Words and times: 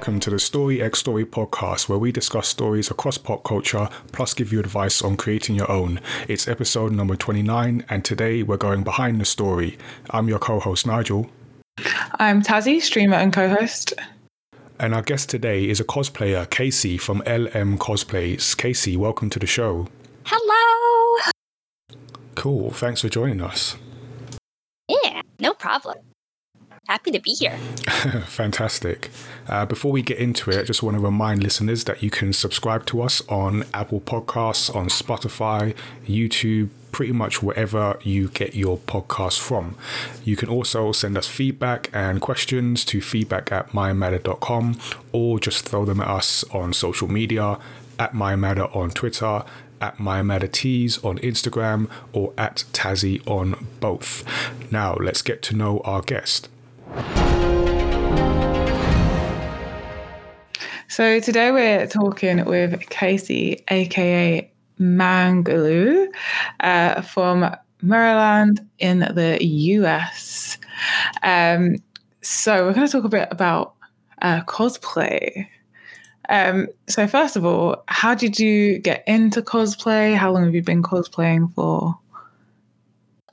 Hello 0.00 0.06
and 0.06 0.14
welcome 0.14 0.20
to 0.20 0.30
the 0.30 0.38
Story 0.38 0.80
X 0.80 0.98
Story 0.98 1.26
podcast, 1.26 1.86
where 1.86 1.98
we 1.98 2.10
discuss 2.10 2.48
stories 2.48 2.90
across 2.90 3.18
pop 3.18 3.44
culture 3.44 3.90
plus 4.12 4.32
give 4.32 4.50
you 4.50 4.58
advice 4.58 5.02
on 5.02 5.14
creating 5.14 5.56
your 5.56 5.70
own. 5.70 6.00
It's 6.26 6.48
episode 6.48 6.92
number 6.92 7.16
29, 7.16 7.84
and 7.86 8.02
today 8.02 8.42
we're 8.42 8.56
going 8.56 8.82
behind 8.82 9.20
the 9.20 9.26
story. 9.26 9.76
I'm 10.08 10.26
your 10.26 10.38
co 10.38 10.58
host, 10.58 10.86
Nigel. 10.86 11.28
I'm 12.18 12.40
Tazzy, 12.40 12.80
streamer 12.80 13.16
and 13.16 13.30
co 13.30 13.50
host. 13.50 13.92
And 14.78 14.94
our 14.94 15.02
guest 15.02 15.28
today 15.28 15.68
is 15.68 15.80
a 15.80 15.84
cosplayer, 15.84 16.48
Casey 16.48 16.96
from 16.96 17.18
LM 17.26 17.76
Cosplays. 17.76 18.56
Casey, 18.56 18.96
welcome 18.96 19.28
to 19.28 19.38
the 19.38 19.46
show. 19.46 19.86
Hello. 20.24 21.34
Cool. 22.36 22.70
Thanks 22.70 23.02
for 23.02 23.10
joining 23.10 23.42
us. 23.42 23.76
Yeah, 24.88 25.20
no 25.38 25.52
problem 25.52 25.98
happy 26.90 27.12
to 27.12 27.20
be 27.20 27.30
here. 27.30 27.56
Fantastic. 28.26 29.10
Uh, 29.46 29.64
before 29.64 29.92
we 29.92 30.02
get 30.02 30.18
into 30.18 30.50
it, 30.50 30.58
I 30.58 30.62
just 30.64 30.82
want 30.82 30.96
to 30.96 31.02
remind 31.02 31.40
listeners 31.40 31.84
that 31.84 32.02
you 32.02 32.10
can 32.10 32.32
subscribe 32.32 32.84
to 32.86 33.00
us 33.00 33.22
on 33.28 33.62
Apple 33.72 34.00
Podcasts, 34.00 34.74
on 34.74 34.88
Spotify, 34.88 35.76
YouTube, 36.04 36.70
pretty 36.90 37.12
much 37.12 37.44
wherever 37.44 37.96
you 38.02 38.28
get 38.30 38.56
your 38.56 38.76
podcast 38.76 39.38
from. 39.38 39.76
You 40.24 40.34
can 40.34 40.48
also 40.48 40.90
send 40.90 41.16
us 41.16 41.28
feedback 41.28 41.88
and 41.92 42.20
questions 42.20 42.84
to 42.86 43.00
feedback 43.00 43.52
at 43.52 43.68
mymatter.com 43.68 44.80
or 45.12 45.38
just 45.38 45.68
throw 45.68 45.84
them 45.84 46.00
at 46.00 46.08
us 46.08 46.42
on 46.50 46.72
social 46.72 47.06
media 47.06 47.58
at 48.00 48.14
mymatter 48.14 48.74
on 48.74 48.90
Twitter 48.90 49.44
at 49.80 49.96
MyMatterTees 49.96 51.02
on 51.04 51.18
Instagram 51.20 51.88
or 52.12 52.34
at 52.36 52.64
Tazzy 52.72 53.26
on 53.26 53.66
both. 53.78 54.24
Now, 54.70 54.94
let's 54.94 55.22
get 55.22 55.40
to 55.42 55.56
know 55.56 55.78
our 55.84 56.02
guest. 56.02 56.48
So 60.88 61.20
today 61.20 61.50
we're 61.52 61.86
talking 61.86 62.44
with 62.44 62.88
Casey, 62.90 63.64
aka 63.68 64.52
Mangaloo, 64.78 66.08
uh, 66.60 67.00
from 67.02 67.54
Maryland 67.80 68.60
in 68.78 68.98
the 68.98 69.38
US. 69.40 70.58
Um, 71.22 71.76
so 72.22 72.66
we're 72.66 72.74
going 72.74 72.86
to 72.86 72.92
talk 72.92 73.04
a 73.04 73.08
bit 73.08 73.28
about 73.30 73.74
uh, 74.20 74.42
cosplay. 74.42 75.46
Um, 76.28 76.66
so 76.88 77.06
first 77.06 77.36
of 77.36 77.44
all, 77.44 77.82
how 77.86 78.14
did 78.14 78.38
you 78.38 78.78
get 78.78 79.04
into 79.06 79.42
cosplay? 79.42 80.14
How 80.16 80.32
long 80.32 80.44
have 80.44 80.54
you 80.54 80.62
been 80.62 80.82
cosplaying 80.82 81.54
for? 81.54 81.98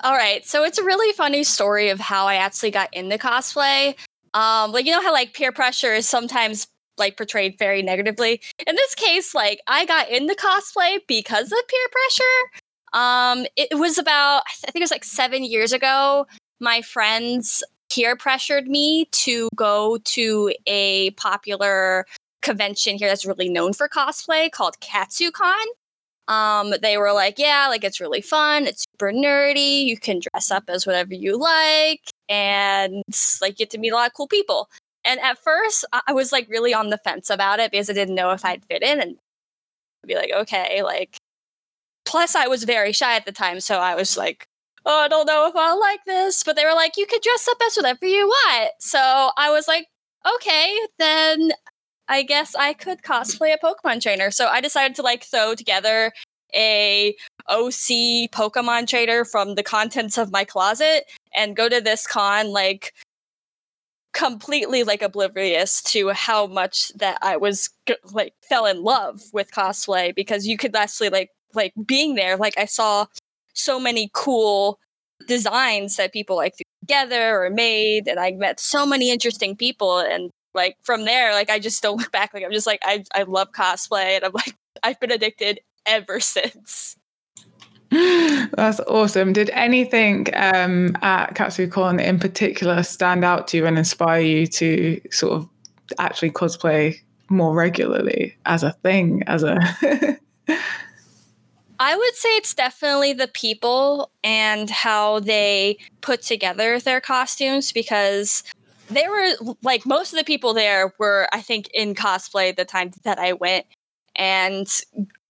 All 0.03 0.13
right. 0.13 0.45
So 0.45 0.63
it's 0.63 0.77
a 0.77 0.83
really 0.83 1.11
funny 1.13 1.43
story 1.43 1.89
of 1.89 1.99
how 1.99 2.27
I 2.27 2.35
actually 2.35 2.71
got 2.71 2.93
into 2.93 3.17
cosplay. 3.17 3.95
Um, 4.33 4.71
like 4.71 4.85
you 4.85 4.91
know 4.91 5.01
how 5.01 5.11
like 5.11 5.33
peer 5.33 5.51
pressure 5.51 5.93
is 5.93 6.07
sometimes 6.07 6.67
like 6.97 7.17
portrayed 7.17 7.57
very 7.57 7.81
negatively. 7.81 8.41
In 8.65 8.75
this 8.75 8.95
case, 8.95 9.33
like 9.33 9.59
I 9.67 9.85
got 9.85 10.09
into 10.09 10.35
cosplay 10.35 10.99
because 11.07 11.51
of 11.51 11.67
peer 11.67 11.87
pressure. 11.91 12.63
Um, 12.93 13.45
it 13.55 13.77
was 13.77 13.97
about 13.97 14.43
I 14.47 14.71
think 14.71 14.77
it 14.77 14.81
was 14.81 14.91
like 14.91 15.03
seven 15.03 15.43
years 15.43 15.73
ago. 15.73 16.27
My 16.59 16.81
friends 16.81 17.63
peer 17.91 18.15
pressured 18.15 18.67
me 18.67 19.05
to 19.11 19.49
go 19.55 19.97
to 20.03 20.53
a 20.67 21.11
popular 21.11 22.05
convention 22.41 22.97
here 22.97 23.07
that's 23.07 23.25
really 23.25 23.49
known 23.49 23.73
for 23.73 23.89
cosplay 23.89 24.51
called 24.51 24.79
KatsuCon. 24.79 25.65
Um, 26.27 26.73
they 26.81 26.97
were 26.97 27.13
like, 27.13 27.39
yeah, 27.39 27.67
like 27.69 27.83
it's 27.83 28.01
really 28.01 28.21
fun. 28.21 28.67
It's 28.67 28.85
super 28.91 29.11
nerdy. 29.11 29.85
You 29.85 29.97
can 29.97 30.19
dress 30.19 30.51
up 30.51 30.65
as 30.67 30.85
whatever 30.85 31.13
you 31.13 31.37
like 31.37 32.01
and 32.29 33.03
like 33.41 33.55
get 33.57 33.69
to 33.71 33.77
meet 33.77 33.91
a 33.91 33.95
lot 33.95 34.07
of 34.07 34.13
cool 34.13 34.27
people. 34.27 34.69
And 35.05 35.19
at 35.21 35.37
first, 35.37 35.85
I 36.07 36.11
was 36.13 36.31
like 36.31 36.49
really 36.49 36.73
on 36.73 36.89
the 36.89 36.97
fence 36.97 37.29
about 37.29 37.59
it 37.59 37.71
because 37.71 37.89
I 37.89 37.93
didn't 37.93 38.15
know 38.15 38.31
if 38.31 38.43
I'd 38.43 38.65
fit 38.65 38.83
in 38.83 38.99
and 38.99 39.17
I'd 40.03 40.07
be 40.07 40.15
like, 40.15 40.31
okay, 40.31 40.83
like. 40.83 41.17
Plus, 42.05 42.35
I 42.35 42.47
was 42.47 42.63
very 42.63 42.93
shy 42.93 43.15
at 43.17 43.25
the 43.25 43.33
time, 43.33 43.59
so 43.59 43.79
I 43.79 43.93
was 43.93 44.15
like, 44.15 44.47
oh, 44.85 45.01
I 45.01 45.07
don't 45.09 45.25
know 45.27 45.47
if 45.47 45.55
I 45.57 45.73
like 45.73 45.99
this. 46.05 46.41
But 46.41 46.55
they 46.55 46.63
were 46.63 46.73
like, 46.73 46.95
you 46.95 47.05
could 47.05 47.21
dress 47.21 47.47
up 47.49 47.57
as 47.65 47.75
whatever 47.75 48.05
you 48.05 48.27
want. 48.27 48.71
So 48.79 49.31
I 49.37 49.51
was 49.51 49.67
like, 49.67 49.87
okay, 50.35 50.79
then 50.99 51.51
I 52.07 52.23
guess 52.23 52.55
I 52.55 52.73
could 52.73 53.01
cosplay 53.01 53.53
a 53.53 53.57
Pokemon 53.57 54.01
trainer. 54.01 54.31
So 54.31 54.47
I 54.47 54.61
decided 54.61 54.95
to 54.95 55.01
like 55.01 55.23
throw 55.23 55.55
together 55.55 56.11
a 56.55 57.15
OC 57.49 58.31
Pokemon 58.31 58.87
trainer 58.87 59.25
from 59.25 59.55
the 59.55 59.63
contents 59.63 60.17
of 60.17 60.31
my 60.31 60.43
closet 60.45 61.03
and 61.35 61.55
go 61.55 61.67
to 61.67 61.81
this 61.81 62.07
con 62.07 62.51
like 62.51 62.93
completely 64.13 64.83
like 64.83 65.01
oblivious 65.01 65.81
to 65.83 66.09
how 66.09 66.47
much 66.47 66.91
that 66.95 67.17
I 67.21 67.37
was 67.37 67.69
like 68.11 68.33
fell 68.49 68.65
in 68.65 68.81
love 68.81 69.21
with 69.33 69.51
cosplay 69.51 70.15
because 70.15 70.47
you 70.47 70.57
could 70.57 70.75
actually 70.75 71.09
like 71.09 71.29
like 71.53 71.73
being 71.85 72.15
there 72.15 72.35
like 72.37 72.57
I 72.57 72.65
saw 72.65 73.05
so 73.53 73.79
many 73.79 74.09
cool 74.13 74.79
designs 75.27 75.97
that 75.97 76.13
people 76.13 76.35
like 76.35 76.55
threw 76.55 76.63
together 76.81 77.43
or 77.43 77.49
made 77.49 78.07
and 78.07 78.19
I 78.19 78.31
met 78.31 78.59
so 78.59 78.85
many 78.85 79.11
interesting 79.11 79.55
people 79.55 79.99
and 79.99 80.31
like 80.57 80.75
from 80.83 81.05
there, 81.05 81.31
like 81.31 81.49
I 81.49 81.59
just 81.59 81.81
don't 81.81 81.97
look 81.97 82.11
back, 82.11 82.33
like 82.33 82.43
I'm 82.43 82.51
just 82.51 82.67
like 82.67 82.81
I 82.83 83.05
I 83.15 83.23
love 83.23 83.53
cosplay, 83.53 84.17
and 84.17 84.25
I'm 84.25 84.33
like 84.33 84.55
I've 84.83 84.99
been 84.99 85.11
addicted 85.11 85.61
ever 85.85 86.19
since. 86.19 86.97
That's 87.89 88.81
awesome. 88.81 89.31
Did 89.31 89.49
anything 89.51 90.27
um, 90.33 90.97
at 91.01 91.35
KatsuCon 91.35 92.03
in 92.03 92.19
particular 92.19 92.83
stand 92.83 93.23
out 93.23 93.47
to 93.49 93.57
you 93.57 93.65
and 93.65 93.77
inspire 93.77 94.19
you 94.19 94.45
to 94.47 94.99
sort 95.09 95.33
of 95.33 95.49
actually 95.97 96.31
cosplay 96.31 96.99
more 97.29 97.53
regularly 97.53 98.35
as 98.45 98.63
a 98.63 98.73
thing, 98.83 99.23
as 99.27 99.43
a 99.43 99.57
I 101.79 101.95
would 101.95 102.15
say 102.15 102.29
it's 102.37 102.55
definitely 102.55 103.13
the 103.13 103.27
people 103.27 104.11
and 104.23 104.69
how 104.69 105.19
they 105.19 105.77
put 106.01 106.23
together 106.23 106.79
their 106.79 106.99
costumes 106.99 107.71
because 107.71 108.43
they 108.89 109.07
were 109.07 109.55
like 109.61 109.85
most 109.85 110.13
of 110.13 110.19
the 110.19 110.25
people 110.25 110.53
there 110.53 110.93
were 110.99 111.27
i 111.31 111.41
think 111.41 111.69
in 111.73 111.93
cosplay 111.93 112.55
the 112.55 112.65
time 112.65 112.91
that 113.03 113.19
i 113.19 113.33
went. 113.33 113.65
And 114.15 114.67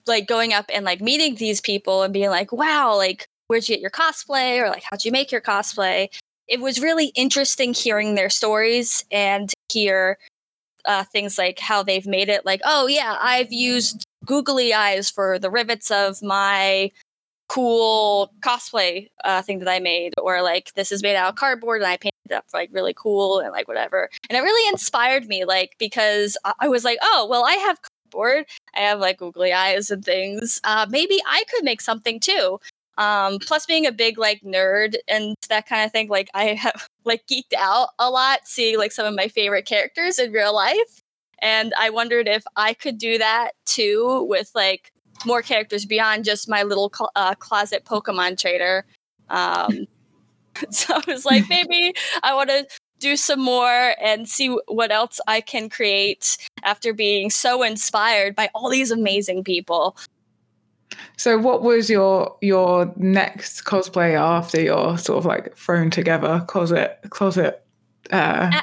like 0.05 0.27
going 0.27 0.53
up 0.53 0.65
and 0.73 0.85
like 0.85 1.01
meeting 1.01 1.35
these 1.35 1.59
people 1.59 2.03
and 2.03 2.13
being 2.13 2.29
like 2.29 2.51
wow 2.53 2.95
like 2.95 3.27
where'd 3.47 3.67
you 3.67 3.75
get 3.75 3.81
your 3.81 3.91
cosplay? 3.91 4.61
or 4.61 4.69
like 4.69 4.83
how'd 4.89 5.03
you 5.03 5.11
make 5.11 5.31
your 5.31 5.41
cosplay? 5.41 6.07
It 6.47 6.61
was 6.61 6.81
really 6.81 7.07
interesting 7.07 7.73
hearing 7.73 8.15
their 8.15 8.29
stories 8.29 9.03
and 9.11 9.51
hear 9.69 10.17
uh, 10.85 11.03
things 11.03 11.37
like 11.37 11.59
how 11.59 11.83
they've 11.83 12.07
made 12.07 12.29
it 12.29 12.45
like 12.45 12.61
oh 12.63 12.87
yeah 12.87 13.17
i've 13.19 13.51
used 13.51 14.05
googly 14.25 14.73
eyes 14.73 15.09
for 15.09 15.37
the 15.37 15.49
rivets 15.49 15.91
of 15.91 16.23
my 16.23 16.89
cool 17.47 18.31
cosplay 18.41 19.09
uh, 19.23 19.41
thing 19.41 19.59
that 19.59 19.69
I 19.69 19.79
made, 19.79 20.13
or 20.17 20.41
like 20.41 20.73
this 20.73 20.91
is 20.91 21.01
made 21.01 21.15
out 21.15 21.29
of 21.29 21.35
cardboard 21.35 21.81
and 21.81 21.89
I 21.89 21.97
painted 21.97 22.16
up 22.31 22.45
like 22.53 22.69
really 22.71 22.93
cool 22.93 23.39
and 23.39 23.51
like 23.51 23.67
whatever. 23.67 24.09
And 24.29 24.37
it 24.37 24.41
really 24.41 24.67
inspired 24.69 25.27
me, 25.27 25.45
like 25.45 25.75
because 25.79 26.37
I 26.59 26.67
was 26.67 26.83
like, 26.83 26.97
oh 27.01 27.27
well, 27.29 27.45
I 27.45 27.53
have 27.53 27.79
cardboard, 27.81 28.45
I 28.75 28.81
have 28.81 28.99
like 28.99 29.17
googly 29.17 29.53
eyes 29.53 29.89
and 29.89 30.03
things. 30.03 30.59
Uh, 30.63 30.85
maybe 30.89 31.19
I 31.27 31.43
could 31.49 31.63
make 31.63 31.81
something 31.81 32.19
too. 32.19 32.59
Um, 32.97 33.37
plus, 33.39 33.65
being 33.65 33.85
a 33.85 33.91
big 33.91 34.17
like 34.17 34.41
nerd 34.41 34.95
and 35.07 35.35
that 35.49 35.67
kind 35.67 35.85
of 35.85 35.91
thing, 35.91 36.09
like 36.09 36.29
I 36.33 36.55
have 36.55 36.87
like 37.05 37.25
geeked 37.27 37.53
out 37.57 37.89
a 37.99 38.09
lot 38.09 38.39
seeing 38.45 38.77
like 38.77 38.91
some 38.91 39.05
of 39.05 39.15
my 39.15 39.27
favorite 39.27 39.65
characters 39.65 40.19
in 40.19 40.31
real 40.31 40.53
life. 40.53 41.01
And 41.39 41.73
I 41.79 41.91
wondered 41.91 42.27
if 42.27 42.43
I 42.55 42.73
could 42.73 42.97
do 42.97 43.19
that 43.19 43.51
too 43.65 44.25
with 44.27 44.49
like 44.55 44.91
more 45.25 45.41
characters 45.41 45.85
beyond 45.85 46.25
just 46.25 46.49
my 46.49 46.63
little 46.63 46.91
cl- 46.95 47.11
uh, 47.15 47.35
closet 47.35 47.85
Pokemon 47.85 48.39
trader. 48.39 48.85
Um, 49.29 49.85
so 50.71 50.95
I 50.95 51.03
was 51.07 51.25
like, 51.25 51.43
maybe 51.49 51.93
I 52.23 52.33
want 52.33 52.49
to 52.49 52.67
do 52.99 53.15
some 53.15 53.39
more 53.39 53.93
and 54.01 54.27
see 54.27 54.57
what 54.67 54.91
else 54.91 55.19
I 55.27 55.41
can 55.41 55.69
create 55.69 56.37
after 56.63 56.93
being 56.93 57.29
so 57.29 57.63
inspired 57.63 58.35
by 58.35 58.49
all 58.55 58.69
these 58.69 58.91
amazing 58.91 59.43
people. 59.43 59.95
So, 61.15 61.37
what 61.37 61.61
was 61.61 61.89
your 61.89 62.37
your 62.41 62.91
next 62.95 63.65
cosplay 63.65 64.19
after 64.19 64.61
your 64.61 64.97
sort 64.97 65.19
of 65.19 65.25
like 65.25 65.55
thrown 65.55 65.89
together 65.89 66.43
closet 66.47 66.99
closet? 67.09 67.63
Uh, 68.09 68.61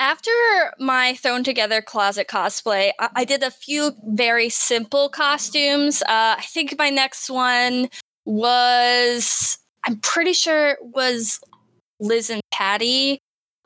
after 0.00 0.30
my 0.78 1.14
thrown 1.14 1.42
together 1.42 1.82
closet 1.82 2.28
cosplay, 2.28 2.90
I, 2.98 3.08
I 3.16 3.24
did 3.24 3.42
a 3.42 3.50
few 3.50 3.92
very 4.04 4.48
simple 4.48 5.08
costumes. 5.08 6.02
Uh, 6.02 6.36
I 6.38 6.44
think 6.48 6.74
my 6.78 6.90
next 6.90 7.28
one 7.28 7.88
was, 8.24 9.58
I'm 9.86 9.96
pretty 9.96 10.32
sure 10.32 10.70
it 10.70 10.78
was 10.82 11.40
Liz 12.00 12.30
and 12.30 12.42
Patty 12.52 13.20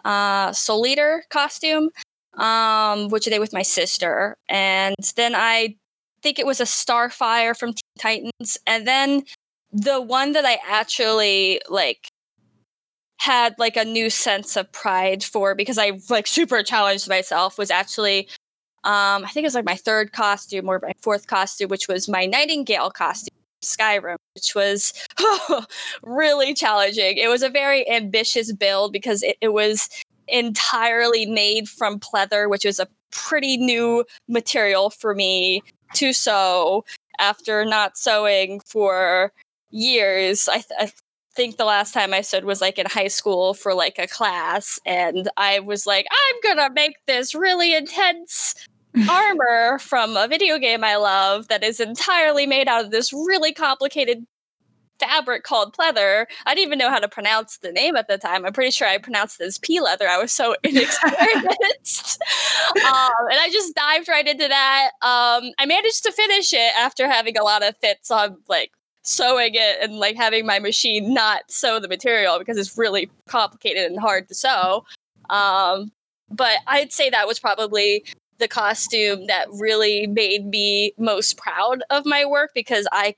uh, 0.05 0.53
Soul 0.53 0.87
Eater 0.87 1.25
costume, 1.31 1.91
um, 2.35 3.09
which 3.09 3.25
did 3.25 3.39
with 3.39 3.53
my 3.53 3.63
sister. 3.63 4.37
And 4.49 4.97
then 5.17 5.35
I 5.35 5.77
think 6.23 6.39
it 6.39 6.47
was 6.47 6.61
a 6.61 6.65
Starfire 6.65 7.57
from 7.57 7.73
Teen 7.73 7.83
Titans. 7.99 8.59
And 8.67 8.87
then 8.87 9.25
the 9.73 10.01
one 10.01 10.33
that 10.33 10.45
I 10.45 10.59
actually 10.69 11.61
like 11.69 12.09
had 13.21 13.55
like 13.59 13.77
a 13.77 13.85
new 13.85 14.11
sense 14.11 14.57
of 14.57 14.71
pride 14.73 15.23
for 15.23 15.55
because 15.55 15.79
I 15.79 15.93
like 16.11 16.27
super 16.27 16.63
challenged 16.63 17.09
myself 17.09 17.57
was 17.57 17.71
actually 17.71 18.29
um 18.85 19.25
I 19.25 19.29
think 19.33 19.45
it 19.45 19.47
was 19.47 19.55
like 19.55 19.65
my 19.65 19.77
third 19.77 20.13
costume 20.13 20.69
or 20.69 20.81
my 20.83 20.93
fourth 21.01 21.27
costume, 21.29 21.69
which 21.69 21.89
was 21.89 22.09
my 22.09 22.27
Nightingale 22.27 22.91
costume. 22.91 23.32
Skyrim, 23.63 24.17
which 24.35 24.55
was 24.55 24.93
really 26.03 26.55
challenging. 26.55 27.17
It 27.17 27.29
was 27.29 27.43
a 27.43 27.49
very 27.49 27.89
ambitious 27.89 28.53
build 28.53 28.93
because 28.93 29.23
it, 29.23 29.37
it 29.41 29.53
was 29.53 29.89
entirely 30.29 31.27
made 31.27 31.69
from 31.69 32.01
pleather, 32.01 32.49
which 32.49 32.65
was 32.65 32.81
a 32.81 32.89
pretty 33.11 33.57
new 33.57 34.05
material 34.29 34.91
for 34.91 35.15
me 35.15 35.63
to 35.95 36.13
sew 36.13 36.85
after 37.19 37.65
not 37.65 37.97
sewing 37.97 38.61
for 38.61 39.33
years. 39.71 40.49
I, 40.49 40.55
th- 40.55 40.67
I 40.79 40.93
think 41.35 41.57
the 41.57 41.65
last 41.65 41.93
time 41.93 42.13
I 42.13 42.21
sewed 42.21 42.45
was 42.45 42.61
like 42.61 42.79
in 42.79 42.87
high 42.87 43.09
school 43.09 43.55
for 43.55 43.75
like 43.75 43.99
a 43.99 44.07
class, 44.07 44.79
and 44.87 45.29
I 45.37 45.61
was 45.61 45.87
like, 45.87 46.07
I'm 46.11 46.57
gonna 46.57 46.73
make 46.73 46.97
this 47.07 47.35
really 47.35 47.75
intense 47.75 48.55
armor 49.09 49.79
from 49.79 50.17
a 50.17 50.29
video 50.29 50.59
game 50.59 50.85
I 50.85 50.97
love 50.97 51.49
that 51.49 51.65
is 51.65 51.81
entirely 51.81 52.47
made 52.47 52.69
out 52.69 52.85
of 52.85 52.91
this 52.91 53.13
really 53.13 53.53
complicated 53.53 54.27
fabric 55.03 55.43
called 55.43 55.77
pleather. 55.77 56.27
I 56.47 56.55
didn't 56.55 56.67
even 56.69 56.79
know 56.79 56.91
how 56.91 57.01
to 57.01 57.09
pronounce 57.09 57.59
the 57.59 57.73
name 57.73 57.97
at 57.97 58.09
the 58.09 58.19
time. 58.19 58.45
I'm 58.45 58.53
pretty 58.53 58.71
sure 58.71 58.87
I 58.87 58.99
pronounced 58.99 59.41
it 59.41 59.45
as 59.45 59.59
p 59.59 59.81
leather. 59.81 60.09
I 60.09 60.19
was 60.19 60.33
so 60.33 60.55
inexperienced. 60.65 62.23
um, 62.77 63.27
and 63.31 63.41
I 63.41 63.49
just 63.53 63.75
dived 63.75 64.09
right 64.09 64.27
into 64.27 64.49
that. 64.49 64.91
Um, 65.03 65.53
I 65.59 65.67
managed 65.67 66.05
to 66.05 66.13
finish 66.13 66.53
it 66.53 66.73
after 66.79 67.09
having 67.09 67.37
a 67.37 67.43
lot 67.43 67.63
of 67.63 67.77
fits 67.79 68.11
on 68.11 68.37
like 68.49 68.73
sewing 69.03 69.55
it 69.55 69.79
and 69.83 69.97
like 69.97 70.17
having 70.17 70.47
my 70.47 70.59
machine 70.61 71.13
not 71.13 71.43
sew 71.51 71.81
the 71.81 71.89
material 71.89 72.39
because 72.39 72.57
it's 72.57 72.79
really 72.79 73.11
complicated 73.27 73.91
and 73.91 73.99
hard 73.99 74.29
to 74.29 74.35
sew. 74.35 74.85
Um, 75.31 75.91
but 76.31 76.59
I'd 76.67 76.93
say 76.93 77.11
that 77.11 77.27
was 77.27 77.41
probably 77.41 78.05
the 78.39 78.49
costume 78.49 79.27
that 79.27 79.47
really 79.53 80.07
made 80.07 80.47
me 80.47 80.93
most 80.99 81.37
proud 81.37 81.83
of 81.91 82.05
my 82.05 82.25
work 82.25 82.51
because 82.55 82.87
I 82.93 83.15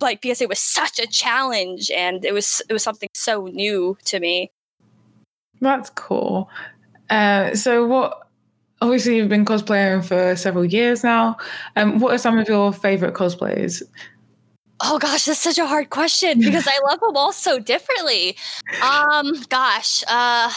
like 0.00 0.20
because 0.20 0.40
it 0.40 0.48
was 0.48 0.58
such 0.58 0.98
a 0.98 1.06
challenge 1.06 1.90
and 1.90 2.24
it 2.24 2.32
was 2.32 2.62
it 2.68 2.72
was 2.72 2.82
something 2.82 3.08
so 3.14 3.46
new 3.46 3.96
to 4.06 4.20
me. 4.20 4.50
That's 5.60 5.90
cool. 5.90 6.50
Uh, 7.08 7.54
so 7.54 7.86
what 7.86 8.26
obviously 8.80 9.16
you've 9.16 9.28
been 9.28 9.44
cosplaying 9.44 10.04
for 10.04 10.36
several 10.36 10.64
years 10.64 11.02
now. 11.02 11.36
Um, 11.76 11.98
what 11.98 12.12
are 12.14 12.18
some 12.18 12.38
of 12.38 12.48
your 12.48 12.72
favorite 12.72 13.14
cosplays? 13.14 13.82
Oh 14.80 14.98
gosh, 14.98 15.24
that's 15.24 15.40
such 15.40 15.58
a 15.58 15.66
hard 15.66 15.90
question 15.90 16.40
because 16.44 16.66
I 16.66 16.78
love 16.88 17.00
them 17.00 17.16
all 17.16 17.32
so 17.32 17.58
differently. 17.58 18.36
Um, 18.82 19.42
gosh, 19.48 20.04
uh, 20.08 20.50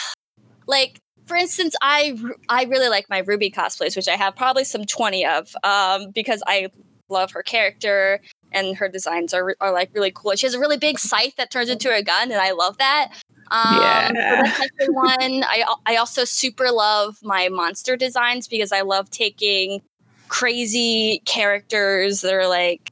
like 0.68 1.00
for 1.30 1.38
instance, 1.38 1.76
I 1.81 2.18
I 2.50 2.64
really 2.64 2.90
like 2.90 3.08
my 3.10 3.20
Ruby 3.20 3.52
cosplays, 3.52 3.96
which 3.96 4.08
I 4.10 4.16
have 4.16 4.36
probably 4.36 4.64
some 4.64 4.84
twenty 4.84 5.24
of, 5.26 5.56
um, 5.64 6.10
because 6.10 6.42
I 6.48 6.70
love 7.08 7.31
her 7.31 7.44
character 7.44 8.20
and 8.52 8.76
her 8.76 8.90
designs 8.90 9.34
are 9.34 9.56
are 9.62 9.72
like 9.72 9.92
really 9.94 10.12
cool. 10.12 10.36
She 10.36 10.48
has 10.48 10.56
a 10.56 10.60
really 10.60 10.78
big 10.78 10.98
scythe 10.98 11.36
that 11.38 11.52
turns 11.52 11.70
into 11.70 11.94
a 11.94 12.02
gun, 12.02 12.31
and 12.31 12.42
I 12.42 12.52
love 12.52 12.80
that. 12.80 13.12
Um, 13.52 13.80
yeah. 13.80 14.58
So 14.80 14.92
one. 14.92 15.44
I 15.44 15.64
I 15.86 15.96
also 15.98 16.26
super 16.26 16.72
love 16.72 17.18
my 17.22 17.48
monster 17.50 17.96
designs 17.96 18.48
because 18.48 18.72
I 18.72 18.81
love 18.81 19.12
taking 19.12 19.81
crazy 20.30 21.22
characters 21.26 22.22
that 22.22 22.34
are 22.34 22.48
like 22.48 22.92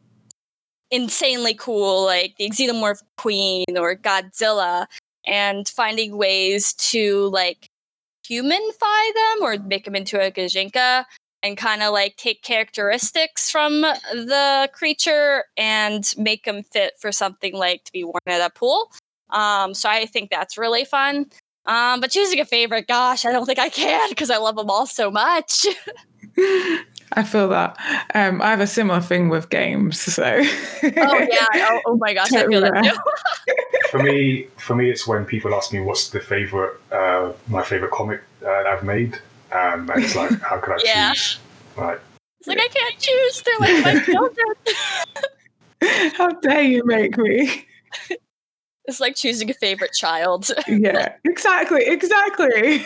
insanely 0.91 1.55
cool, 1.55 2.05
like 2.05 2.35
the 2.37 2.51
Xenomorph 2.51 3.01
Queen 3.17 3.65
or 3.75 3.95
Godzilla, 3.95 4.85
and 5.25 5.67
finding 5.67 6.17
ways 6.17 6.73
to 6.73 7.29
like 7.29 7.69
humanify 8.29 9.13
them 9.13 9.43
or 9.43 9.57
make 9.57 9.85
them 9.85 9.95
into 9.95 10.19
a 10.19 10.31
Gijinka 10.31 11.05
and 11.43 11.57
kind 11.57 11.83
of 11.83 11.93
like 11.93 12.17
take 12.17 12.41
characteristics 12.41 13.49
from 13.49 13.81
the 13.81 14.69
creature 14.73 15.45
and 15.55 16.13
make 16.17 16.45
them 16.45 16.63
fit 16.63 16.93
for 16.99 17.11
something 17.11 17.53
like 17.53 17.83
to 17.85 17.91
be 17.91 18.03
worn 18.03 18.19
at 18.25 18.41
a 18.41 18.49
pool. 18.49 18.91
Um, 19.29 19.73
so 19.73 19.89
I 19.89 20.05
think 20.05 20.29
that's 20.29 20.57
really 20.57 20.85
fun. 20.85 21.27
Um, 21.65 21.99
but 21.99 22.11
choosing 22.11 22.39
a 22.39 22.45
favorite, 22.45 22.87
gosh, 22.87 23.25
I 23.25 23.31
don't 23.31 23.45
think 23.45 23.59
I 23.59 23.69
can 23.69 24.09
because 24.09 24.29
I 24.29 24.37
love 24.37 24.55
them 24.55 24.69
all 24.69 24.85
so 24.85 25.11
much. 25.11 25.67
I 27.13 27.23
feel 27.23 27.49
that. 27.49 27.77
Um, 28.13 28.41
I 28.41 28.49
have 28.49 28.59
a 28.59 28.67
similar 28.67 29.01
thing 29.01 29.29
with 29.29 29.49
games, 29.49 29.99
so. 29.99 30.23
oh 30.23 30.41
yeah! 30.83 31.47
Oh, 31.55 31.81
oh 31.87 31.97
my 31.97 32.13
gosh, 32.13 32.33
I 32.33 32.45
feel 32.45 32.61
that 32.61 32.83
too. 32.83 33.53
for 33.89 34.01
me, 34.01 34.47
for 34.57 34.75
me, 34.75 34.89
it's 34.89 35.07
when 35.07 35.25
people 35.25 35.53
ask 35.53 35.73
me 35.73 35.79
what's 35.79 36.09
the 36.09 36.19
favorite, 36.19 36.79
uh, 36.91 37.31
my 37.47 37.63
favorite 37.63 37.91
comic 37.91 38.21
uh, 38.45 38.49
I've 38.49 38.83
made, 38.83 39.15
um, 39.51 39.89
and 39.89 40.03
it's 40.03 40.15
like, 40.15 40.39
how 40.41 40.59
could 40.59 40.73
I 40.73 40.77
yeah. 40.83 41.13
choose? 41.13 41.39
Like, 41.77 42.01
it's 42.39 42.47
like 42.47 42.59
I 42.59 42.67
can't 42.67 42.99
choose. 42.99 43.43
They're 43.43 43.59
like 43.59 43.85
my 43.85 44.03
children. 44.03 44.45
how 46.15 46.29
dare 46.41 46.63
you 46.63 46.83
make 46.85 47.17
me? 47.17 47.65
It's 48.85 48.99
like 48.99 49.15
choosing 49.15 49.49
a 49.49 49.53
favorite 49.53 49.93
child. 49.93 50.49
yeah, 50.67 51.15
exactly, 51.25 51.83
exactly. 51.85 52.85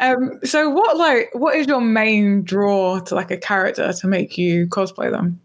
um, 0.00 0.40
so 0.44 0.68
what 0.70 0.96
like 0.96 1.30
what 1.34 1.56
is 1.56 1.66
your 1.66 1.80
main 1.80 2.42
draw 2.42 2.98
to 3.00 3.14
like 3.14 3.30
a 3.30 3.36
character 3.36 3.92
to 3.92 4.06
make 4.06 4.36
you 4.36 4.66
cosplay 4.66 5.10
them? 5.10 5.40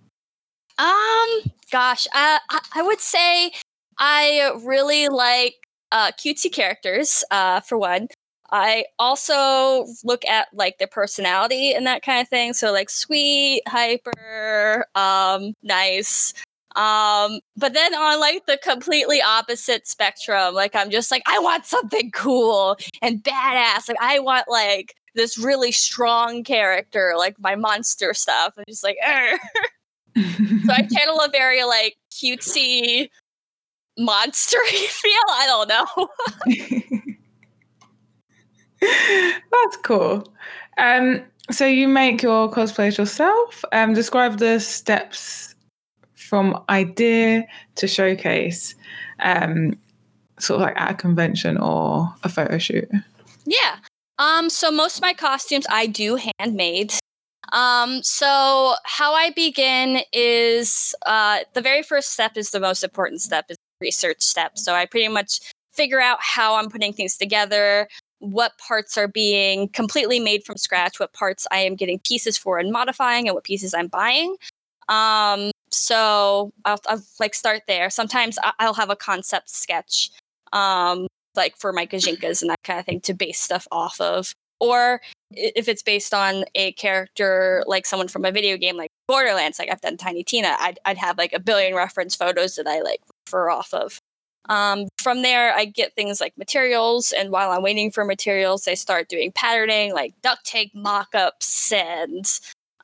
Um, 0.80 1.52
gosh, 1.71 2.07
uh, 2.13 2.39
I 2.75 2.81
would 2.81 3.00
say 3.00 3.51
I 3.97 4.51
really 4.63 5.07
like 5.07 5.56
uh, 5.91 6.12
cutesy 6.12 6.51
characters. 6.51 7.23
Uh, 7.31 7.62
for 7.62 7.77
one, 7.77 8.07
I 8.51 8.85
also 9.00 9.85
look 10.03 10.25
at 10.25 10.47
like 10.53 10.77
their 10.77 10.88
personality 10.88 11.73
and 11.73 11.88
that 11.88 12.03
kind 12.03 12.21
of 12.21 12.27
thing. 12.27 12.53
So 12.53 12.71
like 12.71 12.89
sweet, 12.89 13.62
hyper, 13.68 14.85
um, 14.95 15.53
nice. 15.63 16.33
Um, 16.75 17.39
but 17.57 17.73
then 17.73 17.94
on 17.94 18.19
like 18.19 18.45
the 18.45 18.57
completely 18.57 19.21
opposite 19.21 19.88
spectrum, 19.88 20.53
like 20.53 20.75
I'm 20.75 20.89
just 20.89 21.12
like, 21.12 21.23
I 21.27 21.39
want 21.39 21.65
something 21.65 22.12
cool 22.12 22.77
and 23.01 23.23
badass. 23.23 23.89
Like 23.89 23.97
I 24.01 24.19
want 24.19 24.45
like 24.50 24.95
this 25.15 25.37
really 25.37 25.71
strong 25.71 26.44
character, 26.44 27.13
like 27.18 27.35
my 27.40 27.56
monster 27.56 28.13
stuff. 28.13 28.54
I'm 28.57 28.63
just 28.68 28.83
like, 28.83 28.97
so 30.15 30.73
I 30.73 30.87
channel 30.91 31.19
a 31.21 31.30
very 31.30 31.63
like 31.63 31.97
cutesy 32.11 33.09
monstery 33.99 34.56
feel. 34.87 35.13
I 35.30 35.45
don't 35.47 35.69
know. 35.69 36.09
That's 39.51 39.77
cool. 39.77 40.27
Um, 40.77 41.23
so 41.51 41.65
you 41.65 41.87
make 41.87 42.23
your 42.23 42.49
cosplays 42.51 42.97
yourself. 42.97 43.63
Um, 43.71 43.94
describe 43.94 44.37
the 44.39 44.59
steps 44.59 45.56
from 46.15 46.63
idea 46.69 47.45
to 47.75 47.87
showcase, 47.87 48.75
um, 49.19 49.77
sort 50.39 50.61
of 50.61 50.68
like 50.68 50.80
at 50.80 50.91
a 50.91 50.94
convention 50.94 51.57
or 51.57 52.13
a 52.23 52.30
photo 52.30 52.57
shoot? 52.57 52.89
Yeah. 53.45 53.77
Um, 54.18 54.49
so 54.49 54.71
most 54.71 54.97
of 54.97 55.01
my 55.01 55.13
costumes 55.13 55.65
I 55.69 55.87
do 55.87 56.18
handmade. 56.39 56.94
Um, 57.52 58.02
so 58.04 58.76
how 58.86 59.14
I 59.14 59.31
begin 59.31 60.02
is 60.14 60.96
uh, 61.06 61.40
the 61.54 61.62
very 61.62 61.84
first 61.84 62.14
step 62.14 62.38
is 62.38 62.52
the 62.52 62.60
most 62.60 62.84
important 62.84 63.22
step 63.22 63.46
is 63.50 63.58
research 63.81 64.22
step. 64.22 64.58
So 64.58 64.74
I 64.74 64.86
pretty 64.86 65.08
much 65.08 65.40
figure 65.74 66.00
out 66.00 66.20
how 66.22 66.56
I'm 66.56 66.70
putting 66.70 66.94
things 66.94 67.18
together, 67.18 67.88
what 68.20 68.58
parts 68.58 68.98
are 68.98 69.08
being 69.08 69.68
completely 69.70 70.20
made 70.20 70.44
from 70.46 70.58
scratch, 70.58 71.00
what 71.00 71.14
parts 71.14 71.48
I 71.52 71.60
am 71.60 71.76
getting 71.76 72.00
pieces 72.00 72.38
for 72.38 72.60
and 72.60 72.72
modifying, 72.72 73.28
and 73.28 73.36
what 73.36 73.44
pieces 73.44 73.74
I'm 73.74 73.88
buying. 73.88 74.36
Um, 74.88 75.52
so 75.72 76.52
I'll, 76.66 76.80
I'll, 76.88 77.02
like 77.20 77.34
start 77.34 77.64
there. 77.68 77.90
Sometimes 77.90 78.38
I'll 78.60 78.74
have 78.74 78.90
a 78.90 78.96
concept 78.96 79.50
sketch, 79.50 80.12
um, 80.54 81.08
like 81.36 81.56
for 81.58 81.72
my 81.72 81.86
Gijinkas 81.86 82.42
and 82.42 82.52
that 82.52 82.60
kind 82.64 82.80
of 82.80 82.86
thing 82.86 83.02
to 83.02 83.14
base 83.14 83.40
stuff 83.40 83.68
off 83.72 84.00
of. 84.00 84.34
Or 84.60 85.02
if 85.33 85.68
it's 85.68 85.83
based 85.83 86.14
on 86.14 86.45
a 86.56 86.71
character 86.73 87.64
like 87.68 87.85
someone 87.85 88.07
from 88.07 88.26
a 88.26 88.31
video 88.31 88.57
game 88.57 88.78
like 88.78 88.92
Borderlands, 89.07 89.59
like 89.59 89.69
I've 89.71 89.81
done 89.81 89.97
Tiny 89.97 90.23
Tina, 90.23 90.56
I'd, 90.59 90.80
I'd 90.85 90.97
have 90.97 91.18
like 91.18 91.33
a 91.33 91.40
billion 91.40 91.76
reference 91.76 92.16
photos 92.16 92.56
that 92.56 92.68
I 92.68 92.81
like 92.81 93.02
refer 93.26 93.50
off 93.50 93.73
of. 93.73 94.00
Um, 94.50 94.88
from 94.97 95.21
there, 95.21 95.54
I 95.54 95.66
get 95.66 95.95
things 95.95 96.19
like 96.19 96.38
materials, 96.38 97.11
and 97.11 97.31
while 97.31 97.52
I'm 97.52 97.61
waiting 97.61 97.92
for 97.92 98.04
materials, 98.04 98.68
I 98.68 98.73
start 98.73 99.07
doing 99.07 99.31
patterning, 99.33 99.94
like 99.94 100.14
duct 100.21 100.45
tape 100.45 100.73
mock 100.73 101.14
ups 101.14 101.71
and 101.71 102.26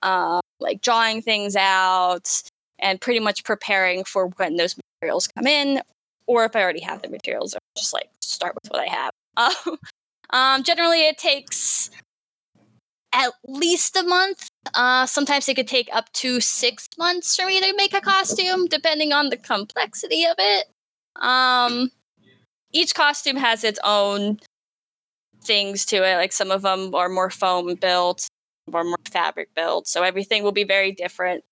uh, 0.01 0.39
like 0.59 0.81
drawing 0.81 1.21
things 1.21 1.55
out 1.55 2.41
and 2.79 3.01
pretty 3.01 3.19
much 3.19 3.43
preparing 3.43 4.03
for 4.03 4.27
when 4.37 4.55
those 4.55 4.75
materials 5.01 5.27
come 5.27 5.47
in, 5.47 5.81
or 6.27 6.45
if 6.45 6.55
I 6.55 6.61
already 6.61 6.81
have 6.81 7.01
the 7.01 7.09
materials, 7.09 7.55
I'll 7.55 7.59
just 7.75 7.93
like 7.93 8.09
start 8.21 8.55
with 8.55 8.71
what 8.71 8.81
I 8.81 8.93
have. 8.93 9.11
Um, 9.35 9.77
um, 10.29 10.63
generally, 10.63 11.07
it 11.07 11.17
takes 11.17 11.89
at 13.17 13.33
least 13.47 13.97
a 13.97 14.03
month. 14.03 14.47
Uh, 14.75 15.05
sometimes 15.07 15.49
it 15.49 15.55
could 15.55 15.67
take 15.67 15.89
up 15.91 16.11
to 16.13 16.39
six 16.39 16.87
months 16.97 17.35
for 17.35 17.45
me 17.47 17.59
to 17.59 17.73
make 17.75 17.93
a 17.93 18.01
costume, 18.01 18.67
depending 18.67 19.11
on 19.11 19.29
the 19.29 19.37
complexity 19.37 20.23
of 20.25 20.35
it. 20.37 20.67
Um, 21.15 21.89
each 22.71 22.93
costume 22.93 23.37
has 23.37 23.63
its 23.63 23.79
own 23.83 24.39
things 25.43 25.85
to 25.87 25.97
it. 25.97 26.17
Like 26.17 26.31
some 26.31 26.51
of 26.51 26.61
them 26.61 26.93
are 26.93 27.09
more 27.09 27.31
foam 27.31 27.73
built, 27.75 28.27
or 28.71 28.83
more 28.83 28.97
fabric 29.09 29.49
built. 29.55 29.87
So 29.87 30.03
everything 30.03 30.43
will 30.43 30.51
be 30.51 30.63
very 30.63 30.91
different. 30.91 31.43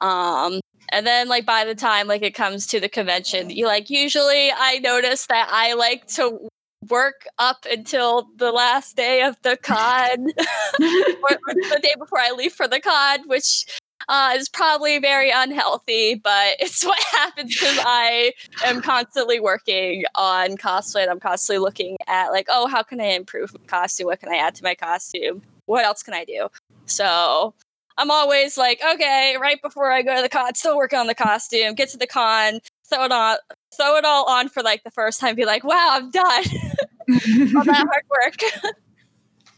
Um, 0.00 0.60
and 0.90 1.06
then 1.06 1.28
like 1.28 1.44
by 1.44 1.64
the 1.64 1.74
time 1.74 2.08
like 2.08 2.22
it 2.22 2.34
comes 2.34 2.66
to 2.68 2.80
the 2.80 2.88
convention, 2.88 3.50
you 3.50 3.66
like 3.66 3.90
usually 3.90 4.50
I 4.50 4.78
notice 4.78 5.26
that 5.26 5.48
I 5.50 5.74
like 5.74 6.06
to 6.14 6.48
work 6.88 7.26
up 7.38 7.66
until 7.70 8.28
the 8.36 8.50
last 8.52 8.96
day 8.96 9.22
of 9.22 9.36
the 9.42 9.56
con 9.56 10.24
the 10.78 11.80
day 11.82 11.94
before 11.98 12.18
I 12.18 12.32
leave 12.32 12.52
for 12.52 12.66
the 12.66 12.80
con, 12.80 13.28
which 13.28 13.66
uh, 14.08 14.34
is 14.36 14.48
probably 14.48 14.98
very 14.98 15.30
unhealthy, 15.30 16.14
but 16.14 16.56
it's 16.60 16.84
what 16.84 16.98
happens 17.12 17.54
because 17.54 17.78
I 17.84 18.32
am 18.64 18.82
constantly 18.82 19.40
working 19.40 20.04
on 20.14 20.56
cosplay 20.56 21.02
and 21.02 21.10
I'm 21.10 21.20
constantly 21.20 21.58
looking 21.58 21.96
at 22.06 22.30
like, 22.30 22.46
oh, 22.48 22.66
how 22.66 22.82
can 22.82 23.00
I 23.00 23.06
improve 23.06 23.52
my 23.54 23.66
costume? 23.66 24.06
What 24.06 24.20
can 24.20 24.32
I 24.32 24.36
add 24.36 24.54
to 24.56 24.64
my 24.64 24.74
costume? 24.74 25.42
What 25.66 25.84
else 25.84 26.02
can 26.02 26.14
I 26.14 26.24
do? 26.24 26.48
So 26.86 27.54
I'm 27.96 28.10
always 28.10 28.56
like, 28.56 28.80
okay, 28.94 29.36
right 29.40 29.60
before 29.62 29.92
I 29.92 30.02
go 30.02 30.16
to 30.16 30.22
the 30.22 30.28
con, 30.28 30.54
still 30.54 30.76
working 30.76 30.98
on 30.98 31.06
the 31.06 31.14
costume, 31.14 31.74
get 31.74 31.90
to 31.90 31.96
the 31.96 32.06
con, 32.06 32.60
throw 32.88 33.04
it 33.04 33.12
on, 33.12 33.36
throw 33.76 33.96
it 33.96 34.04
all 34.04 34.28
on 34.28 34.48
for 34.48 34.62
like 34.62 34.84
the 34.84 34.90
first 34.90 35.20
time, 35.20 35.34
be 35.34 35.44
like, 35.44 35.64
wow, 35.64 35.88
I'm 35.92 36.10
done. 36.10 36.24
all 37.56 37.64
that 37.64 37.86
hard 37.88 38.04
work. 38.10 38.74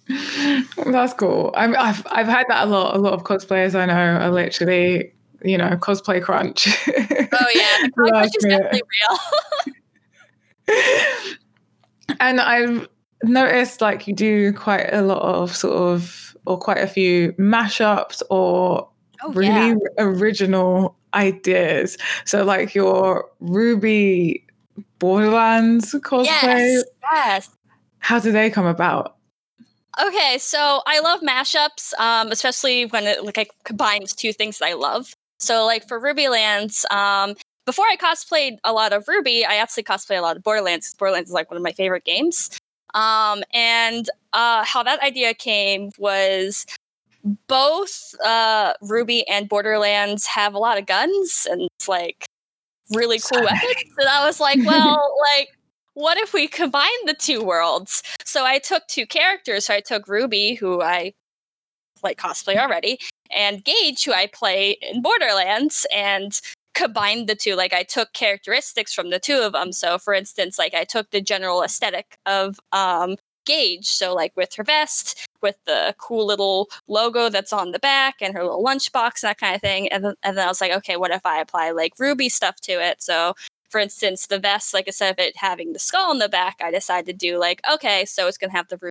That's 0.86 1.14
cool. 1.14 1.52
i 1.56 1.66
have 1.66 2.06
I've 2.10 2.26
had 2.26 2.46
that 2.48 2.66
a 2.66 2.70
lot. 2.70 2.96
A 2.96 2.98
lot 2.98 3.14
of 3.14 3.24
cosplayers 3.24 3.74
I 3.74 3.86
know 3.86 3.94
are 3.94 4.30
literally, 4.30 5.12
you 5.42 5.58
know, 5.58 5.70
cosplay 5.70 6.22
crunch. 6.22 6.68
oh 6.68 7.50
yeah, 7.54 7.78
the 7.82 7.90
crunch 7.96 8.32
is 8.36 8.44
definitely 8.44 8.82
real. 10.68 10.86
and 12.20 12.40
I've 12.40 12.88
noticed 13.22 13.80
like 13.80 14.06
you 14.06 14.14
do 14.14 14.52
quite 14.52 14.92
a 14.92 15.02
lot 15.02 15.22
of 15.22 15.56
sort 15.56 15.74
of, 15.74 16.36
or 16.46 16.58
quite 16.58 16.78
a 16.78 16.86
few 16.86 17.32
mashups 17.32 18.22
or 18.30 18.88
oh, 19.22 19.32
really 19.32 19.70
yeah. 19.70 19.76
original 19.98 20.96
ideas. 21.14 21.96
So 22.24 22.44
like 22.44 22.74
your 22.74 23.30
Ruby 23.40 24.44
Borderlands 24.98 25.92
cosplay. 25.94 26.24
Yes. 26.26 26.84
yes. 27.12 27.50
How 27.98 28.18
do 28.18 28.32
they 28.32 28.50
come 28.50 28.66
about? 28.66 29.16
Okay, 30.04 30.38
so 30.38 30.82
I 30.86 30.98
love 31.00 31.20
mashups, 31.20 31.94
um, 32.00 32.32
especially 32.32 32.86
when 32.86 33.04
it 33.04 33.24
like 33.36 33.50
combines 33.64 34.12
two 34.12 34.32
things 34.32 34.58
that 34.58 34.66
I 34.66 34.72
love. 34.74 35.14
So 35.38 35.64
like 35.64 35.86
for 35.86 36.00
RWBY 36.00 36.30
Lands, 36.30 36.84
um, 36.90 37.34
before 37.64 37.84
I 37.86 37.96
cosplayed 37.96 38.58
a 38.64 38.72
lot 38.72 38.92
of 38.92 39.06
Ruby, 39.08 39.44
I 39.44 39.54
actually 39.54 39.84
cosplayed 39.84 40.18
a 40.18 40.22
lot 40.22 40.36
of 40.36 40.42
Borderlands. 40.42 40.92
Borderlands 40.94 41.30
is 41.30 41.34
like 41.34 41.50
one 41.50 41.56
of 41.56 41.62
my 41.62 41.72
favorite 41.72 42.04
games. 42.04 42.50
Um, 42.94 43.42
and 43.52 44.08
uh, 44.32 44.64
how 44.64 44.82
that 44.82 45.00
idea 45.02 45.34
came 45.34 45.90
was 45.98 46.66
both 47.48 48.14
uh, 48.24 48.74
RWBY 48.82 49.24
and 49.28 49.48
Borderlands 49.48 50.26
have 50.26 50.54
a 50.54 50.58
lot 50.58 50.78
of 50.78 50.86
guns 50.86 51.46
and 51.50 51.62
it's 51.62 51.88
like 51.88 52.26
really 52.94 53.18
cool 53.18 53.42
weapons. 53.42 53.74
And 53.98 54.08
I 54.08 54.24
was 54.24 54.40
like, 54.40 54.58
well, 54.64 55.16
like 55.36 55.48
what 55.94 56.18
if 56.18 56.34
we 56.34 56.48
combine 56.48 56.90
the 57.06 57.14
two 57.14 57.42
worlds? 57.42 58.02
So 58.24 58.44
I 58.44 58.58
took 58.58 58.86
two 58.88 59.06
characters. 59.06 59.66
So 59.66 59.74
I 59.74 59.80
took 59.80 60.08
Ruby, 60.08 60.54
who 60.54 60.82
I 60.82 61.14
like 62.02 62.18
cosplay 62.18 62.56
already, 62.56 62.98
and 63.34 63.64
Gaige, 63.64 64.04
who 64.04 64.12
I 64.12 64.26
play 64.26 64.76
in 64.82 65.00
Borderlands, 65.00 65.86
and 65.94 66.38
combined 66.74 67.28
the 67.28 67.34
two. 67.34 67.54
Like 67.54 67.72
I 67.72 67.84
took 67.84 68.12
characteristics 68.12 68.92
from 68.92 69.10
the 69.10 69.18
two 69.20 69.38
of 69.38 69.52
them. 69.52 69.72
So 69.72 69.98
for 69.98 70.12
instance, 70.12 70.58
like 70.58 70.74
I 70.74 70.84
took 70.84 71.10
the 71.10 71.20
general 71.20 71.62
aesthetic 71.62 72.18
of 72.26 72.58
um, 72.72 73.16
Gaige. 73.46 73.86
So 73.86 74.14
like 74.14 74.32
with 74.36 74.54
her 74.54 74.64
vest, 74.64 75.26
with 75.44 75.56
the 75.66 75.94
cool 75.98 76.26
little 76.26 76.68
logo 76.88 77.28
that's 77.28 77.52
on 77.52 77.70
the 77.70 77.78
back 77.78 78.16
and 78.20 78.34
her 78.34 78.42
little 78.42 78.64
lunchbox, 78.64 79.20
that 79.20 79.38
kind 79.38 79.54
of 79.54 79.60
thing. 79.60 79.86
And 79.92 80.04
then, 80.04 80.14
and 80.24 80.36
then 80.36 80.44
I 80.44 80.48
was 80.48 80.60
like, 80.60 80.72
okay, 80.72 80.96
what 80.96 81.12
if 81.12 81.24
I 81.24 81.40
apply 81.40 81.70
like 81.70 81.92
ruby 82.00 82.28
stuff 82.28 82.56
to 82.62 82.72
it? 82.72 83.00
So 83.00 83.34
for 83.70 83.78
instance, 83.80 84.26
the 84.26 84.38
vest, 84.38 84.74
like 84.74 84.86
instead 84.86 85.12
of 85.12 85.18
it 85.18 85.36
having 85.36 85.72
the 85.72 85.78
skull 85.78 86.10
on 86.10 86.18
the 86.18 86.28
back, 86.28 86.56
I 86.60 86.70
decided 86.70 87.06
to 87.06 87.12
do 87.12 87.38
like, 87.38 87.60
okay, 87.72 88.04
so 88.04 88.26
it's 88.26 88.38
to 88.38 88.48
have 88.48 88.68
the 88.68 88.78
ruby 88.80 88.90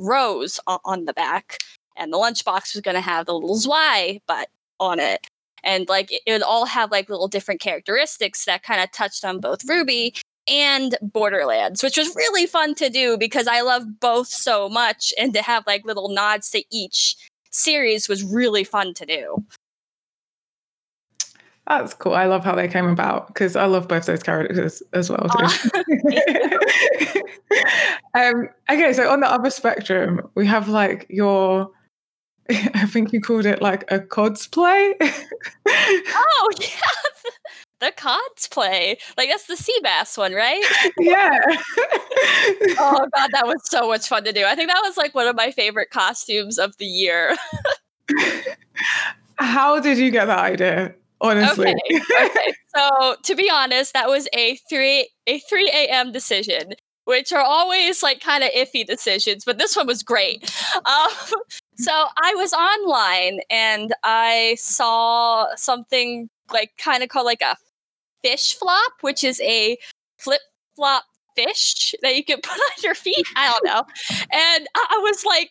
rose 0.00 0.58
on 0.66 1.04
the 1.04 1.12
back, 1.12 1.58
and 1.96 2.12
the 2.12 2.16
lunchbox 2.16 2.74
was 2.74 2.82
to 2.82 3.00
have 3.00 3.26
the 3.26 3.34
little 3.34 3.56
Zwei 3.56 4.20
butt 4.26 4.48
on 4.80 4.98
it. 5.00 5.26
And 5.62 5.88
like 5.88 6.10
it 6.10 6.22
would 6.26 6.42
all 6.42 6.66
have 6.66 6.90
like 6.90 7.08
little 7.08 7.28
different 7.28 7.60
characteristics 7.60 8.44
that 8.44 8.62
kind 8.62 8.82
of 8.82 8.90
touched 8.92 9.24
on 9.24 9.40
both 9.40 9.66
RWBY 9.66 10.20
and 10.48 10.96
Borderlands, 11.00 11.82
which 11.82 11.96
was 11.96 12.14
really 12.14 12.46
fun 12.46 12.74
to 12.76 12.90
do 12.90 13.16
because 13.16 13.46
I 13.46 13.62
love 13.62 14.00
both 14.00 14.28
so 14.28 14.68
much. 14.68 15.12
And 15.18 15.32
to 15.34 15.42
have 15.42 15.66
like 15.66 15.84
little 15.84 16.08
nods 16.08 16.50
to 16.50 16.62
each 16.70 17.16
series 17.50 18.08
was 18.08 18.22
really 18.22 18.64
fun 18.64 18.94
to 18.94 19.06
do. 19.06 19.44
That's 21.66 21.94
cool. 21.94 22.14
I 22.14 22.26
love 22.26 22.44
how 22.44 22.54
they 22.54 22.68
came 22.68 22.86
about 22.86 23.28
because 23.28 23.56
I 23.56 23.64
love 23.64 23.88
both 23.88 24.04
those 24.04 24.22
characters 24.22 24.82
as 24.92 25.08
well. 25.08 25.26
um, 28.14 28.50
okay, 28.70 28.92
so 28.92 29.10
on 29.10 29.20
the 29.20 29.30
other 29.30 29.48
spectrum, 29.50 30.28
we 30.34 30.46
have 30.46 30.68
like 30.68 31.06
your. 31.08 31.70
I 32.50 32.84
think 32.84 33.14
you 33.14 33.22
called 33.22 33.46
it 33.46 33.62
like 33.62 33.90
a 33.90 34.00
cosplay. 34.00 34.92
oh 35.66 36.50
yeah, 36.60 37.30
the 37.84 37.92
cosplay. 37.92 38.96
Like 39.16 39.28
that's 39.28 39.46
the 39.46 39.56
sea 39.56 39.78
bass 39.82 40.16
one, 40.16 40.32
right? 40.32 40.64
Yeah. 40.98 41.38
oh 42.78 43.06
god, 43.14 43.30
that 43.32 43.46
was 43.46 43.60
so 43.64 43.88
much 43.88 44.08
fun 44.08 44.24
to 44.24 44.32
do. 44.32 44.44
I 44.44 44.54
think 44.54 44.70
that 44.70 44.82
was 44.82 44.96
like 44.96 45.14
one 45.14 45.26
of 45.26 45.36
my 45.36 45.50
favorite 45.50 45.90
costumes 45.90 46.58
of 46.58 46.76
the 46.78 46.86
year. 46.86 47.36
How 49.36 49.80
did 49.80 49.98
you 49.98 50.10
get 50.10 50.26
that 50.26 50.38
idea? 50.38 50.94
honestly. 51.24 51.74
Okay. 51.90 52.00
okay. 52.24 52.54
So 52.74 53.16
to 53.22 53.34
be 53.34 53.50
honest, 53.50 53.92
that 53.94 54.08
was 54.08 54.28
a 54.34 54.56
three 54.68 55.08
a 55.26 55.38
three 55.40 55.68
a.m. 55.70 56.12
decision, 56.12 56.74
which 57.04 57.32
are 57.32 57.40
always 57.40 58.02
like 58.02 58.20
kind 58.20 58.44
of 58.44 58.50
iffy 58.50 58.86
decisions, 58.86 59.44
but 59.44 59.58
this 59.58 59.76
one 59.76 59.86
was 59.86 60.02
great. 60.02 60.42
Um, 60.76 61.10
so 61.76 61.92
I 61.92 62.34
was 62.34 62.52
online 62.52 63.40
and 63.50 63.92
I 64.02 64.56
saw 64.58 65.54
something 65.56 66.28
like 66.52 66.72
kind 66.78 67.02
of 67.02 67.08
called 67.08 67.26
like 67.26 67.42
a 67.42 67.56
fish 68.24 68.54
flop, 68.54 68.92
which 69.02 69.22
is 69.22 69.40
a 69.40 69.76
flip 70.18 70.40
flop 70.76 71.04
fish 71.36 71.94
that 72.02 72.16
you 72.16 72.24
can 72.24 72.40
put 72.42 72.52
on 72.52 72.82
your 72.82 72.94
feet. 72.94 73.26
I 73.36 73.50
don't 73.50 73.64
know, 73.64 73.84
and 74.32 74.66
I 74.74 75.00
was 75.02 75.24
like 75.24 75.50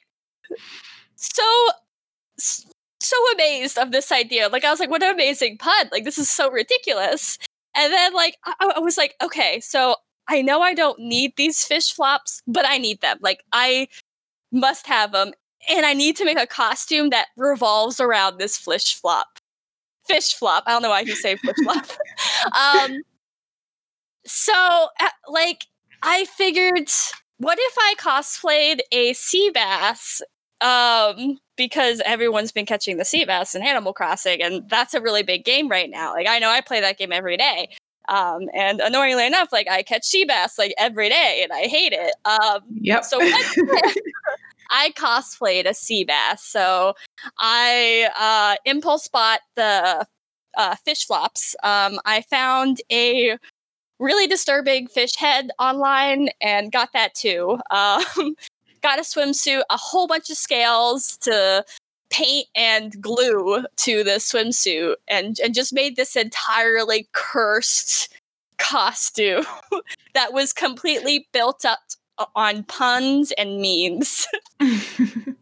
so 1.16 1.70
so 3.00 3.18
amazed 3.34 3.78
of 3.78 3.92
this 3.92 4.12
idea. 4.12 4.50
Like 4.50 4.66
I 4.66 4.72
was 4.72 4.80
like, 4.80 4.90
what 4.90 5.04
an 5.04 5.14
amazing 5.14 5.58
pun! 5.58 5.90
Like 5.92 6.04
this 6.04 6.18
is 6.18 6.30
so 6.30 6.50
ridiculous. 6.52 7.38
And 7.76 7.92
then 7.92 8.14
like 8.14 8.38
I, 8.46 8.74
I 8.78 8.80
was 8.80 8.98
like, 8.98 9.16
okay, 9.22 9.60
so 9.60 9.96
I 10.28 10.42
know 10.42 10.62
I 10.62 10.74
don't 10.74 11.00
need 11.00 11.34
these 11.36 11.64
fish 11.66 11.92
flops, 11.92 12.42
but 12.48 12.66
I 12.68 12.78
need 12.78 13.02
them. 13.02 13.18
Like 13.22 13.44
I 13.52 13.88
must 14.52 14.88
have 14.88 15.12
them, 15.12 15.34
and 15.70 15.86
I 15.86 15.94
need 15.94 16.16
to 16.18 16.26
make 16.26 16.40
a 16.40 16.48
costume 16.48 17.10
that 17.10 17.28
revolves 17.38 18.00
around 18.00 18.38
this 18.38 18.58
fish 18.58 18.96
flop. 18.96 19.40
Fish 20.08 20.34
flop. 20.34 20.64
I 20.68 20.72
don't 20.72 20.82
know 20.82 20.90
why 20.90 21.02
you 21.02 21.16
say 21.16 21.36
fish 21.38 21.56
flop. 21.64 21.88
Um. 22.56 23.02
So 24.26 24.54
uh, 24.54 25.10
like 25.28 25.66
I 26.02 26.26
figured, 26.26 26.90
what 27.38 27.58
if 27.60 27.76
I 27.78 27.96
cosplayed 28.00 28.80
a 28.92 29.14
sea 29.14 29.52
bass 29.54 30.22
um, 30.64 31.38
because 31.58 32.02
everyone's 32.06 32.52
been 32.52 32.66
catching 32.66 32.98
the 32.98 33.06
sea 33.06 33.26
bass 33.26 33.54
in 33.54 33.62
Animal 33.62 33.94
Crossing, 33.94 34.42
and 34.42 34.68
that's 34.70 34.94
a 34.94 35.02
really 35.02 35.24
big 35.24 35.44
game 35.44 35.68
right 35.68 35.90
now. 35.90 36.14
Like 36.14 36.28
I 36.28 36.40
know 36.40 36.50
I 36.50 36.62
play 36.62 36.82
that 36.82 36.98
game 36.98 37.12
every 37.12 37.38
day. 37.38 37.70
Um, 38.10 38.50
and 38.54 38.82
annoyingly 38.82 39.26
enough, 39.26 39.50
like 39.52 39.70
I 39.70 39.84
catch 39.84 40.04
sea 40.06 40.26
bass 40.26 40.58
like 40.58 40.74
every 40.78 41.10
day, 41.10 41.42
and 41.44 41.52
I 41.52 41.68
hate 41.68 41.94
it. 41.94 42.14
Um, 42.26 42.62
yep. 42.82 43.04
So 43.06 43.20
I 44.72 44.92
cosplayed 44.92 45.70
a 45.70 45.74
sea 45.74 46.04
bass. 46.04 46.44
So 46.44 46.96
I 47.40 48.10
uh, 48.18 48.56
impulse 48.70 49.08
bought 49.08 49.42
the 49.56 50.06
uh, 50.58 50.76
fish 50.76 51.06
flops. 51.06 51.56
Um, 51.64 52.00
I 52.06 52.22
found 52.22 52.82
a 52.92 53.38
really 54.00 54.28
disturbing 54.28 54.88
fish 54.88 55.16
head 55.16 55.52
online 55.60 56.30
and 56.42 56.72
got 56.72 56.94
that 56.94 57.14
too. 57.16 57.60
Um, 57.72 58.36
got 58.82 59.00
a 59.00 59.04
swimsuit, 59.04 59.64
a 59.70 59.78
whole 59.78 60.08
bunch 60.08 60.30
of 60.30 60.38
scales 60.38 61.18
to 61.18 61.64
paint 62.10 62.48
and 62.54 63.02
glue 63.02 63.66
to 63.78 64.04
the 64.04 64.18
swimsuit 64.20 64.96
and, 65.08 65.40
and 65.40 65.56
just 65.56 65.74
made 65.74 65.96
this 65.96 66.16
entirely 66.16 67.08
cursed 67.14 68.14
costume 68.58 69.46
that 70.14 70.34
was 70.34 70.54
completely 70.54 71.28
built 71.34 71.66
up 71.66 71.80
on 72.36 72.64
puns 72.64 73.32
and 73.38 73.62
memes. 73.62 74.28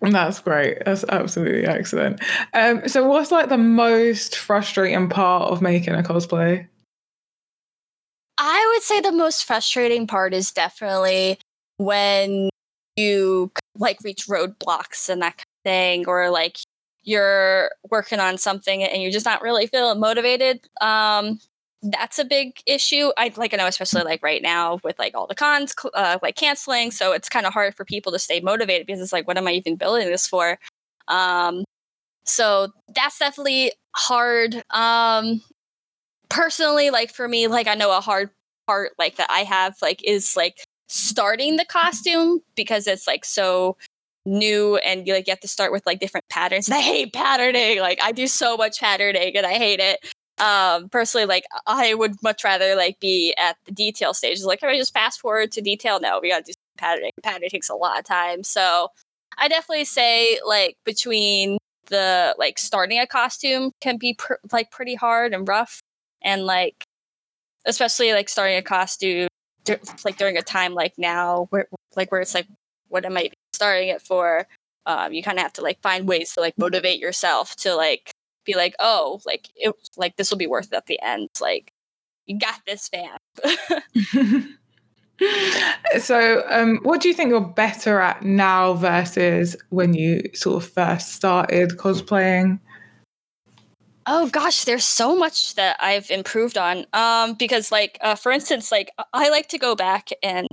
That's 0.00 0.40
great. 0.40 0.78
That's 0.84 1.04
absolutely 1.08 1.66
excellent. 1.66 2.20
Um, 2.54 2.86
so, 2.88 3.06
what's 3.06 3.32
like 3.32 3.48
the 3.48 3.58
most 3.58 4.36
frustrating 4.36 5.08
part 5.08 5.50
of 5.50 5.60
making 5.60 5.94
a 5.94 6.02
cosplay? 6.02 6.68
I 8.38 8.72
would 8.72 8.82
say 8.82 9.00
the 9.00 9.12
most 9.12 9.44
frustrating 9.44 10.06
part 10.06 10.32
is 10.32 10.52
definitely 10.52 11.38
when 11.78 12.48
you 12.96 13.50
like 13.76 13.98
reach 14.04 14.26
roadblocks 14.28 15.08
and 15.08 15.20
that 15.22 15.36
kind 15.36 15.40
of 15.40 15.64
thing, 15.64 16.04
or 16.06 16.30
like 16.30 16.58
you're 17.02 17.70
working 17.90 18.20
on 18.20 18.38
something 18.38 18.82
and 18.84 19.02
you're 19.02 19.10
just 19.10 19.26
not 19.26 19.42
really 19.42 19.66
feeling 19.66 19.98
motivated. 19.98 20.60
Um, 20.80 21.40
that's 21.82 22.18
a 22.18 22.24
big 22.24 22.60
issue. 22.66 23.10
I 23.16 23.32
like 23.36 23.54
I 23.54 23.56
know, 23.56 23.66
especially 23.66 24.02
like 24.02 24.22
right 24.22 24.42
now 24.42 24.80
with 24.82 24.98
like 24.98 25.14
all 25.14 25.26
the 25.26 25.34
cons 25.34 25.74
uh, 25.94 26.18
like 26.22 26.36
canceling, 26.36 26.90
so 26.90 27.12
it's 27.12 27.28
kind 27.28 27.46
of 27.46 27.52
hard 27.52 27.74
for 27.74 27.84
people 27.84 28.12
to 28.12 28.18
stay 28.18 28.40
motivated 28.40 28.86
because 28.86 29.00
it's 29.00 29.12
like, 29.12 29.28
what 29.28 29.38
am 29.38 29.46
I 29.46 29.52
even 29.52 29.76
building 29.76 30.08
this 30.08 30.26
for? 30.26 30.58
Um, 31.08 31.64
so 32.24 32.68
that's 32.94 33.18
definitely 33.18 33.72
hard. 33.94 34.62
Um, 34.70 35.40
personally, 36.28 36.90
like 36.90 37.12
for 37.12 37.28
me, 37.28 37.46
like 37.48 37.68
I 37.68 37.74
know 37.74 37.96
a 37.96 38.00
hard 38.00 38.30
part 38.66 38.92
like 38.98 39.16
that 39.16 39.30
I 39.30 39.40
have 39.40 39.76
like 39.80 40.02
is 40.04 40.36
like 40.36 40.64
starting 40.88 41.56
the 41.56 41.64
costume 41.64 42.40
because 42.54 42.86
it's 42.86 43.06
like 43.06 43.24
so 43.24 43.76
new 44.26 44.76
and 44.78 45.06
you 45.06 45.14
like 45.14 45.26
you 45.26 45.32
have 45.32 45.40
to 45.40 45.48
start 45.48 45.72
with 45.72 45.86
like 45.86 46.00
different 46.00 46.28
patterns. 46.28 46.68
And 46.68 46.76
I 46.76 46.80
hate 46.80 47.12
patterning. 47.12 47.80
Like 47.80 47.98
I 48.02 48.12
do 48.12 48.26
so 48.26 48.56
much 48.56 48.80
patterning 48.80 49.36
and 49.36 49.46
I 49.46 49.54
hate 49.54 49.80
it. 49.80 50.00
Um 50.40 50.88
personally 50.88 51.26
like 51.26 51.44
I 51.66 51.94
would 51.94 52.22
much 52.22 52.44
rather 52.44 52.74
like 52.74 53.00
be 53.00 53.34
at 53.38 53.56
the 53.64 53.72
detail 53.72 54.14
stages. 54.14 54.44
Like 54.44 54.60
can 54.60 54.68
I 54.68 54.76
just 54.76 54.92
fast 54.92 55.20
forward 55.20 55.52
to 55.52 55.60
detail? 55.60 56.00
No, 56.00 56.20
we 56.20 56.30
gotta 56.30 56.44
do 56.44 56.52
patterning. 56.76 57.12
Patterning 57.22 57.50
takes 57.50 57.68
a 57.68 57.74
lot 57.74 57.98
of 57.98 58.04
time. 58.04 58.42
So 58.44 58.88
I 59.38 59.48
definitely 59.48 59.84
say 59.84 60.40
like 60.46 60.76
between 60.84 61.58
the 61.86 62.34
like 62.38 62.58
starting 62.58 62.98
a 62.98 63.06
costume 63.06 63.72
can 63.80 63.96
be 63.96 64.14
pr- 64.14 64.34
like 64.52 64.70
pretty 64.70 64.94
hard 64.94 65.32
and 65.32 65.48
rough 65.48 65.80
and 66.22 66.44
like 66.44 66.84
especially 67.64 68.12
like 68.12 68.28
starting 68.28 68.56
a 68.56 68.62
costume 68.62 69.28
like 70.04 70.16
during 70.16 70.36
a 70.36 70.42
time 70.42 70.74
like 70.74 70.94
now 70.98 71.46
where 71.50 71.66
like 71.96 72.10
where 72.10 72.20
it's 72.20 72.34
like 72.34 72.46
what 72.88 73.04
am 73.04 73.16
i 73.16 73.30
starting 73.52 73.88
it 73.88 74.00
for 74.00 74.46
um, 74.86 75.12
you 75.12 75.22
kind 75.22 75.38
of 75.38 75.42
have 75.42 75.52
to 75.52 75.62
like 75.62 75.80
find 75.82 76.08
ways 76.08 76.32
to 76.32 76.40
like 76.40 76.56
motivate 76.56 76.98
yourself 76.98 77.54
to 77.56 77.74
like 77.74 78.10
be 78.48 78.56
like 78.56 78.74
oh 78.80 79.20
like 79.26 79.48
it 79.54 79.74
like 79.96 80.16
this 80.16 80.30
will 80.30 80.38
be 80.38 80.46
worth 80.46 80.72
it 80.72 80.76
at 80.76 80.86
the 80.86 81.00
end 81.02 81.28
like 81.40 81.72
you 82.26 82.38
got 82.38 82.60
this 82.66 82.88
fam 82.88 83.18
so 86.00 86.42
um, 86.48 86.78
what 86.82 87.00
do 87.00 87.08
you 87.08 87.14
think 87.14 87.28
you're 87.30 87.40
better 87.40 88.00
at 88.00 88.22
now 88.24 88.72
versus 88.74 89.56
when 89.70 89.94
you 89.94 90.22
sort 90.34 90.62
of 90.62 90.70
first 90.70 91.12
started 91.14 91.70
cosplaying 91.76 92.58
Oh 94.10 94.26
gosh, 94.30 94.64
there's 94.64 94.86
so 94.86 95.14
much 95.14 95.54
that 95.56 95.76
I've 95.80 96.10
improved 96.10 96.56
on. 96.56 96.86
Um, 96.94 97.34
because 97.34 97.70
like 97.70 97.98
uh, 98.00 98.14
for 98.14 98.32
instance, 98.32 98.72
like 98.72 98.90
I 99.12 99.28
like 99.28 99.48
to 99.48 99.58
go 99.58 99.74
back 99.74 100.08
and 100.22 100.48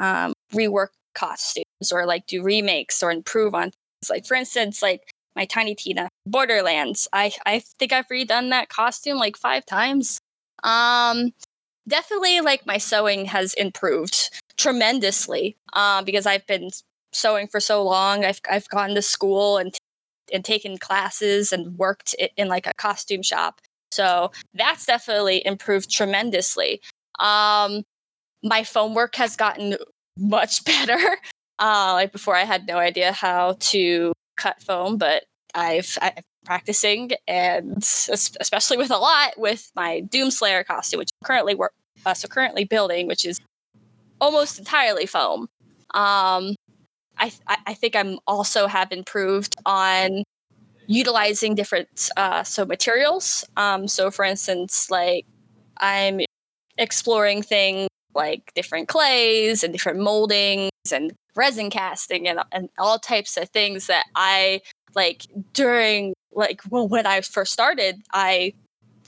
um, 0.00 0.32
rework 0.52 0.88
costumes 1.14 1.92
or 1.92 2.06
like 2.06 2.26
do 2.26 2.42
remakes 2.42 3.00
or 3.00 3.12
improve 3.12 3.54
on 3.54 3.70
things. 3.70 4.10
Like 4.10 4.26
for 4.26 4.34
instance, 4.34 4.82
like 4.82 5.11
my 5.36 5.44
Tiny 5.44 5.74
Tina 5.74 6.08
Borderlands. 6.26 7.08
I 7.12 7.32
I 7.46 7.62
think 7.78 7.92
I've 7.92 8.08
redone 8.08 8.50
that 8.50 8.68
costume 8.68 9.18
like 9.18 9.36
five 9.36 9.64
times. 9.66 10.18
Um, 10.62 11.32
definitely 11.88 12.40
like 12.40 12.66
my 12.66 12.78
sewing 12.78 13.26
has 13.26 13.54
improved 13.54 14.30
tremendously. 14.56 15.56
Um, 15.72 16.04
because 16.04 16.26
I've 16.26 16.46
been 16.46 16.70
sewing 17.12 17.46
for 17.48 17.60
so 17.60 17.82
long. 17.82 18.24
I've 18.24 18.40
I've 18.50 18.68
gone 18.68 18.94
to 18.94 19.02
school 19.02 19.58
and 19.58 19.76
and 20.32 20.44
taken 20.44 20.78
classes 20.78 21.52
and 21.52 21.76
worked 21.78 22.14
in 22.36 22.48
like 22.48 22.66
a 22.66 22.74
costume 22.74 23.22
shop. 23.22 23.60
So 23.90 24.32
that's 24.54 24.86
definitely 24.86 25.44
improved 25.44 25.90
tremendously. 25.90 26.80
Um, 27.18 27.82
my 28.42 28.64
foam 28.64 28.94
work 28.94 29.16
has 29.16 29.36
gotten 29.36 29.76
much 30.18 30.64
better. 30.64 31.00
Uh, 31.58 31.92
like 31.94 32.12
before, 32.12 32.34
I 32.34 32.44
had 32.44 32.66
no 32.66 32.78
idea 32.78 33.12
how 33.12 33.56
to 33.60 34.12
cut 34.42 34.62
foam, 34.62 34.98
but 34.98 35.24
I've, 35.54 35.98
I've 36.00 36.24
practicing 36.44 37.10
and 37.28 37.78
especially 37.78 38.76
with 38.76 38.90
a 38.90 38.96
lot 38.96 39.34
with 39.36 39.70
my 39.76 40.02
Doomslayer 40.08 40.64
costume, 40.64 40.98
which 40.98 41.10
I'm 41.20 41.26
currently 41.26 41.54
work 41.54 41.72
uh, 42.04 42.14
so 42.14 42.28
currently 42.28 42.64
building, 42.64 43.06
which 43.06 43.24
is 43.24 43.38
almost 44.20 44.58
entirely 44.58 45.06
foam. 45.06 45.42
Um, 45.94 46.54
I, 47.18 47.30
I 47.66 47.74
think 47.74 47.94
I'm 47.94 48.18
also 48.26 48.66
have 48.66 48.90
improved 48.90 49.54
on 49.64 50.24
utilizing 50.86 51.54
different 51.54 52.10
uh, 52.16 52.42
so 52.42 52.64
materials. 52.64 53.44
Um, 53.56 53.86
so 53.86 54.10
for 54.10 54.24
instance, 54.24 54.90
like 54.90 55.26
I'm 55.76 56.20
exploring 56.78 57.42
things 57.42 57.88
like 58.14 58.52
different 58.54 58.88
clays 58.88 59.62
and 59.62 59.72
different 59.72 60.00
moldings 60.00 60.70
and 60.92 61.12
resin 61.34 61.70
casting 61.70 62.28
and, 62.28 62.40
and 62.52 62.68
all 62.78 62.98
types 62.98 63.36
of 63.36 63.48
things 63.50 63.86
that 63.86 64.06
I 64.14 64.60
like 64.94 65.26
during 65.52 66.14
like 66.32 66.60
well 66.70 66.88
when 66.88 67.06
I 67.06 67.20
first 67.20 67.52
started 67.52 68.02
I 68.12 68.52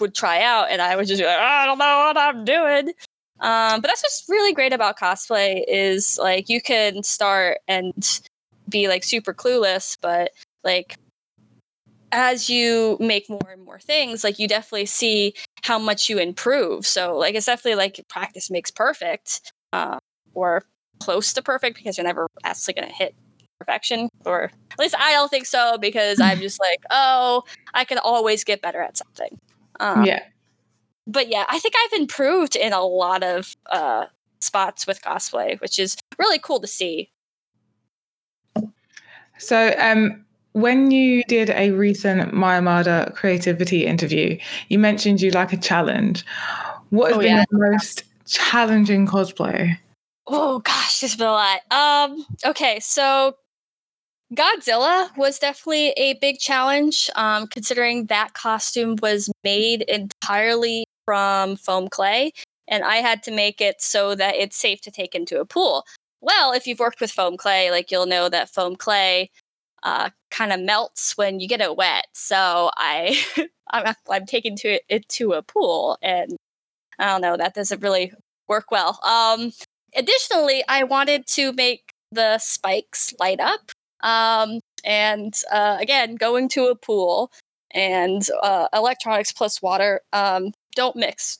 would 0.01 0.15
try 0.15 0.43
out 0.43 0.71
and 0.71 0.83
I 0.83 0.97
would 0.97 1.07
just 1.07 1.21
be 1.21 1.27
like 1.27 1.39
I 1.39 1.67
don't 1.67 1.79
know 1.79 2.05
what 2.07 2.17
I'm 2.17 2.45
doing 2.45 2.93
um, 3.41 3.81
but 3.81 3.89
that's 3.89 4.03
what's 4.03 4.25
really 4.29 4.53
great 4.53 4.73
about 4.73 4.99
cosplay 4.99 5.65
is 5.67 6.19
like 6.23 6.49
you 6.49 6.61
can 6.63 7.03
start 7.03 7.59
and 7.67 8.21
be 8.69 8.89
like 8.89 9.05
super 9.05 9.35
clueless, 9.35 9.99
but 10.01 10.31
like 10.63 10.97
as 12.13 12.49
you 12.49 12.97
make 13.01 13.29
more 13.29 13.51
and 13.53 13.65
more 13.65 13.81
things, 13.81 14.23
like 14.23 14.39
you 14.39 14.47
definitely 14.47 14.87
see 14.87 15.35
how 15.63 15.79
much 15.79 16.09
you 16.09 16.19
improve. 16.19 16.87
So 16.87 17.17
like 17.17 17.35
it's 17.35 17.47
definitely 17.47 17.77
like 17.77 18.05
practice 18.09 18.51
makes 18.51 18.71
perfect, 18.71 19.53
uh, 19.73 19.99
or 20.33 20.63
close 21.01 21.33
to 21.35 21.43
perfect 21.43 21.77
because 21.77 21.99
you're 21.99 22.07
never 22.07 22.29
actually 22.45 22.75
gonna 22.75 22.93
hit 22.93 23.15
perfection. 23.59 24.09
Or 24.25 24.45
at 24.45 24.79
least 24.79 24.95
I 24.99 25.13
don't 25.13 25.31
think 25.31 25.47
so 25.47 25.79
because 25.79 26.21
I'm 26.21 26.41
just 26.41 26.61
like, 26.61 26.81
oh, 26.91 27.43
I 27.73 27.85
can 27.85 27.99
always 27.99 28.45
get 28.45 28.63
better 28.63 28.81
at 28.81 28.97
something. 28.97 29.39
Um, 29.81 30.05
yeah 30.05 30.21
but 31.07 31.29
yeah, 31.29 31.45
I 31.49 31.59
think 31.59 31.75
I've 31.85 32.01
improved 32.01 32.57
in 32.57 32.73
a 32.73 32.83
lot 32.83 33.23
of 33.23 33.55
uh, 33.71 34.07
spots 34.41 34.87
with 34.87 35.03
cosplay, 35.03 35.61
which 35.61 35.79
is 35.79 35.97
really 36.19 36.39
cool 36.39 36.61
to 36.61 36.67
see. 36.67 37.11
So, 39.39 39.75
um, 39.79 40.25
when 40.53 40.91
you 40.91 41.25
did 41.25 41.51
a 41.51 41.73
recent 41.73 42.33
Mayamada 42.33 43.13
creativity 43.15 43.85
interview, 43.87 44.39
you 44.69 44.79
mentioned 44.79 45.21
you 45.21 45.31
like 45.33 45.53
a 45.53 45.57
challenge. 45.57 46.25
What 46.91 47.09
has 47.09 47.17
oh, 47.17 47.21
been 47.21 47.37
yeah. 47.37 47.45
the 47.51 47.59
most 47.59 48.05
challenging 48.27 49.07
cosplay? 49.07 49.77
Oh 50.27 50.59
gosh, 50.61 51.01
there's 51.01 51.17
been 51.17 51.27
a 51.27 51.33
lot. 51.33 51.61
Um, 51.71 52.25
okay, 52.47 52.81
so 52.81 53.37
Godzilla 54.35 55.17
was 55.17 55.39
definitely 55.39 55.91
a 55.91 56.15
big 56.15 56.39
challenge, 56.39 57.11
um, 57.17 57.47
considering 57.47 58.07
that 58.07 58.35
costume 58.35 58.97
was 59.03 59.31
made 59.45 59.83
entirely 59.83 60.87
from 61.05 61.57
foam 61.57 61.89
clay, 61.89 62.33
and 62.69 62.83
I 62.85 62.97
had 62.97 63.23
to 63.25 63.31
make 63.31 63.61
it 63.61 63.81
so 63.83 64.15
that 64.15 64.35
it's 64.37 64.57
safe 64.57 64.81
to 64.83 64.91
take 64.91 65.15
into 65.15 65.41
a 65.41 65.45
pool. 65.45 65.85
Well, 66.21 66.53
if 66.53 66.67
you've 66.67 66.81
worked 66.81 67.01
with 67.01 67.11
foam 67.13 67.37
clay, 67.37 67.71
like 67.71 67.91
you'll 67.91 68.07
know 68.07 68.29
that 68.31 68.49
foam 68.51 68.77
clay 68.77 69.31
uh, 69.83 70.11
kind 70.31 70.53
of 70.53 70.61
melts 70.61 71.17
when 71.19 71.41
you 71.41 71.49
get 71.49 71.61
it 71.61 71.77
wet. 71.77 72.07
So 72.15 72.71
I, 72.77 73.21
I'm, 73.73 73.95
I'm 74.11 74.27
taking 74.27 74.57
to 74.59 74.69
it, 74.77 74.83
it, 74.89 75.09
to 75.11 75.33
a 75.35 75.43
pool, 75.43 75.99
and 76.03 76.37
I 76.99 77.07
don't 77.07 77.23
know 77.23 77.37
that 77.37 77.55
doesn't 77.55 77.83
really 77.83 78.13
work 78.49 78.71
well. 78.71 79.01
Um, 79.05 79.53
additionally, 79.97 80.65
I 80.69 80.85
wanted 80.85 81.27
to 81.29 81.53
make 81.53 81.93
the 82.13 82.39
spikes 82.39 83.13
light 83.19 83.41
up. 83.41 83.71
Um, 84.03 84.61
and 84.85 85.35
uh, 85.51 85.79
again, 85.81 86.15
going 86.17 86.49
to 86.51 86.67
a 86.67 86.77
pool 86.77 87.33
and 87.73 88.27
uh, 88.43 88.69
electronics 88.73 89.33
plus 89.33 89.61
water 89.61 90.01
um, 90.13 90.53
don't 90.77 90.97
mix 90.97 91.39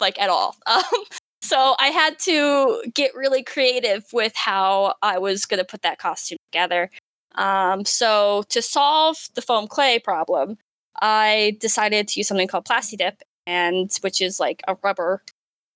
like 0.00 0.20
at 0.20 0.30
all. 0.30 0.56
Um, 0.66 1.04
so 1.40 1.76
I 1.78 1.88
had 1.88 2.18
to 2.20 2.82
get 2.94 3.14
really 3.14 3.42
creative 3.42 4.04
with 4.12 4.34
how 4.34 4.94
I 5.02 5.18
was 5.18 5.46
going 5.46 5.58
to 5.58 5.64
put 5.64 5.82
that 5.82 5.98
costume 5.98 6.36
together. 6.50 6.90
Um, 7.36 7.84
so 7.84 8.42
to 8.50 8.60
solve 8.60 9.28
the 9.34 9.40
foam 9.40 9.68
clay 9.68 9.98
problem, 9.98 10.58
I 11.00 11.56
decided 11.60 12.08
to 12.08 12.20
use 12.20 12.28
something 12.28 12.48
called 12.48 12.66
Plastidip, 12.66 13.20
and 13.46 13.90
which 14.00 14.20
is 14.20 14.40
like 14.40 14.62
a 14.66 14.76
rubber 14.82 15.22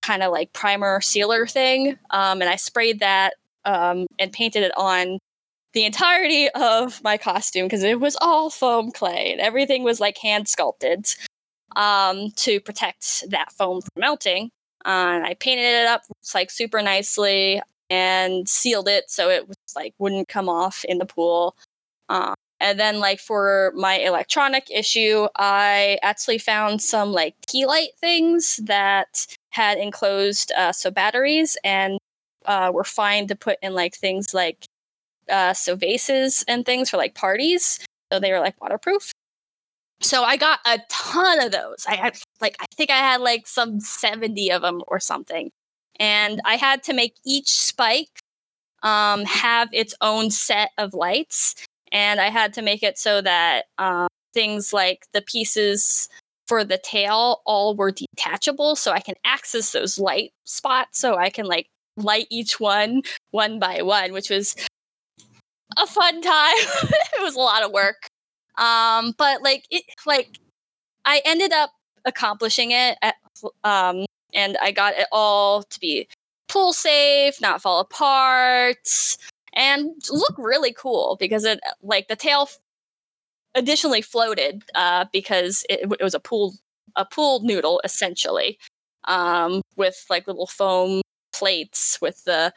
kind 0.02 0.22
of 0.22 0.32
like 0.32 0.52
primer 0.52 1.00
sealer 1.00 1.46
thing. 1.46 1.98
Um, 2.10 2.40
and 2.42 2.50
I 2.50 2.56
sprayed 2.56 3.00
that 3.00 3.34
um, 3.64 4.06
and 4.18 4.32
painted 4.32 4.62
it 4.62 4.76
on 4.76 5.18
the 5.72 5.84
entirety 5.84 6.48
of 6.50 7.02
my 7.02 7.16
costume 7.16 7.66
because 7.66 7.82
it 7.82 8.00
was 8.00 8.16
all 8.20 8.50
foam 8.50 8.90
clay 8.90 9.32
and 9.32 9.40
everything 9.40 9.84
was 9.84 10.00
like 10.00 10.18
hand 10.18 10.48
sculpted 10.48 11.06
um, 11.76 12.30
to 12.32 12.60
protect 12.60 13.24
that 13.30 13.52
foam 13.52 13.80
from 13.80 14.00
melting. 14.00 14.50
Uh, 14.84 15.14
and 15.14 15.24
I 15.24 15.34
painted 15.34 15.64
it 15.64 15.86
up 15.86 16.02
like 16.34 16.50
super 16.50 16.82
nicely 16.82 17.62
and 17.88 18.48
sealed 18.48 18.88
it 18.88 19.10
so 19.10 19.28
it 19.28 19.46
was 19.46 19.56
like 19.76 19.94
wouldn't 19.98 20.28
come 20.28 20.48
off 20.48 20.84
in 20.84 20.98
the 20.98 21.06
pool. 21.06 21.56
Uh, 22.08 22.34
And 22.62 22.78
then, 22.78 23.00
like, 23.00 23.18
for 23.18 23.72
my 23.74 23.98
electronic 23.98 24.70
issue, 24.70 25.26
I 25.36 25.98
actually 26.00 26.38
found 26.38 26.80
some 26.80 27.10
like 27.12 27.34
key 27.48 27.66
light 27.66 27.90
things 28.00 28.60
that 28.62 29.26
had 29.50 29.78
enclosed 29.78 30.52
uh, 30.52 30.70
so 30.70 30.92
batteries 30.92 31.58
and 31.64 31.98
uh, 32.46 32.70
were 32.72 32.84
fine 32.84 33.26
to 33.26 33.34
put 33.34 33.58
in 33.62 33.74
like 33.74 33.96
things 33.96 34.32
like 34.32 34.64
uh, 35.28 35.52
so 35.54 35.74
vases 35.74 36.44
and 36.46 36.64
things 36.64 36.88
for 36.88 36.98
like 36.98 37.16
parties. 37.16 37.80
So 38.12 38.20
they 38.20 38.30
were 38.30 38.38
like 38.38 38.60
waterproof. 38.60 39.10
So 40.00 40.22
I 40.22 40.36
got 40.36 40.60
a 40.64 40.78
ton 40.88 41.42
of 41.42 41.50
those. 41.50 41.84
I 41.88 41.96
had 41.96 42.16
like 42.40 42.54
I 42.60 42.66
think 42.76 42.90
I 42.90 42.98
had 42.98 43.20
like 43.20 43.48
some 43.48 43.80
70 43.80 44.52
of 44.52 44.62
them 44.62 44.82
or 44.86 45.00
something. 45.00 45.50
And 45.98 46.40
I 46.44 46.56
had 46.56 46.84
to 46.84 46.92
make 46.92 47.16
each 47.26 47.50
spike 47.50 48.20
um, 48.84 49.24
have 49.24 49.68
its 49.72 49.94
own 50.00 50.30
set 50.30 50.70
of 50.78 50.94
lights 50.94 51.56
and 51.92 52.20
I 52.20 52.30
had 52.30 52.54
to 52.54 52.62
make 52.62 52.82
it 52.82 52.98
so 52.98 53.20
that 53.20 53.66
um, 53.78 54.08
things 54.32 54.72
like 54.72 55.06
the 55.12 55.22
pieces 55.22 56.08
for 56.48 56.64
the 56.64 56.78
tail 56.78 57.42
all 57.46 57.76
were 57.76 57.92
detachable, 57.92 58.74
so 58.74 58.90
I 58.90 59.00
can 59.00 59.14
access 59.24 59.72
those 59.72 59.98
light 59.98 60.32
spots. 60.44 60.98
So 60.98 61.16
I 61.16 61.30
can 61.30 61.46
like 61.46 61.68
light 61.96 62.26
each 62.30 62.58
one 62.58 63.02
one 63.30 63.58
by 63.58 63.82
one, 63.82 64.12
which 64.12 64.30
was 64.30 64.56
a 65.78 65.86
fun 65.86 66.20
time. 66.22 66.54
it 66.82 67.22
was 67.22 67.36
a 67.36 67.40
lot 67.40 67.62
of 67.62 67.72
work, 67.72 68.08
um, 68.58 69.14
but 69.18 69.42
like 69.42 69.66
it, 69.70 69.84
like 70.06 70.38
I 71.04 71.20
ended 71.24 71.52
up 71.52 71.70
accomplishing 72.04 72.70
it, 72.72 72.96
at, 73.02 73.16
um, 73.64 74.06
and 74.34 74.56
I 74.60 74.72
got 74.72 74.94
it 74.94 75.06
all 75.12 75.62
to 75.62 75.80
be 75.80 76.08
pull 76.48 76.72
safe, 76.72 77.40
not 77.40 77.62
fall 77.62 77.80
apart 77.80 78.88
and 79.54 79.90
look 80.10 80.34
really 80.38 80.72
cool 80.72 81.16
because 81.18 81.44
it 81.44 81.60
like 81.82 82.08
the 82.08 82.16
tail 82.16 82.48
additionally 83.54 84.02
floated 84.02 84.62
uh, 84.74 85.04
because 85.12 85.64
it, 85.68 85.80
it, 85.80 86.02
was 86.02 86.14
a 86.14 86.20
pool 86.20 86.54
a 86.96 87.04
pool 87.04 87.40
noodle 87.42 87.80
essentially 87.84 88.58
um, 89.04 89.60
with 89.76 90.04
like 90.08 90.26
little 90.26 90.46
foam 90.46 91.02
plates 91.32 91.98
with 92.00 92.24
the 92.24 92.52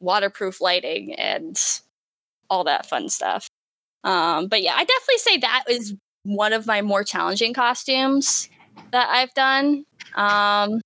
waterproof 0.00 0.60
lighting 0.60 1.14
and 1.14 1.80
all 2.48 2.64
that 2.64 2.86
fun 2.86 3.08
stuff. 3.08 3.48
Um, 4.02 4.48
but 4.48 4.62
yeah, 4.62 4.74
I 4.74 4.84
definitely 4.84 5.18
say 5.18 5.36
that 5.38 5.64
is 5.68 5.94
one 6.24 6.52
of 6.52 6.66
my 6.66 6.82
more 6.82 7.04
challenging 7.04 7.54
costumes 7.54 8.48
that 8.92 9.08
I've 9.08 9.32
done. 9.34 9.84
Um, 10.14 10.80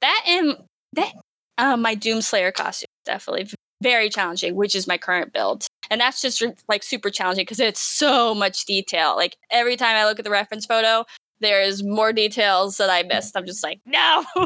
that 0.00 0.24
and 0.28 0.56
that 0.92 1.12
uh, 1.58 1.76
my 1.76 1.96
Doomslayer 1.96 2.52
costume 2.52 2.88
definitely 3.04 3.48
very 3.82 4.08
challenging, 4.08 4.54
which 4.54 4.74
is 4.74 4.86
my 4.86 4.98
current 4.98 5.32
build. 5.32 5.66
And 5.90 6.00
that's 6.00 6.20
just 6.20 6.42
like 6.68 6.82
super 6.82 7.10
challenging 7.10 7.42
because 7.42 7.60
it's 7.60 7.80
so 7.80 8.34
much 8.34 8.64
detail. 8.64 9.16
Like 9.16 9.36
every 9.50 9.76
time 9.76 9.96
I 9.96 10.04
look 10.04 10.18
at 10.18 10.24
the 10.24 10.30
reference 10.30 10.66
photo, 10.66 11.04
there's 11.40 11.82
more 11.82 12.12
details 12.12 12.78
that 12.78 12.90
I 12.90 13.02
missed. 13.02 13.36
I'm 13.36 13.46
just 13.46 13.62
like, 13.62 13.80
no, 13.86 14.24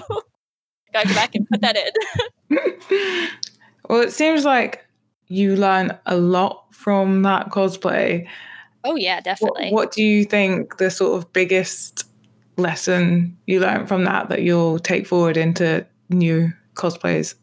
gotta 0.92 1.08
go 1.08 1.14
back 1.14 1.34
and 1.34 1.48
put 1.48 1.60
that 1.60 1.76
in. 1.76 3.28
well, 3.88 4.02
it 4.02 4.12
seems 4.12 4.44
like 4.44 4.84
you 5.28 5.56
learn 5.56 5.96
a 6.06 6.16
lot 6.16 6.66
from 6.74 7.22
that 7.22 7.50
cosplay. 7.50 8.26
Oh 8.84 8.96
yeah, 8.96 9.20
definitely. 9.20 9.66
What, 9.66 9.72
what 9.72 9.92
do 9.92 10.02
you 10.02 10.24
think 10.24 10.78
the 10.78 10.90
sort 10.90 11.16
of 11.16 11.32
biggest 11.32 12.04
lesson 12.56 13.36
you 13.46 13.60
learned 13.60 13.88
from 13.88 14.04
that 14.04 14.28
that 14.28 14.42
you'll 14.42 14.78
take 14.78 15.06
forward 15.06 15.36
into 15.36 15.86
new 16.08 16.52
cosplays? 16.74 17.34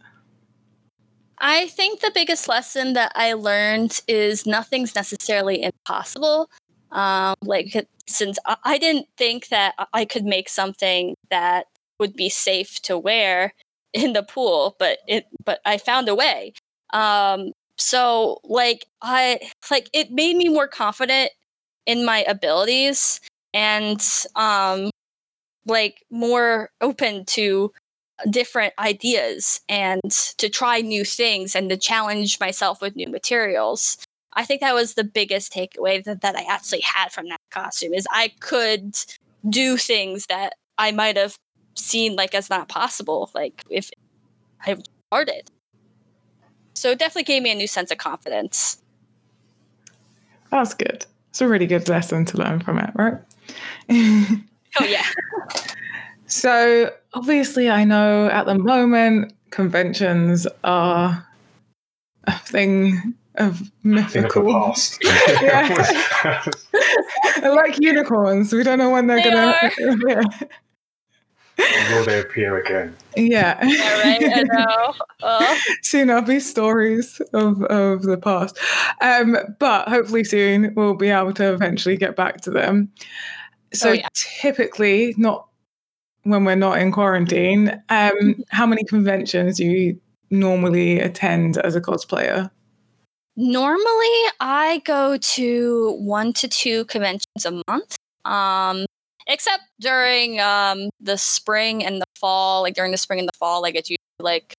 I 1.39 1.67
think 1.67 1.99
the 1.99 2.11
biggest 2.13 2.47
lesson 2.47 2.93
that 2.93 3.11
I 3.15 3.33
learned 3.33 3.99
is 4.07 4.45
nothing's 4.45 4.95
necessarily 4.95 5.63
impossible. 5.63 6.49
Um, 6.91 7.35
like, 7.43 7.87
since 8.07 8.39
I 8.63 8.77
didn't 8.77 9.07
think 9.17 9.49
that 9.49 9.75
I 9.93 10.05
could 10.05 10.23
make 10.25 10.49
something 10.49 11.15
that 11.29 11.67
would 11.99 12.15
be 12.15 12.29
safe 12.29 12.81
to 12.83 12.97
wear 12.97 13.53
in 13.93 14.13
the 14.13 14.23
pool, 14.23 14.75
but 14.79 14.99
it, 15.07 15.25
but 15.45 15.59
I 15.65 15.77
found 15.77 16.09
a 16.09 16.15
way. 16.15 16.53
Um, 16.91 17.51
so 17.77 18.39
like 18.43 18.85
I 19.01 19.39
like 19.69 19.89
it 19.93 20.11
made 20.11 20.35
me 20.35 20.49
more 20.49 20.67
confident 20.67 21.31
in 21.85 22.05
my 22.05 22.23
abilities 22.27 23.19
and 23.53 24.01
um 24.35 24.89
like 25.65 26.03
more 26.09 26.69
open 26.81 27.25
to 27.25 27.71
different 28.29 28.73
ideas 28.79 29.61
and 29.69 30.11
to 30.37 30.49
try 30.49 30.81
new 30.81 31.05
things 31.05 31.55
and 31.55 31.69
to 31.69 31.77
challenge 31.77 32.39
myself 32.39 32.81
with 32.81 32.95
new 32.95 33.09
materials. 33.09 33.97
I 34.33 34.45
think 34.45 34.61
that 34.61 34.73
was 34.73 34.93
the 34.93 35.03
biggest 35.03 35.53
takeaway 35.53 36.03
that, 36.03 36.21
that 36.21 36.35
I 36.35 36.43
actually 36.43 36.81
had 36.81 37.11
from 37.11 37.27
that 37.29 37.39
costume 37.51 37.93
is 37.93 38.07
I 38.11 38.31
could 38.39 38.95
do 39.49 39.77
things 39.77 40.25
that 40.27 40.53
I 40.77 40.91
might 40.91 41.17
have 41.17 41.37
seen 41.75 42.15
like 42.15 42.33
as 42.35 42.49
not 42.49 42.69
possible, 42.69 43.31
like 43.33 43.63
if 43.69 43.89
I 44.65 44.77
started. 45.07 45.49
So 46.73 46.91
it 46.91 46.99
definitely 46.99 47.23
gave 47.23 47.41
me 47.41 47.51
a 47.51 47.55
new 47.55 47.67
sense 47.67 47.91
of 47.91 47.97
confidence. 47.97 48.81
That's 50.51 50.73
good. 50.73 51.05
It's 51.29 51.41
a 51.41 51.47
really 51.47 51.67
good 51.67 51.89
lesson 51.89 52.25
to 52.25 52.37
learn 52.37 52.59
from 52.59 52.79
it, 52.79 52.91
right? 52.95 53.15
oh 53.89 54.85
yeah. 54.85 55.05
So, 56.27 56.91
obviously, 57.13 57.69
I 57.69 57.83
know 57.83 58.27
at 58.27 58.45
the 58.45 58.55
moment 58.55 59.33
conventions 59.49 60.45
are 60.63 61.25
a 62.25 62.39
thing 62.39 63.13
of 63.35 63.71
mythical. 63.83 64.51
past. 64.51 65.01
like 67.43 67.77
unicorns. 67.79 68.51
We 68.51 68.63
don't 68.63 68.79
know 68.79 68.89
when 68.89 69.07
they're 69.07 69.21
they 69.23 69.29
going 69.29 69.53
to 69.53 69.91
appear. 69.93 70.21
Will 71.89 72.05
they 72.05 72.19
appear 72.19 72.57
again? 72.59 72.95
Yeah. 73.15 73.57
Yeah, 73.65 74.01
right. 74.03 74.23
I 74.37 74.43
know. 74.43 74.93
Oh. 75.23 75.57
soon 75.81 76.07
there'll 76.07 76.21
be 76.21 76.39
stories 76.39 77.19
of, 77.33 77.63
of 77.63 78.03
the 78.03 78.17
past. 78.17 78.57
Um, 79.01 79.37
but 79.59 79.87
hopefully 79.87 80.23
soon 80.23 80.73
we'll 80.75 80.93
be 80.95 81.09
able 81.09 81.33
to 81.33 81.53
eventually 81.53 81.97
get 81.97 82.15
back 82.15 82.41
to 82.41 82.51
them. 82.51 82.91
So 83.73 83.89
Oh, 83.89 83.93
yeah. 83.93 84.07
typically, 84.41 85.15
not 85.17 85.47
when 86.27 86.45
we're 86.45 86.55
not 86.55 86.79
in 86.79 86.91
quarantine, 86.91 87.81
um, 87.89 88.43
how 88.49 88.65
many 88.65 88.83
conventions 88.83 89.57
do 89.57 89.65
you 89.65 89.99
normally 90.29 90.99
attend 90.99 91.57
as 91.57 91.75
a 91.75 91.81
cosplayer? 91.81 92.51
Normally, 93.35 94.31
I 94.39 94.81
go 94.85 95.17
to 95.17 95.95
one 95.99 96.33
to 96.33 96.47
two 96.47 96.85
conventions 96.85 97.45
a 97.45 97.61
month. 97.67 97.95
Um, 98.25 98.85
except 99.27 99.63
during 99.79 100.39
um 100.39 100.89
the 100.99 101.17
spring 101.17 101.85
and 101.85 102.01
the 102.01 102.05
fall. 102.19 102.61
Like 102.61 102.73
during 102.73 102.91
the 102.91 102.97
spring 102.97 103.19
and 103.19 103.27
the 103.27 103.37
fall, 103.37 103.61
like 103.61 103.75
it's 103.75 103.89
usually 103.89 103.99
like 104.19 104.53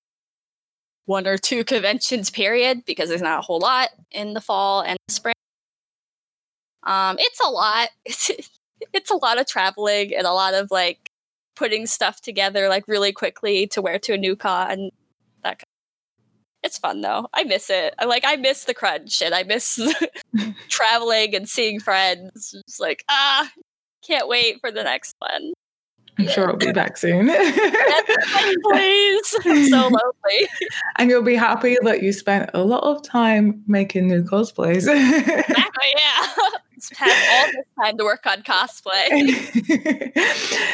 one 1.07 1.27
or 1.27 1.39
two 1.39 1.65
conventions 1.73 2.31
period 2.31 2.85
because 2.87 3.09
there's 3.09 3.23
not 3.23 3.41
a 3.41 3.43
whole 3.43 3.61
lot 3.61 3.89
in 4.11 4.35
the 4.35 4.41
fall 4.41 4.83
and 4.83 4.97
the 5.09 5.15
spring. 5.15 5.35
Um, 6.85 7.17
it's 7.19 7.41
a 7.41 7.51
lot. 7.51 7.91
It's 8.05 8.31
it's 8.93 9.11
a 9.11 9.17
lot 9.17 9.41
of 9.41 9.47
traveling 9.47 10.15
and 10.15 10.27
a 10.27 10.33
lot 10.33 10.55
of 10.55 10.71
like 10.71 11.08
putting 11.59 11.87
stuff 11.87 12.21
together 12.21 12.69
like 12.69 12.87
really 12.87 13.13
quickly 13.13 13.67
to 13.67 13.83
wear 13.83 13.99
to 13.99 14.15
a 14.15 14.17
new 14.17 14.37
con. 14.37 14.91
That 15.43 15.59
kind 15.59 15.63
of... 15.63 15.69
it's 16.63 16.79
fun 16.79 17.01
though. 17.01 17.27
I 17.35 17.43
miss 17.45 17.69
it. 17.69 17.95
I 17.99 18.05
like 18.05 18.23
I 18.25 18.37
miss 18.37 18.65
the 18.65 18.75
crunch 18.75 19.21
and 19.21 19.35
I 19.35 19.43
miss 19.43 19.79
traveling 20.69 21.35
and 21.35 21.49
seeing 21.49 21.81
friends. 21.81 22.55
It's 22.55 22.79
like 22.79 23.05
ah, 23.11 23.51
can't 24.07 24.29
wait 24.29 24.61
for 24.61 24.71
the 24.71 24.85
next 24.85 25.17
one. 25.19 25.53
I'm 26.19 26.29
sure 26.29 26.45
it'll 26.45 26.57
be 26.57 26.73
back 26.73 26.97
soon. 26.97 27.27
Please, 27.29 29.35
it's 29.45 29.71
so 29.71 29.83
lonely. 29.83 30.49
and 30.97 31.11
you'll 31.11 31.23
be 31.23 31.37
happy 31.37 31.77
that 31.83 32.03
you 32.03 32.13
spent 32.13 32.51
a 32.55 32.65
lot 32.65 32.83
of 32.83 33.05
time 33.05 33.63
making 33.69 34.09
new 34.09 34.25
cosplays. 34.25 34.93
Exactly, 34.93 35.95
yeah. 35.97 36.27
Have 36.97 37.11
all 37.33 37.53
this 37.53 37.67
time 37.81 37.99
to 37.99 38.05
work 38.05 38.27
on 38.27 38.43
cosplay. 38.43 39.09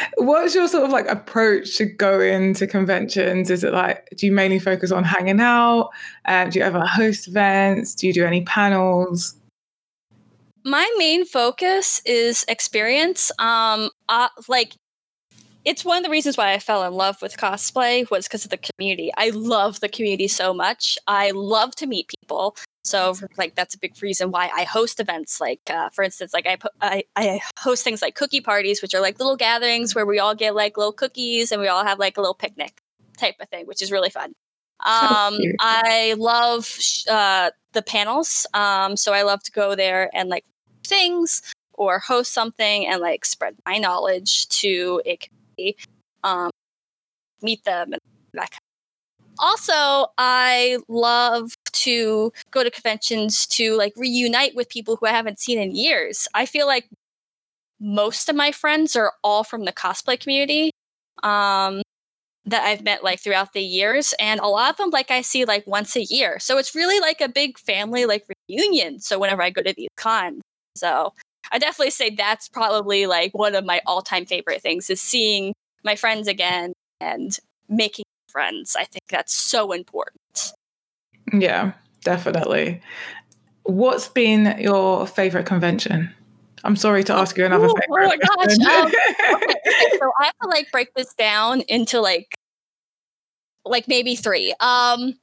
What's 0.17 0.55
your 0.55 0.67
sort 0.67 0.83
of 0.85 0.91
like 0.91 1.07
approach 1.07 1.77
to 1.77 1.85
go 1.85 2.19
into 2.19 2.67
conventions? 2.67 3.49
Is 3.49 3.63
it 3.63 3.73
like, 3.73 4.07
do 4.17 4.25
you 4.25 4.31
mainly 4.31 4.59
focus 4.59 4.91
on 4.91 5.03
hanging 5.03 5.39
out? 5.39 5.89
Um, 6.25 6.49
do 6.49 6.59
you 6.59 6.65
ever 6.65 6.81
host 6.81 7.27
events? 7.27 7.95
Do 7.95 8.07
you 8.07 8.13
do 8.13 8.25
any 8.25 8.43
panels? 8.43 9.35
My 10.63 10.91
main 10.97 11.25
focus 11.25 12.01
is 12.05 12.43
experience. 12.47 13.31
Um, 13.39 13.89
uh, 14.09 14.29
like 14.47 14.73
it's 15.65 15.83
one 15.83 15.97
of 15.97 16.03
the 16.03 16.11
reasons 16.11 16.37
why 16.37 16.53
I 16.53 16.59
fell 16.59 16.83
in 16.83 16.93
love 16.93 17.21
with 17.21 17.37
cosplay 17.37 18.09
was 18.11 18.27
because 18.27 18.45
of 18.45 18.51
the 18.51 18.57
community. 18.57 19.11
I 19.17 19.31
love 19.31 19.79
the 19.79 19.89
community 19.89 20.27
so 20.27 20.53
much. 20.53 20.97
I 21.07 21.31
love 21.31 21.75
to 21.77 21.87
meet 21.87 22.07
people. 22.25 22.55
So, 22.83 23.15
like, 23.37 23.55
that's 23.55 23.73
a 23.73 23.79
big 23.79 23.93
reason 24.01 24.31
why 24.31 24.49
I 24.53 24.63
host 24.63 24.99
events. 24.99 25.41
Like, 25.41 25.61
uh, 25.69 25.89
for 25.89 26.03
instance, 26.03 26.33
like 26.33 26.45
I, 26.45 26.57
I 26.81 27.03
I 27.15 27.39
host 27.59 27.83
things 27.83 28.01
like 28.01 28.15
cookie 28.15 28.41
parties, 28.41 28.81
which 28.81 28.93
are 28.93 29.01
like 29.01 29.19
little 29.19 29.35
gatherings 29.35 29.95
where 29.95 30.05
we 30.05 30.19
all 30.19 30.35
get 30.35 30.55
like 30.55 30.77
little 30.77 30.93
cookies 30.93 31.51
and 31.51 31.61
we 31.61 31.67
all 31.67 31.83
have 31.83 31.99
like 31.99 32.17
a 32.17 32.21
little 32.21 32.35
picnic 32.35 32.81
type 33.17 33.35
of 33.39 33.49
thing, 33.49 33.65
which 33.65 33.81
is 33.81 33.91
really 33.91 34.09
fun. 34.09 34.33
Um. 34.81 35.39
I 35.59 36.15
love 36.17 36.65
sh- 36.65 37.07
uh, 37.07 37.51
the 37.73 37.81
panels. 37.81 38.45
Um, 38.53 38.95
so 38.97 39.13
I 39.13 39.23
love 39.23 39.41
to 39.43 39.51
go 39.51 39.75
there 39.75 40.09
and 40.13 40.29
like 40.29 40.45
things 40.85 41.41
or 41.73 41.99
host 41.99 42.33
something 42.33 42.87
and 42.87 43.01
like 43.01 43.25
spread 43.25 43.55
my 43.65 43.77
knowledge 43.77 44.47
to 44.49 45.01
a 45.05 45.17
community, 45.17 45.77
um, 46.23 46.51
meet 47.41 47.63
them 47.63 47.93
and 47.93 48.01
also, 49.39 50.07
I 50.17 50.77
love 50.87 51.53
to 51.71 52.31
go 52.51 52.63
to 52.63 52.71
conventions 52.71 53.45
to 53.47 53.75
like 53.75 53.93
reunite 53.95 54.55
with 54.55 54.69
people 54.69 54.95
who 54.95 55.05
I 55.05 55.11
haven't 55.11 55.39
seen 55.39 55.59
in 55.59 55.75
years. 55.75 56.27
I 56.33 56.45
feel 56.45 56.67
like 56.67 56.89
most 57.79 58.29
of 58.29 58.35
my 58.35 58.51
friends 58.51 58.95
are 58.95 59.13
all 59.23 59.43
from 59.43 59.65
the 59.65 59.73
cosplay 59.73 60.19
community 60.19 60.71
um, 61.23 61.81
that 62.45 62.63
I've 62.63 62.83
met 62.83 63.03
like 63.03 63.19
throughout 63.19 63.53
the 63.53 63.61
years, 63.61 64.13
and 64.19 64.39
a 64.39 64.47
lot 64.47 64.69
of 64.71 64.77
them 64.77 64.89
like 64.91 65.11
I 65.11 65.21
see 65.21 65.45
like 65.45 65.65
once 65.67 65.95
a 65.95 66.03
year. 66.03 66.39
So 66.39 66.57
it's 66.57 66.75
really 66.75 66.99
like 66.99 67.21
a 67.21 67.29
big 67.29 67.57
family 67.57 68.05
like 68.05 68.25
reunion. 68.47 68.99
So 68.99 69.19
whenever 69.19 69.41
I 69.41 69.49
go 69.49 69.61
to 69.61 69.73
these 69.75 69.89
cons, 69.97 70.41
so 70.75 71.13
I 71.51 71.59
definitely 71.59 71.91
say 71.91 72.09
that's 72.09 72.47
probably 72.47 73.05
like 73.05 73.33
one 73.33 73.55
of 73.55 73.65
my 73.65 73.81
all-time 73.85 74.25
favorite 74.25 74.61
things 74.61 74.89
is 74.89 75.01
seeing 75.01 75.53
my 75.83 75.95
friends 75.95 76.27
again 76.27 76.73
and 76.99 77.37
making 77.69 78.05
friends. 78.35 78.75
I 78.77 78.83
think 78.83 79.03
that's 79.09 79.33
so 79.33 79.71
important. 79.71 80.51
Yeah, 81.31 81.71
definitely. 82.03 82.81
What's 83.63 84.09
been 84.09 84.57
your 84.59 85.07
favorite 85.07 85.45
convention? 85.45 86.13
I'm 86.65 86.75
sorry 86.75 87.05
to 87.05 87.13
ask 87.13 87.37
you 87.37 87.45
another 87.45 87.67
Ooh, 87.67 87.75
favorite. 87.79 88.03
oh 88.03 88.07
my 88.07 88.17
gosh, 88.17 88.57
question. 88.57 88.65
um, 88.65 88.87
Okay, 89.35 89.97
so 89.99 90.11
I 90.19 90.25
have 90.25 90.37
to 90.43 90.49
like 90.49 90.69
break 90.69 90.93
this 90.95 91.13
down 91.13 91.61
into 91.61 92.01
like 92.01 92.35
like 93.63 93.87
maybe 93.87 94.15
three. 94.17 94.53
Um 94.59 95.13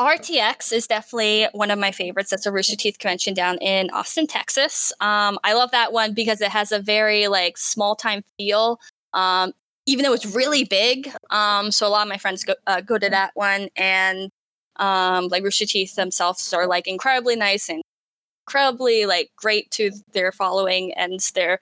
RTX 0.00 0.72
is 0.72 0.86
definitely 0.86 1.48
one 1.52 1.70
of 1.70 1.78
my 1.78 1.90
favorites. 1.90 2.30
That's 2.30 2.46
a 2.46 2.52
Rooster 2.52 2.76
Teeth 2.76 2.98
convention 2.98 3.34
down 3.34 3.58
in 3.58 3.90
Austin, 3.90 4.26
Texas. 4.26 4.92
Um, 5.00 5.38
I 5.44 5.52
love 5.54 5.70
that 5.72 5.92
one 5.92 6.14
because 6.14 6.40
it 6.40 6.50
has 6.50 6.72
a 6.72 6.80
very 6.80 7.28
like 7.28 7.58
small 7.58 7.94
time 7.94 8.22
feel. 8.36 8.78
Um, 9.12 9.52
even 9.86 10.04
though 10.04 10.12
it's 10.12 10.26
really 10.26 10.64
big. 10.64 11.12
Um, 11.30 11.70
so 11.72 11.86
a 11.86 11.90
lot 11.90 12.02
of 12.02 12.08
my 12.08 12.18
friends 12.18 12.44
go 12.44 12.54
uh, 12.66 12.80
go 12.80 12.98
to 12.98 13.10
that 13.10 13.32
one, 13.34 13.68
and 13.76 14.30
um, 14.76 15.28
like 15.28 15.42
Rooster 15.44 15.66
Teeth 15.66 15.94
themselves 15.96 16.52
are 16.52 16.66
like 16.66 16.86
incredibly 16.86 17.36
nice 17.36 17.68
and 17.68 17.82
incredibly 18.46 19.06
like 19.06 19.30
great 19.36 19.70
to 19.72 19.90
their 20.12 20.32
following, 20.32 20.92
and 20.94 21.20
they're 21.34 21.58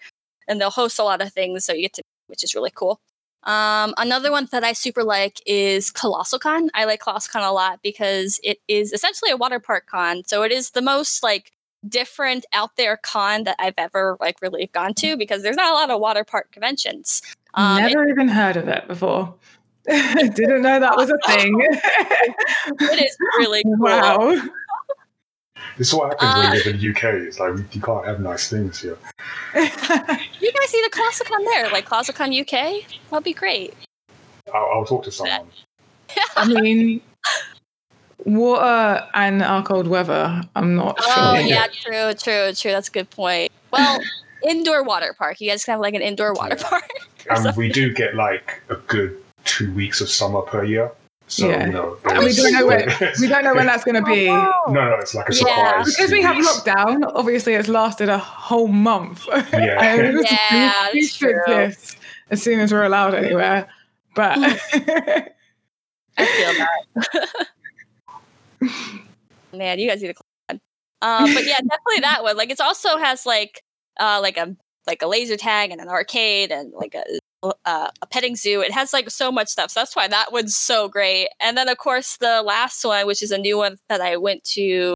and 0.48 0.60
they'll 0.60 0.70
host 0.70 0.98
a 0.98 1.04
lot 1.04 1.22
of 1.22 1.32
things, 1.32 1.64
so 1.64 1.72
you 1.72 1.82
get 1.82 1.94
to 1.94 2.02
which 2.26 2.44
is 2.44 2.54
really 2.54 2.70
cool. 2.74 3.00
Um, 3.44 3.94
another 3.96 4.30
one 4.30 4.48
that 4.52 4.64
I 4.64 4.72
super 4.74 5.02
like 5.02 5.40
is 5.46 5.90
Colossal 5.90 6.38
Con. 6.38 6.70
I 6.74 6.84
like 6.84 7.00
Colossal 7.00 7.32
Con 7.32 7.42
a 7.42 7.52
lot 7.52 7.80
because 7.82 8.38
it 8.44 8.58
is 8.68 8.92
essentially 8.92 9.30
a 9.30 9.36
water 9.36 9.58
park 9.58 9.86
con. 9.86 10.22
So 10.26 10.42
it 10.42 10.52
is 10.52 10.70
the 10.70 10.82
most 10.82 11.22
like 11.22 11.52
different 11.88 12.44
out 12.52 12.76
there 12.76 12.98
con 13.02 13.44
that 13.44 13.56
I've 13.58 13.74
ever 13.78 14.18
like 14.20 14.42
really 14.42 14.68
gone 14.72 14.92
to 14.94 15.16
because 15.16 15.42
there's 15.42 15.56
not 15.56 15.72
a 15.72 15.74
lot 15.74 15.90
of 15.90 16.00
water 16.00 16.24
park 16.24 16.52
conventions. 16.52 17.22
Um, 17.54 17.78
it- 17.84 17.88
Never 17.92 18.08
even 18.08 18.28
heard 18.28 18.56
of 18.56 18.68
it 18.68 18.86
before. 18.88 19.34
Didn't 19.88 20.62
know 20.62 20.78
that 20.78 20.96
was 20.96 21.10
a 21.10 21.18
thing. 21.26 21.56
it 21.60 23.02
is 23.04 23.16
really 23.38 23.62
cool. 23.64 23.76
wow. 23.78 24.40
This 25.78 25.88
is 25.88 25.94
what 25.94 26.12
happens 26.12 26.34
when 26.34 26.46
Uh, 26.46 26.48
you 26.52 26.56
live 26.58 26.66
in 26.66 26.80
the 26.80 26.90
UK. 26.90 27.04
It's 27.26 27.40
like 27.40 27.74
you 27.74 27.80
can't 27.80 28.04
have 28.06 28.20
nice 28.20 28.48
things 28.50 28.80
here. 28.80 28.98
You 29.54 30.52
guys 30.52 30.68
see 30.70 30.82
the 30.82 30.90
Classicon 30.90 31.44
there, 31.44 31.70
like 31.70 31.86
Classicon 31.86 32.32
UK? 32.32 32.84
That'd 33.10 33.24
be 33.24 33.32
great. 33.34 33.74
I'll, 34.54 34.70
I'll 34.74 34.84
talk 34.84 35.04
to 35.04 35.10
someone. 35.12 35.46
I 36.36 36.46
mean, 36.46 37.00
water 38.24 39.06
and 39.14 39.42
our 39.42 39.62
cold 39.62 39.86
weather. 39.86 40.42
I'm 40.56 40.76
not 40.76 40.96
Oh 41.00 41.34
sure. 41.36 41.40
yeah, 41.46 41.66
true, 41.72 42.14
true, 42.14 42.52
true. 42.54 42.70
That's 42.72 42.88
a 42.88 42.92
good 42.92 43.10
point. 43.10 43.52
Well, 43.70 44.00
indoor 44.48 44.82
water 44.82 45.14
park. 45.16 45.40
You 45.40 45.50
guys 45.50 45.64
can 45.64 45.72
have 45.72 45.80
like 45.80 45.94
an 45.94 46.02
indoor 46.02 46.32
water 46.32 46.56
Yeah. 46.58 46.68
park. 46.68 46.88
Or 47.30 47.34
And 47.36 47.44
something. 47.44 47.58
we 47.58 47.68
do 47.70 47.92
get 47.94 48.14
like 48.14 48.60
a 48.68 48.74
good 48.76 49.16
two 49.44 49.72
weeks 49.72 50.00
of 50.00 50.10
summer 50.10 50.42
per 50.42 50.64
year. 50.64 50.90
So 51.28 51.48
Yeah. 51.48 51.66
you 51.66 51.72
know, 51.72 51.96
And 52.06 52.24
we 52.24 52.32
don't 52.34 52.52
know 52.52 52.66
when 52.66 52.88
we 53.20 53.28
don't 53.28 53.44
know 53.44 53.54
when 53.54 53.66
that's 53.66 53.84
going 53.84 53.94
to 53.94 54.02
be. 54.02 54.26
No, 54.68 54.88
no, 54.88 54.96
it's 55.00 55.14
like 55.14 55.28
a 55.28 55.34
Yeah. 55.34 55.44
surprise. 55.44 55.94
Because 55.96 56.10
we 56.10 56.22
have 56.22 56.36
lockdown, 56.36 57.10
obviously 57.14 57.54
it's 57.54 57.68
lasted 57.68 58.08
a 58.08 58.18
whole 58.18 58.68
month. 58.68 59.26
Yeah. 59.52 59.82
And 59.82 60.18
Yeah, 60.28 60.88
we 60.92 61.00
that's 61.02 61.16
true. 61.16 61.72
as 62.30 62.42
soon 62.42 62.58
as 62.60 62.72
we're 62.72 62.82
allowed 62.84 63.14
anywhere. 63.14 63.68
But 64.14 64.38
I 66.18 66.26
feel 66.26 66.52
that. 66.54 67.46
Man, 69.52 69.78
you 69.78 69.88
guys 69.88 70.02
need 70.02 70.08
to 70.08 70.14
click 70.14 70.26
on. 70.50 70.60
Um, 71.02 71.34
but 71.34 71.44
yeah, 71.46 71.58
definitely 71.58 72.00
that 72.02 72.22
one. 72.22 72.36
Like, 72.36 72.50
it 72.50 72.60
also 72.60 72.98
has 72.98 73.24
like, 73.24 73.62
uh, 73.98 74.18
like 74.20 74.36
a 74.36 74.54
like 74.86 75.02
a 75.02 75.06
laser 75.06 75.36
tag 75.36 75.70
and 75.70 75.80
an 75.80 75.88
arcade 75.88 76.50
and 76.50 76.72
like 76.72 76.94
a 76.94 77.04
uh, 77.64 77.88
a 78.02 78.06
petting 78.06 78.36
zoo. 78.36 78.60
It 78.60 78.72
has 78.72 78.92
like 78.92 79.10
so 79.10 79.32
much 79.32 79.48
stuff. 79.48 79.70
So 79.70 79.80
that's 79.80 79.96
why 79.96 80.08
that 80.08 80.32
one's 80.32 80.56
so 80.56 80.88
great. 80.88 81.28
And 81.40 81.56
then 81.56 81.68
of 81.68 81.78
course 81.78 82.16
the 82.18 82.42
last 82.42 82.84
one, 82.84 83.06
which 83.06 83.22
is 83.22 83.30
a 83.30 83.38
new 83.38 83.56
one 83.56 83.78
that 83.88 84.00
I 84.00 84.16
went 84.16 84.44
to 84.44 84.94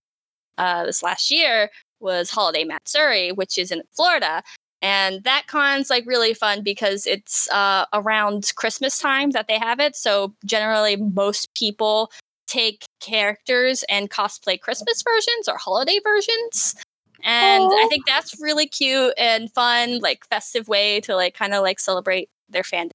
uh, 0.59 0.85
this 0.85 1.03
last 1.03 1.31
year, 1.31 1.71
was 2.01 2.31
Holiday 2.31 2.65
Matsuri, 2.65 3.33
which 3.33 3.59
is 3.59 3.71
in 3.71 3.83
Florida. 3.93 4.43
And 4.83 5.25
that 5.25 5.47
con's 5.47 5.89
like 5.89 6.05
really 6.07 6.35
fun 6.35 6.63
because 6.63 7.07
it's 7.07 7.51
uh, 7.51 7.87
around 7.95 8.53
Christmas 8.57 8.99
time 8.99 9.31
that 9.31 9.49
they 9.49 9.59
have 9.59 9.81
it. 9.81 9.97
So 9.97 10.35
generally, 10.45 10.97
most 10.97 11.55
people 11.55 12.13
take 12.47 12.85
characters 13.01 13.83
and 13.89 14.11
cosplay 14.11 14.61
Christmas 14.61 15.03
versions 15.03 15.49
or 15.49 15.57
holiday 15.57 15.99
versions. 16.05 16.75
And 17.25 17.65
I 17.65 17.87
think 17.89 18.05
that's 18.07 18.39
really 18.41 18.67
cute 18.67 19.15
and 19.17 19.51
fun, 19.51 20.01
like 20.01 20.27
festive 20.27 20.69
way 20.69 21.01
to 21.01 21.17
like 21.17 21.35
kind 21.35 21.55
of 21.55 21.63
like 21.63 21.81
celebrate 21.81 22.29
their 22.51 22.63
fandom 22.63 22.91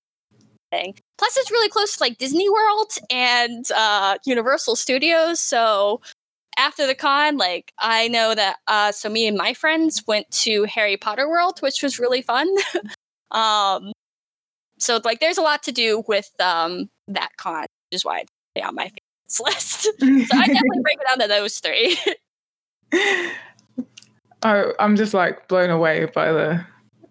thing. 0.72 0.96
Plus, 1.18 1.36
it's 1.38 1.52
really 1.52 1.70
close 1.70 1.98
to 1.98 2.04
like 2.04 2.18
Disney 2.20 2.48
World 2.48 2.92
and 3.10 3.66
uh, 3.76 4.18
Universal 4.26 4.76
Studios. 4.76 5.40
So 5.40 6.02
after 6.58 6.86
the 6.86 6.94
con, 6.94 7.38
like 7.38 7.74
I 7.80 8.08
know 8.08 8.36
that 8.36 8.58
uh, 8.68 8.92
so 8.92 9.10
me 9.10 9.26
and 9.26 9.36
my 9.36 9.54
friends 9.54 10.04
went 10.06 10.30
to 10.32 10.66
Harry 10.66 10.98
Potter 10.98 11.28
World, 11.28 11.60
which 11.62 11.82
was 11.82 11.98
really 11.98 12.22
fun. 12.22 12.48
um, 13.32 13.92
so 14.78 15.00
like 15.04 15.20
there's 15.20 15.38
a 15.38 15.42
lot 15.44 15.64
to 15.64 15.72
do 15.72 16.04
with 16.08 16.30
um, 16.40 16.90
that 17.08 17.32
con, 17.38 17.62
which 17.62 17.98
is 17.98 18.06
why 18.06 18.20
it's 18.20 18.66
on 18.66 18.76
my 18.76 18.92
favorites 18.92 19.40
list. 19.44 19.82
so 19.84 20.38
I 20.38 20.48
definitely 20.48 20.82
break 20.84 21.00
it 21.00 21.08
down 21.08 21.20
to 21.20 21.28
those 21.28 21.60
three. 21.60 21.98
Oh, 24.44 24.74
I'm 24.80 24.96
just 24.96 25.14
like 25.14 25.48
blown 25.48 25.70
away 25.70 26.06
by 26.06 26.32
the 26.32 26.66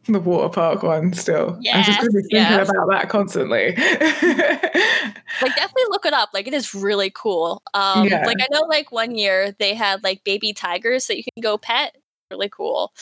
the 0.06 0.20
water 0.20 0.48
park 0.48 0.82
one 0.82 1.12
still. 1.12 1.60
I'm 1.72 1.84
just 1.84 1.98
gonna 1.98 2.10
be 2.10 2.20
thinking 2.22 2.38
Yes, 2.38 2.50
yes. 2.50 2.70
about 2.70 2.88
that 2.90 3.08
constantly. 3.10 3.74
like 3.76 5.54
definitely 5.54 5.82
look 5.90 6.06
it 6.06 6.14
up. 6.14 6.30
Like 6.32 6.46
it 6.46 6.54
is 6.54 6.74
really 6.74 7.10
cool. 7.14 7.62
Um, 7.74 8.06
Yeah. 8.06 8.24
like 8.26 8.38
I 8.40 8.46
know 8.50 8.62
like 8.62 8.90
one 8.90 9.14
year 9.16 9.52
they 9.58 9.74
had 9.74 10.02
like 10.02 10.24
baby 10.24 10.52
tigers 10.52 11.06
that 11.08 11.16
you 11.18 11.24
can 11.24 11.42
go 11.42 11.58
pet. 11.58 11.96
Really 12.30 12.48
cool. 12.48 12.92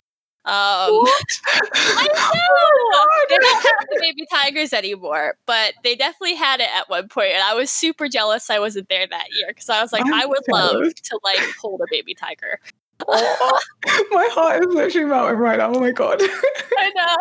Um, 0.45 0.53
I 0.53 2.07
know 2.35 3.05
they 3.29 3.37
don't 3.37 3.53
have 3.63 3.87
the 3.89 3.97
baby 3.99 4.25
tigers 4.31 4.71
anymore, 4.73 5.35
but 5.45 5.73
they 5.83 5.95
definitely 5.95 6.35
had 6.35 6.61
it 6.61 6.69
at 6.73 6.89
one 6.89 7.09
point, 7.09 7.31
and 7.33 7.43
I 7.43 7.53
was 7.53 7.69
super 7.69 8.07
jealous 8.07 8.49
I 8.49 8.59
wasn't 8.59 8.87
there 8.87 9.05
that 9.07 9.27
year 9.33 9.47
because 9.49 9.67
I 9.69 9.81
was 9.81 9.91
like, 9.91 10.05
I'm 10.05 10.13
I 10.13 10.25
would 10.25 10.43
love 10.47 10.93
to 10.95 11.19
like 11.23 11.39
hold 11.61 11.81
a 11.81 11.85
baby 11.89 12.13
tiger. 12.13 12.59
Oh, 13.07 13.59
my 14.11 14.27
heart 14.31 14.63
is 14.63 14.73
literally 14.73 15.07
melting 15.07 15.37
right 15.37 15.57
now. 15.57 15.71
Oh 15.73 15.79
my 15.79 15.91
god. 15.91 16.21
I 16.21 16.91
know. 16.95 17.17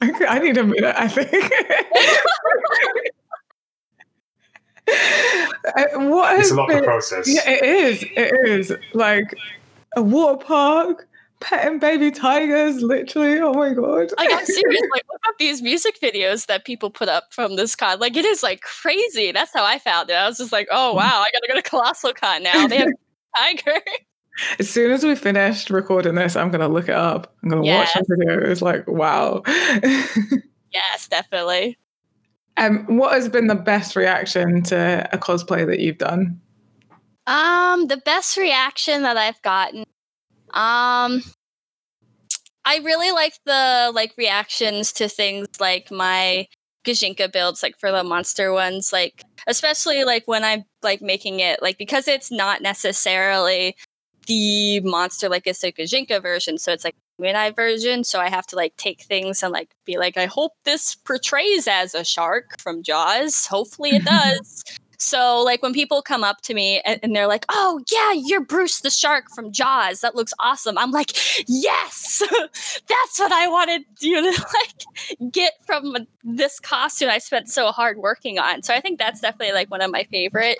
I 0.28 0.38
need 0.38 0.56
a 0.56 0.64
minute, 0.64 0.94
I 0.96 1.08
think. 1.08 1.52
Uh, 4.90 5.84
what 6.08 6.40
It's 6.40 6.50
a 6.50 6.54
lot 6.54 6.68
been, 6.68 6.78
to 6.78 6.82
process. 6.82 7.28
Yeah, 7.28 7.50
it 7.50 7.62
is. 7.62 8.02
It 8.16 8.48
is. 8.48 8.72
Like 8.94 9.34
a 9.96 10.02
water 10.02 10.42
park, 10.42 11.06
petting 11.40 11.78
baby 11.78 12.10
tigers, 12.10 12.82
literally. 12.82 13.38
Oh 13.40 13.52
my 13.52 13.72
god. 13.74 14.10
Like 14.16 14.32
I'm 14.32 14.44
serious. 14.44 14.82
Like 14.92 15.04
look 15.10 15.20
up 15.28 15.34
these 15.38 15.62
music 15.62 16.00
videos 16.00 16.46
that 16.46 16.64
people 16.64 16.90
put 16.90 17.08
up 17.08 17.32
from 17.32 17.56
this 17.56 17.74
con. 17.76 18.00
Like 18.00 18.16
it 18.16 18.24
is 18.24 18.42
like 18.42 18.62
crazy. 18.62 19.32
That's 19.32 19.52
how 19.52 19.64
I 19.64 19.78
found 19.78 20.10
it. 20.10 20.14
I 20.14 20.26
was 20.26 20.38
just 20.38 20.52
like, 20.52 20.68
oh 20.70 20.94
wow, 20.94 21.22
I 21.24 21.30
gotta 21.32 21.48
go 21.48 21.54
to 21.54 21.62
Colossal 21.62 22.12
Con 22.14 22.42
now. 22.42 22.66
They 22.66 22.78
have 22.78 22.88
tiger. 23.36 23.80
As 24.58 24.70
soon 24.70 24.92
as 24.92 25.04
we 25.04 25.14
finished 25.16 25.68
recording 25.70 26.14
this, 26.14 26.36
I'm 26.36 26.50
gonna 26.50 26.68
look 26.68 26.88
it 26.88 26.94
up. 26.94 27.34
I'm 27.42 27.48
gonna 27.48 27.62
watch 27.62 27.92
the 27.94 28.04
video. 28.08 28.50
It's 28.50 28.62
like, 28.62 28.86
wow. 28.86 29.42
yes, 29.46 31.08
definitely. 31.08 31.76
um, 32.56 32.84
what 32.96 33.12
has 33.12 33.28
been 33.28 33.48
the 33.48 33.56
best 33.56 33.96
reaction 33.96 34.62
to 34.64 35.08
a 35.12 35.18
cosplay 35.18 35.66
that 35.66 35.80
you've 35.80 35.98
done? 35.98 36.40
Um, 37.26 37.88
the 37.88 37.98
best 37.98 38.36
reaction 38.36 39.02
that 39.02 39.16
I've 39.16 39.42
gotten. 39.42 39.84
Um 40.54 41.22
I 42.64 42.78
really 42.84 43.12
like 43.12 43.34
the 43.46 43.90
like 43.94 44.12
reactions 44.18 44.92
to 44.92 45.08
things 45.08 45.48
like 45.58 45.90
my 45.90 46.46
Gijinka 46.84 47.32
builds, 47.32 47.62
like 47.62 47.78
for 47.78 47.90
the 47.90 48.04
monster 48.04 48.52
ones, 48.52 48.92
like 48.92 49.22
especially 49.46 50.04
like 50.04 50.24
when 50.26 50.44
I'm 50.44 50.64
like 50.82 51.00
making 51.00 51.40
it 51.40 51.62
like 51.62 51.78
because 51.78 52.08
it's 52.08 52.30
not 52.30 52.62
necessarily 52.62 53.76
the 54.26 54.80
monster 54.80 55.28
like 55.28 55.46
it's 55.46 55.64
a 55.64 55.72
Gijinka 55.72 56.20
version, 56.20 56.58
so 56.58 56.72
it's 56.72 56.84
like 56.84 56.96
Midnight 57.18 57.56
version. 57.56 58.04
So 58.04 58.20
I 58.20 58.28
have 58.28 58.46
to 58.48 58.56
like 58.56 58.76
take 58.76 59.02
things 59.02 59.42
and 59.42 59.52
like 59.52 59.70
be 59.84 59.98
like, 59.98 60.16
I 60.16 60.26
hope 60.26 60.52
this 60.64 60.94
portrays 60.94 61.66
as 61.66 61.94
a 61.94 62.04
shark 62.04 62.60
from 62.60 62.82
Jaws. 62.82 63.46
Hopefully 63.46 63.90
it 63.96 64.04
does. 64.04 64.64
So, 64.98 65.42
like, 65.44 65.62
when 65.62 65.72
people 65.72 66.02
come 66.02 66.24
up 66.24 66.40
to 66.42 66.54
me 66.54 66.80
and, 66.84 66.98
and, 67.04 67.14
they're 67.14 67.28
like, 67.28 67.46
"Oh, 67.48 67.80
yeah, 67.90 68.12
you're 68.14 68.40
Bruce 68.40 68.80
the 68.80 68.90
shark 68.90 69.30
from 69.34 69.52
Jaws. 69.52 70.00
That 70.00 70.16
looks 70.16 70.34
awesome." 70.40 70.76
I'm 70.76 70.90
like, 70.90 71.12
"Yes, 71.46 72.22
that's 72.88 73.18
what 73.18 73.32
I 73.32 73.46
wanted 73.48 73.82
you 74.00 74.20
to 74.20 74.46
like 74.54 75.32
get 75.32 75.54
from 75.66 75.96
this 76.24 76.58
costume 76.60 77.10
I 77.10 77.18
spent 77.18 77.48
so 77.48 77.70
hard 77.70 77.98
working 77.98 78.38
on." 78.38 78.62
So, 78.62 78.74
I 78.74 78.80
think 78.80 78.98
that's 78.98 79.20
definitely 79.20 79.54
like 79.54 79.70
one 79.70 79.82
of 79.82 79.90
my 79.92 80.04
favorite 80.10 80.58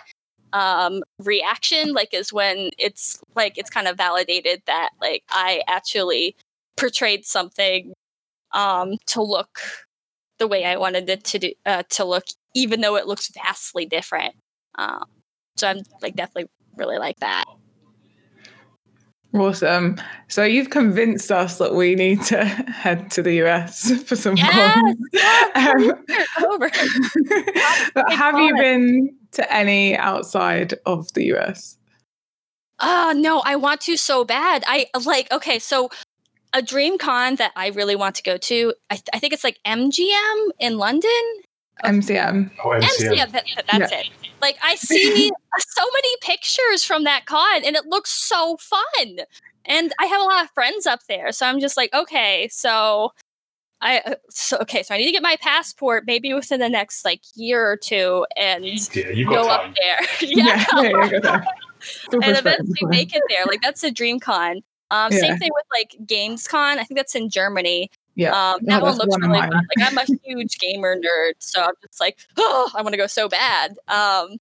um 0.55 1.03
reaction 1.19 1.93
like 1.93 2.15
is 2.15 2.33
when 2.33 2.71
it's 2.79 3.21
like 3.37 3.59
it's 3.59 3.69
kind 3.71 3.87
of 3.87 3.97
validated 3.99 4.63
that 4.67 4.91
like 5.01 5.23
I 5.31 5.63
actually 5.69 6.37
portrayed 6.79 7.27
something 7.27 7.93
um 8.53 8.97
to 9.09 9.23
look 9.23 9.61
the 10.39 10.49
way 10.49 10.65
I 10.65 10.77
wanted 10.77 11.09
it 11.11 11.25
to 11.25 11.39
do 11.39 11.53
uh, 11.67 11.83
to 11.91 12.05
look 12.05 12.25
even 12.55 12.81
though 12.81 12.97
it 12.97 13.07
looks 13.07 13.31
vastly 13.33 13.87
different. 13.87 14.35
Um, 14.77 15.05
so 15.57 15.69
I'm 15.69 15.83
like 16.03 16.17
definitely 16.17 16.51
really 16.77 16.99
like 16.99 17.19
that. 17.21 17.45
Awesome. 19.35 19.97
So 20.29 20.43
you've 20.43 20.71
convinced 20.71 21.31
us 21.31 21.59
that 21.59 21.75
we 21.75 21.95
need 21.95 22.23
to 22.25 22.45
head 22.45 23.11
to 23.13 23.23
the 23.23 23.45
US 23.45 24.03
for 24.05 24.17
some 24.17 24.37
yes! 24.37 24.75
fun. 24.75 24.97
Yes! 25.13 25.45
Um, 25.59 26.51
over. 26.51 26.71
but 27.95 28.13
have 28.13 28.39
you 28.39 28.55
been 28.57 29.17
to 29.33 29.53
any 29.53 29.97
outside 29.97 30.75
of 30.87 31.13
the 31.13 31.35
US? 31.35 31.77
Oh, 32.81 33.11
uh, 33.11 33.13
no, 33.13 33.41
I 33.45 33.57
want 33.57 33.81
to 33.83 33.97
so 33.97 34.25
bad. 34.25 34.65
I 34.67 34.87
like, 35.05 35.31
okay, 35.33 35.59
so 35.59 35.91
a 36.53 36.63
dream 36.63 36.97
con 36.97 37.35
that 37.37 37.53
I 37.57 37.69
really 37.69 37.97
want 37.97 38.15
to 38.17 38.23
go 38.23 38.37
to, 38.37 38.75
I, 38.89 38.95
th- 38.95 39.09
I 39.13 39.19
think 39.19 39.33
it's 39.33 39.45
like 39.45 39.59
MGM 39.67 40.49
in 40.59 40.79
London. 40.79 41.11
MCM. 41.85 42.51
Oh, 42.65 42.71
MCM. 42.71 42.81
MCM, 42.81 43.33
that, 43.33 43.45
that's 43.71 43.93
yeah. 43.93 44.01
it. 44.01 44.11
Like 44.41 44.59
I 44.63 44.75
see 44.77 45.31
so 45.59 45.85
many 45.93 46.17
pictures 46.23 46.85
from 46.85 47.05
that 47.05 47.27
con 47.27 47.65
and 47.65 47.77
it 47.77 47.87
looks 47.87 48.11
so 48.11 48.57
fun. 48.59 49.19
And 49.65 49.93
I 49.99 50.07
have 50.07 50.21
a 50.21 50.25
lot 50.25 50.45
of 50.45 50.51
friends 50.51 50.87
up 50.87 51.01
there. 51.09 51.31
So 51.33 51.47
I'm 51.47 51.61
just 51.61 51.77
like, 51.77 51.93
okay, 51.93 52.49
so 52.51 53.13
I 53.81 53.99
uh, 54.01 54.15
so 54.31 54.59
okay, 54.59 54.83
so 54.83 54.95
I 54.95 54.99
need 54.99 55.07
to 55.07 55.13
get 55.13 55.23
my 55.23 55.37
passport 55.41 56.05
maybe 56.07 56.33
within 56.33 56.61
the 56.61 56.69
next 56.69 57.05
like 57.05 57.21
year 57.35 57.65
or 57.65 57.77
two 57.77 58.27
and 58.37 58.65
yeah, 58.65 59.11
you 59.11 59.27
go 59.27 59.47
time. 59.47 59.71
up 59.71 59.75
there. 59.81 60.01
yeah. 60.21 60.65
yeah, 60.75 60.83
yeah 60.83 61.09
go 61.09 61.21
there. 61.21 61.47
and 62.13 62.37
eventually 62.37 62.75
make 62.83 63.15
it 63.15 63.23
there. 63.29 63.45
Like 63.47 63.63
that's 63.63 63.85
a 63.85 63.91
dream 63.91 64.21
con. 64.21 64.63
Um, 64.91 65.13
yeah. 65.13 65.21
Same 65.21 65.39
thing 65.39 65.51
with 65.55 65.67
like 65.71 65.97
Gamescom. 66.07 66.79
I 66.79 66.85
think 66.85 66.99
that's 66.99 67.15
in 67.15 67.29
Germany. 67.29 67.91
Yeah, 68.19 68.31
um, 68.33 68.59
that 68.63 68.83
one 68.83 68.97
looks 68.97 69.17
really 69.17 69.39
fun. 69.39 69.51
Like 69.51 69.63
I'm 69.81 69.97
a 69.97 70.05
huge 70.25 70.59
gamer 70.59 70.97
nerd, 70.97 71.35
so 71.39 71.63
I'm 71.63 71.75
just 71.81 72.01
like, 72.01 72.19
oh, 72.37 72.69
I 72.75 72.83
want 72.83 72.93
to 72.93 72.97
go 72.97 73.07
so 73.07 73.29
bad. 73.29 73.79
Um, 73.87 74.39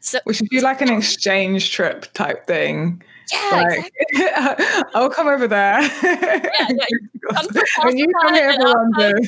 so 0.00 0.20
we 0.24 0.32
should 0.32 0.48
do 0.48 0.60
like 0.62 0.80
an 0.80 0.90
exchange 0.90 1.70
trip 1.70 2.10
type 2.14 2.46
thing. 2.46 3.02
Yeah, 3.32 3.50
like, 3.52 3.92
exactly. 4.12 4.84
I'll 4.94 5.10
come 5.10 5.28
over 5.28 5.46
there. 5.46 5.80
Yeah, 5.80 6.68
yeah. 6.68 6.86
Come 7.30 7.46
and 7.88 7.98
you 7.98 8.06
come 8.22 8.34
here 8.34 8.52
for 8.54 8.66
London. 8.66 9.22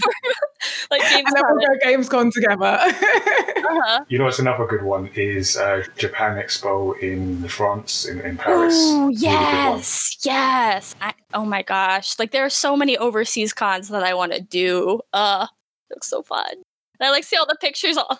like 0.91 1.03
and 1.05 1.27
then 1.27 1.43
we'll 1.51 1.61
go 1.61 1.87
Gamescom 1.87 2.33
together. 2.33 2.79
uh-huh. 2.79 4.05
You 4.09 4.19
know 4.19 4.25
what's 4.25 4.39
another 4.39 4.67
good 4.67 4.83
one 4.83 5.09
is 5.15 5.57
uh, 5.57 5.85
Japan 5.97 6.37
Expo 6.37 6.99
in 7.01 7.47
France, 7.49 8.07
in, 8.07 8.21
in 8.23 8.39
Paris. 8.39 8.75
Oh, 8.77 9.09
yes, 9.11 10.17
yes. 10.25 10.97
I, 11.01 11.13
oh 11.35 11.45
my 11.45 11.63
gosh. 11.63 12.19
Like 12.19 12.33
there 12.33 12.45
are 12.45 12.51
so 12.51 12.77
many 12.77 12.97
overseas 12.97 13.53
cons 13.53 13.89
that 13.89 14.03
I 14.03 14.15
want 14.15 14.33
to 14.33 14.41
do. 14.41 15.01
Uh, 15.13 15.47
looks 15.91 16.09
so 16.09 16.23
fun. 16.23 16.51
And 16.51 17.09
I 17.09 17.11
like 17.11 17.25
see 17.25 17.37
all 17.37 17.47
the 17.47 17.59
pictures 17.61 17.97
all, 17.97 18.19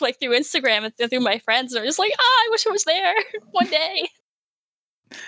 like 0.00 0.18
through 0.20 0.38
Instagram 0.38 0.90
and 0.98 1.10
through 1.10 1.20
my 1.20 1.38
friends. 1.38 1.72
And 1.72 1.80
I'm 1.80 1.86
just 1.86 1.98
like, 1.98 2.12
oh, 2.18 2.44
I 2.46 2.50
wish 2.50 2.66
I 2.66 2.70
was 2.70 2.84
there 2.84 3.14
one 3.52 3.68
day. 3.68 4.08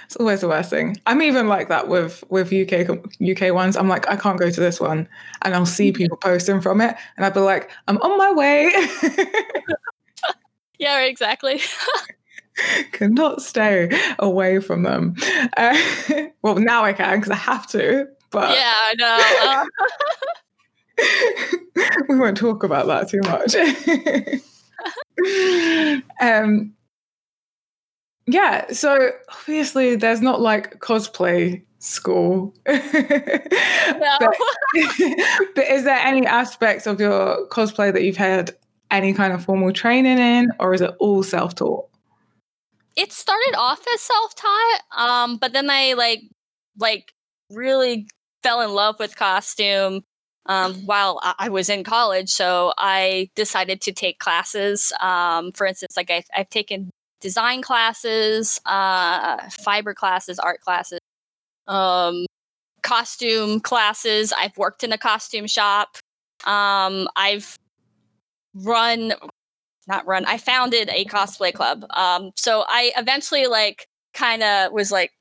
It's 0.05 0.16
always 0.16 0.40
the 0.40 0.48
worst 0.48 0.70
thing. 0.70 0.96
I'm 1.07 1.22
even 1.22 1.48
like 1.48 1.68
that 1.68 1.88
with 1.88 2.24
with 2.31 2.53
UK 2.53 2.90
UK 3.22 3.55
ones. 3.55 3.77
I'm 3.77 3.88
like, 3.88 4.09
I 4.09 4.16
can't 4.16 4.38
go 4.38 4.51
to 4.51 4.61
this 4.61 4.81
one, 4.81 5.09
and 5.42 5.55
I'll 5.55 5.66
see 5.66 5.92
people 6.01 6.16
posting 6.16 6.61
from 6.61 6.81
it, 6.81 6.96
and 7.16 7.24
I'll 7.24 7.33
be 7.33 7.40
like, 7.40 7.70
I'm 7.87 7.98
on 7.98 8.18
my 8.18 8.33
way. 8.33 8.72
yeah, 10.79 11.01
exactly. 11.01 11.61
Cannot 12.92 13.40
stay 13.42 13.88
away 14.18 14.59
from 14.59 14.83
them. 14.83 15.14
Uh, 15.57 15.79
well, 16.42 16.57
now 16.57 16.85
I 16.85 16.92
can 16.92 17.18
because 17.18 17.31
I 17.31 17.37
have 17.37 17.66
to. 17.68 18.09
But 18.31 18.57
yeah, 18.57 18.74
I 18.74 18.94
know. 18.98 19.18
Uh. 19.44 19.64
we 22.09 22.18
won't 22.18 22.37
talk 22.37 22.64
about 22.64 22.87
that 22.88 23.09
too 23.09 23.20
much. 23.24 23.55
um, 26.20 26.74
yeah, 28.28 28.70
so 28.72 29.10
obviously 29.30 29.96
there's 29.96 30.20
not 30.20 30.40
like 30.40 30.80
cosplay 30.80 31.62
school. 31.78 32.54
no. 32.68 32.74
but, 34.20 34.36
but 35.54 35.66
is 35.66 35.84
there 35.84 35.98
any 35.98 36.26
aspects 36.26 36.86
of 36.86 37.00
your 37.00 37.48
cosplay 37.48 37.90
that 37.92 38.02
you've 38.02 38.18
had 38.18 38.54
any 38.90 39.14
kind 39.14 39.32
of 39.32 39.42
formal 39.42 39.72
training 39.72 40.18
in, 40.18 40.52
or 40.60 40.74
is 40.74 40.82
it 40.82 40.94
all 40.98 41.22
self 41.22 41.54
taught? 41.54 41.88
It 42.96 43.12
started 43.12 43.54
off 43.56 43.82
as 43.94 44.00
self 44.02 44.34
taught, 44.34 44.80
um, 44.94 45.38
but 45.38 45.54
then 45.54 45.70
I 45.70 45.94
like 45.94 46.20
like 46.78 47.12
really 47.50 48.08
fell 48.42 48.60
in 48.60 48.72
love 48.72 48.96
with 48.98 49.16
costume 49.16 50.02
um, 50.46 50.74
while 50.84 51.18
I 51.22 51.48
was 51.48 51.70
in 51.70 51.82
college. 51.82 52.28
So 52.28 52.74
I 52.76 53.30
decided 53.34 53.80
to 53.82 53.92
take 53.92 54.18
classes. 54.18 54.92
Um, 55.00 55.52
for 55.52 55.66
instance, 55.66 55.96
like 55.96 56.10
I've, 56.10 56.26
I've 56.36 56.50
taken 56.50 56.90
design 57.20 57.62
classes, 57.62 58.61
uh, 58.66 59.48
fiber 59.50 59.94
classes, 59.94 60.38
art 60.38 60.61
classes, 60.61 61.00
um, 61.66 62.26
costume 62.83 63.61
classes. 63.61 64.33
I've 64.33 64.57
worked 64.57 64.85
in 64.85 64.92
a 64.92 64.98
costume 64.98 65.46
shop. 65.46 65.96
Um, 66.44 67.09
I've 67.16 67.57
run, 68.54 69.12
not 69.87 70.07
run, 70.07 70.24
I 70.26 70.38
founded 70.38 70.88
a 70.90 71.04
cosplay 71.07 71.52
club. 71.52 71.85
Um, 71.90 72.31
so 72.37 72.64
I 72.68 72.92
eventually 72.96 73.46
like 73.46 73.87
kind 74.14 74.42
of 74.42 74.72
was 74.72 74.92
like, 74.92 75.12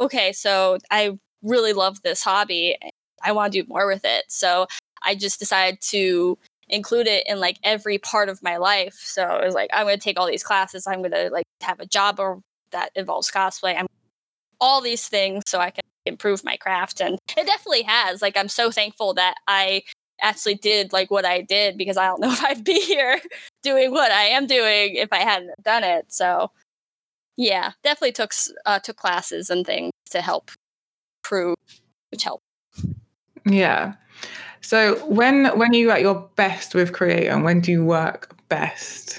okay, 0.00 0.32
so 0.32 0.78
I 0.90 1.18
really 1.42 1.72
love 1.72 2.02
this 2.02 2.22
hobby. 2.22 2.76
I 3.22 3.32
want 3.32 3.52
to 3.52 3.62
do 3.62 3.68
more 3.68 3.86
with 3.86 4.04
it. 4.04 4.24
So 4.28 4.66
I 5.02 5.14
just 5.14 5.38
decided 5.38 5.80
to 5.90 6.38
include 6.68 7.06
it 7.06 7.24
in 7.26 7.40
like 7.40 7.58
every 7.62 7.98
part 7.98 8.28
of 8.28 8.42
my 8.42 8.56
life. 8.56 8.94
So 8.94 9.36
it 9.36 9.44
was 9.44 9.54
like, 9.54 9.70
I'm 9.72 9.86
going 9.86 9.96
to 9.96 10.02
take 10.02 10.18
all 10.18 10.26
these 10.26 10.42
classes. 10.42 10.86
I'm 10.86 11.00
going 11.00 11.12
to 11.12 11.30
like 11.30 11.46
have 11.62 11.80
a 11.80 11.86
job 11.86 12.20
or 12.20 12.40
that 12.72 12.90
involves 12.94 13.30
cosplay. 13.30 13.78
I'm 13.78 13.86
all 14.60 14.80
these 14.80 15.06
things 15.06 15.44
so 15.46 15.60
I 15.60 15.70
can 15.70 15.84
improve 16.04 16.44
my 16.44 16.56
craft. 16.56 17.00
And 17.00 17.18
it 17.36 17.46
definitely 17.46 17.82
has. 17.82 18.20
Like, 18.20 18.36
I'm 18.36 18.48
so 18.48 18.70
thankful 18.70 19.14
that 19.14 19.36
I 19.46 19.82
actually 20.20 20.56
did 20.56 20.92
like 20.92 21.10
what 21.10 21.24
I 21.24 21.42
did 21.42 21.78
because 21.78 21.96
I 21.96 22.06
don't 22.06 22.20
know 22.22 22.32
if 22.32 22.44
I'd 22.44 22.64
be 22.64 22.80
here 22.80 23.20
doing 23.62 23.90
what 23.90 24.10
I 24.10 24.24
am 24.24 24.46
doing 24.46 24.96
if 24.96 25.12
I 25.12 25.18
hadn't 25.18 25.62
done 25.62 25.84
it. 25.84 26.06
So 26.12 26.50
yeah, 27.36 27.72
definitely 27.84 28.12
took 28.12 28.32
uh, 28.66 28.80
took 28.80 28.96
classes 28.96 29.48
and 29.48 29.64
things 29.64 29.92
to 30.10 30.20
help 30.20 30.50
prove, 31.22 31.56
which 32.10 32.24
helped. 32.24 32.42
Yeah. 33.46 33.94
So 34.68 34.96
when 35.06 35.46
when 35.56 35.70
are 35.70 35.78
you 35.78 35.90
at 35.90 36.02
your 36.02 36.28
best 36.36 36.74
with 36.74 36.92
create, 36.92 37.28
and 37.28 37.42
When 37.42 37.62
do 37.62 37.72
you 37.72 37.86
work 37.86 38.36
best? 38.50 39.18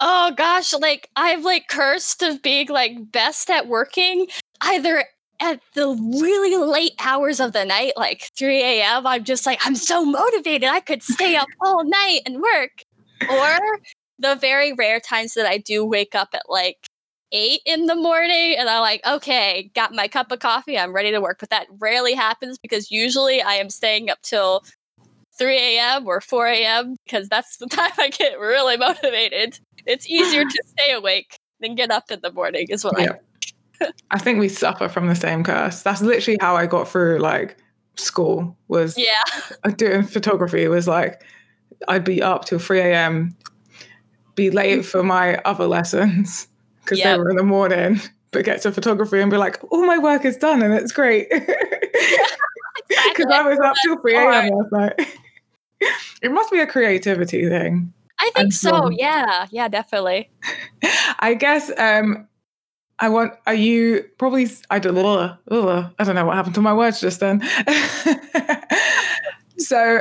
Oh 0.00 0.32
gosh, 0.34 0.72
like 0.72 1.10
I've 1.14 1.44
like 1.44 1.68
cursed 1.68 2.22
of 2.22 2.40
being 2.40 2.68
like 2.68 3.12
best 3.12 3.50
at 3.50 3.68
working 3.68 4.28
either 4.62 5.04
at 5.40 5.60
the 5.74 5.88
really 5.88 6.56
late 6.56 6.94
hours 7.00 7.38
of 7.38 7.52
the 7.52 7.66
night, 7.66 7.92
like 7.98 8.30
3 8.34 8.62
a.m. 8.62 9.06
I'm 9.06 9.24
just 9.24 9.44
like, 9.44 9.60
I'm 9.62 9.74
so 9.76 10.06
motivated. 10.06 10.70
I 10.70 10.80
could 10.80 11.02
stay 11.02 11.36
up 11.36 11.48
all 11.60 11.84
night 11.84 12.20
and 12.24 12.40
work. 12.40 12.82
Or 13.30 13.58
the 14.18 14.36
very 14.36 14.72
rare 14.72 15.00
times 15.00 15.34
that 15.34 15.44
I 15.44 15.58
do 15.58 15.84
wake 15.84 16.14
up 16.14 16.30
at 16.32 16.48
like 16.48 16.85
eight 17.32 17.60
in 17.66 17.86
the 17.86 17.94
morning 17.94 18.54
and 18.58 18.68
I'm 18.68 18.80
like, 18.80 19.04
okay, 19.06 19.70
got 19.74 19.92
my 19.92 20.08
cup 20.08 20.30
of 20.32 20.38
coffee, 20.38 20.78
I'm 20.78 20.92
ready 20.92 21.10
to 21.10 21.20
work. 21.20 21.38
But 21.40 21.50
that 21.50 21.66
rarely 21.78 22.14
happens 22.14 22.58
because 22.58 22.90
usually 22.90 23.42
I 23.42 23.54
am 23.54 23.70
staying 23.70 24.10
up 24.10 24.20
till 24.22 24.62
3 25.38 25.56
a.m. 25.56 26.06
or 26.06 26.20
4 26.20 26.46
a.m. 26.46 26.96
because 27.04 27.28
that's 27.28 27.58
the 27.58 27.66
time 27.70 27.92
I 27.98 28.08
get 28.10 28.38
really 28.38 28.76
motivated. 28.76 29.58
It's 29.86 30.08
easier 30.08 30.44
to 30.48 30.62
stay 30.66 30.92
awake 30.92 31.38
than 31.60 31.74
get 31.74 31.90
up 31.90 32.10
in 32.10 32.20
the 32.20 32.32
morning, 32.32 32.66
is 32.68 32.84
what 32.84 33.00
yeah. 33.00 33.12
I 33.80 33.90
I 34.10 34.18
think 34.18 34.38
we 34.38 34.48
suffer 34.48 34.88
from 34.88 35.06
the 35.06 35.14
same 35.14 35.44
curse. 35.44 35.82
That's 35.82 36.00
literally 36.00 36.38
how 36.40 36.56
I 36.56 36.66
got 36.66 36.88
through 36.88 37.18
like 37.18 37.58
school 37.96 38.56
was 38.68 38.96
yeah 38.98 39.22
uh, 39.64 39.70
doing 39.70 40.02
photography 40.02 40.68
was 40.68 40.86
like 40.86 41.22
I'd 41.88 42.04
be 42.04 42.22
up 42.22 42.44
till 42.44 42.58
3 42.58 42.80
a.m., 42.80 43.36
be 44.34 44.50
late 44.50 44.80
mm. 44.80 44.84
for 44.84 45.02
my 45.02 45.36
other 45.44 45.66
lessons 45.66 46.46
because 46.86 46.98
Yep. 47.00 47.16
they 47.16 47.18
were 47.18 47.30
in 47.30 47.36
the 47.36 47.42
morning, 47.42 48.00
but 48.30 48.44
get 48.44 48.62
to 48.62 48.70
photography 48.72 49.20
and 49.20 49.30
be 49.30 49.36
like, 49.36 49.58
all 49.72 49.84
my 49.84 49.98
work 49.98 50.24
is 50.24 50.36
done 50.36 50.62
and 50.62 50.72
it's 50.72 50.92
great. 50.92 51.28
Because 52.88 53.32
I 53.32 53.42
was 53.42 53.58
up 53.64 53.74
till 53.82 53.98
3 54.00 54.14
a.m. 54.16 54.50
last 54.50 54.72
night. 54.72 55.08
It 56.22 56.30
must 56.30 56.50
be 56.52 56.60
a 56.60 56.66
creativity 56.66 57.48
thing. 57.48 57.92
I 58.20 58.30
think 58.34 58.52
so. 58.52 58.70
sure. 58.70 58.92
Yeah, 58.92 59.46
yeah, 59.50 59.68
definitely. 59.68 60.30
I 61.18 61.34
guess 61.34 61.70
um 61.78 62.28
I 62.98 63.08
want 63.10 63.34
are 63.46 63.54
you 63.54 64.04
probably 64.18 64.48
I 64.70 64.78
don't 64.78 64.94
know 64.94 65.36
I 65.98 66.04
don't 66.04 66.14
know 66.14 66.24
what 66.24 66.36
happened 66.36 66.54
to 66.54 66.62
my 66.62 66.72
words 66.72 67.00
just 67.00 67.20
then. 67.20 67.42
so 69.58 70.00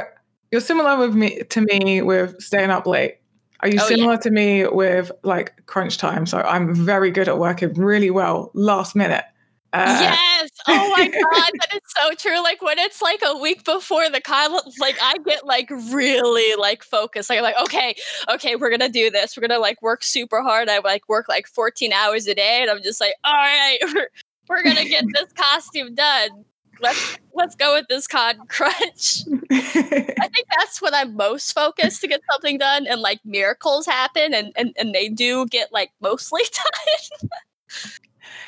you're 0.51 0.61
similar 0.61 0.97
with 0.97 1.15
me 1.15 1.41
to 1.43 1.61
me 1.61 2.01
with 2.01 2.39
staying 2.41 2.69
up 2.69 2.85
late. 2.87 3.17
Are 3.65 3.67
you 3.67 3.79
Oh, 3.81 3.89
yeah. 3.89 3.95
similar 3.95 4.17
to 4.17 4.29
me 4.29 4.67
with 4.67 5.11
like 5.23 5.65
crunch 5.65 5.97
time? 5.97 6.27
So 6.27 6.37
I'm 6.37 6.75
very 6.75 7.09
good 7.09 7.27
at 7.27 7.39
working 7.39 7.73
really 7.73 8.11
well 8.11 8.51
last 8.53 8.95
minute. 8.95 9.25
Uh, 9.73 9.97
yes. 9.99 10.51
Oh 10.67 10.89
my 10.95 11.07
god, 11.33 11.51
that 11.59 11.73
is 11.73 11.81
so 11.87 12.11
true. 12.13 12.43
Like 12.43 12.61
when 12.61 12.77
it's 12.77 13.01
like 13.01 13.21
a 13.25 13.35
week 13.39 13.63
before 13.65 14.07
the 14.07 14.21
con, 14.21 14.51
like 14.79 14.97
I 15.01 15.17
get 15.25 15.47
like 15.47 15.71
really 15.71 16.55
like 16.61 16.83
focused. 16.83 17.27
Like 17.27 17.39
I'm 17.39 17.43
like, 17.43 17.59
okay, 17.63 17.95
okay, 18.29 18.55
we're 18.55 18.69
gonna 18.69 18.87
do 18.87 19.09
this. 19.09 19.35
We're 19.35 19.47
gonna 19.47 19.59
like 19.59 19.81
work 19.81 20.03
super 20.03 20.43
hard. 20.43 20.69
I 20.69 20.77
like 20.77 21.09
work 21.09 21.27
like 21.27 21.47
14 21.47 21.91
hours 21.91 22.27
a 22.27 22.35
day, 22.35 22.59
and 22.61 22.69
I'm 22.69 22.83
just 22.83 23.01
like, 23.01 23.15
all 23.23 23.33
right, 23.33 23.79
we're, 23.81 24.09
we're 24.47 24.63
gonna 24.63 24.85
get 24.85 25.05
this 25.11 25.33
costume 25.33 25.95
done. 25.95 26.45
Let's 26.85 27.17
let's 27.33 27.55
go 27.55 27.73
with 27.73 27.85
this 27.89 28.07
con 28.07 28.37
crunch. 28.47 29.23
I 29.51 30.29
think 30.33 30.47
that's 30.57 30.81
when 30.81 30.93
I'm 30.93 31.15
most 31.15 31.51
focused 31.53 32.01
to 32.01 32.07
get 32.07 32.21
something 32.31 32.57
done, 32.57 32.85
and 32.87 33.01
like 33.01 33.19
miracles 33.25 33.85
happen, 33.85 34.33
and 34.33 34.51
and, 34.55 34.73
and 34.77 34.93
they 34.93 35.09
do 35.09 35.45
get 35.47 35.71
like 35.73 35.91
mostly 36.01 36.41
done. 37.21 37.29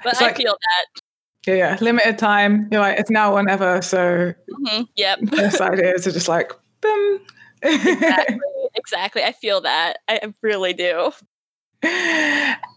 but 0.04 0.14
It's 0.14 0.22
I 0.22 0.26
like- 0.28 0.38
feel 0.38 0.54
that. 0.54 1.02
yeah, 1.48 1.56
yeah, 1.56 1.78
limited 1.82 2.18
time. 2.20 2.68
You're 2.72 2.82
like, 2.82 3.00
it's 3.00 3.10
now 3.10 3.34
or 3.34 3.42
never. 3.44 3.82
So 3.82 4.34
Mhm, 4.62 4.88
Yep. 4.96 5.20
best 5.32 5.62
ideas 5.62 6.06
are 6.08 6.12
just 6.12 6.28
like, 6.28 6.52
boom. 6.82 7.20
exactly, 7.64 8.38
exactly. 8.76 9.24
I 9.24 9.32
feel 9.32 9.62
that. 9.62 9.98
I 10.08 10.20
I 10.24 10.34
really 10.44 10.74
do. 10.74 11.12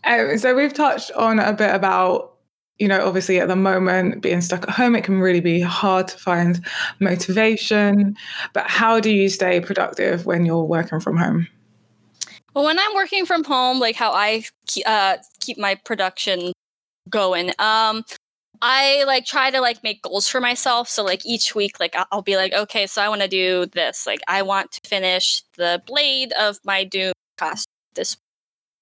um, 0.05 0.39
so 0.39 0.55
we've 0.55 0.75
touched 0.75 1.11
on 1.13 1.39
a 1.39 1.53
bit 1.53 1.75
about 1.75 2.35
you 2.81 2.89
know 2.89 3.07
obviously 3.07 3.39
at 3.39 3.47
the 3.47 3.55
moment 3.55 4.23
being 4.23 4.41
stuck 4.41 4.63
at 4.65 4.71
home 4.71 4.97
it 4.97 5.05
can 5.05 5.21
really 5.21 5.41
be 5.41 5.61
hard 5.61 6.09
to 6.09 6.19
find 6.19 6.65
motivation 6.99 8.17
but 8.55 8.69
how 8.69 8.99
do 8.99 9.11
you 9.11 9.29
stay 9.29 9.61
productive 9.61 10.27
when 10.27 10.45
you're 10.45 10.65
working 10.65 10.99
from 10.99 11.17
home 11.17 11.47
Well, 12.55 12.65
when 12.65 12.79
I'm 12.79 12.95
working 12.95 13.27
from 13.27 13.45
home, 13.45 13.79
like 13.79 13.95
how 13.95 14.11
I 14.13 14.43
uh, 14.85 15.19
keep 15.39 15.57
my 15.57 15.77
production 15.77 16.53
going, 17.09 17.51
um, 17.61 18.03
I 18.63 19.05
like 19.07 19.25
try 19.25 19.51
to 19.51 19.61
like 19.61 19.83
make 19.83 20.03
goals 20.03 20.29
for 20.29 20.41
myself. 20.41 20.89
So 20.89 21.05
like 21.05 21.25
each 21.25 21.55
week, 21.55 21.79
like 21.81 21.95
I'll- 22.11 22.23
be 22.23 22.37
like, 22.37 22.53
okay, 22.53 22.87
so 22.87 23.03
I 23.03 23.09
want 23.09 23.23
to 23.23 23.29
do 23.29 23.67
this. 23.67 24.07
Like 24.07 24.21
I 24.29 24.43
want 24.43 24.73
to 24.73 24.81
finish 24.89 25.43
the 25.57 25.81
blade 25.87 26.33
of 26.33 26.59
my 26.65 26.85
Doom 26.85 27.13
costume 27.39 27.67
this, 27.95 28.17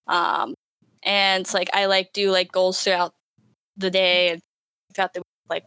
um, 0.06 0.54
and 1.02 1.46
like 1.54 1.70
I 1.74 1.86
like 1.86 2.12
do 2.12 2.30
like 2.30 2.50
goals 2.52 2.82
throughout 2.82 3.12
the 3.78 3.90
day 3.90 4.30
and 4.30 4.42
got 4.94 5.14
the 5.14 5.22
like 5.48 5.64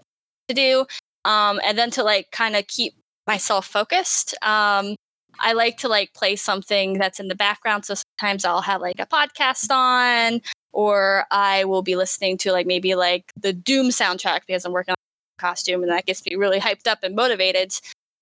to 0.47 0.53
do, 0.53 0.86
um, 1.26 1.59
and 1.66 1.78
then 1.78 1.91
to 1.91 2.03
like 2.03 2.32
kind 2.32 2.55
of 2.55 2.68
keep 2.68 2.93
myself 3.28 3.66
focused. 3.66 4.34
Um, 4.41 4.95
I 5.39 5.53
like 5.53 5.78
to 5.78 5.88
like 5.88 6.14
play 6.14 6.36
something 6.36 6.93
that's 6.99 7.20
in 7.20 7.28
the 7.28 7.36
background. 7.36 7.86
So 7.86 7.95
sometimes 7.95 8.45
I'll 8.45 8.62
have 8.62 8.82
like 8.82 8.99
a 8.99 9.05
podcast 9.05 9.72
on, 9.72 10.41
or 10.72 11.26
I 11.32 11.64
will 11.66 11.82
be 11.82 11.95
listening 11.95 12.38
to 12.39 12.51
like 12.51 12.68
maybe 12.68 12.95
like 12.95 13.32
the 13.39 13.53
Doom 13.53 13.88
soundtrack 13.88 14.41
because 14.47 14.66
I'm 14.66 14.72
working 14.72 14.93
on 14.93 14.97
a 15.39 15.41
costume 15.41 15.84
and 15.84 15.91
that 15.91 16.05
gets 16.05 16.26
me 16.26 16.36
really 16.36 16.59
hyped 16.59 16.88
up 16.88 16.99
and 17.03 17.16
motivated. 17.16 17.74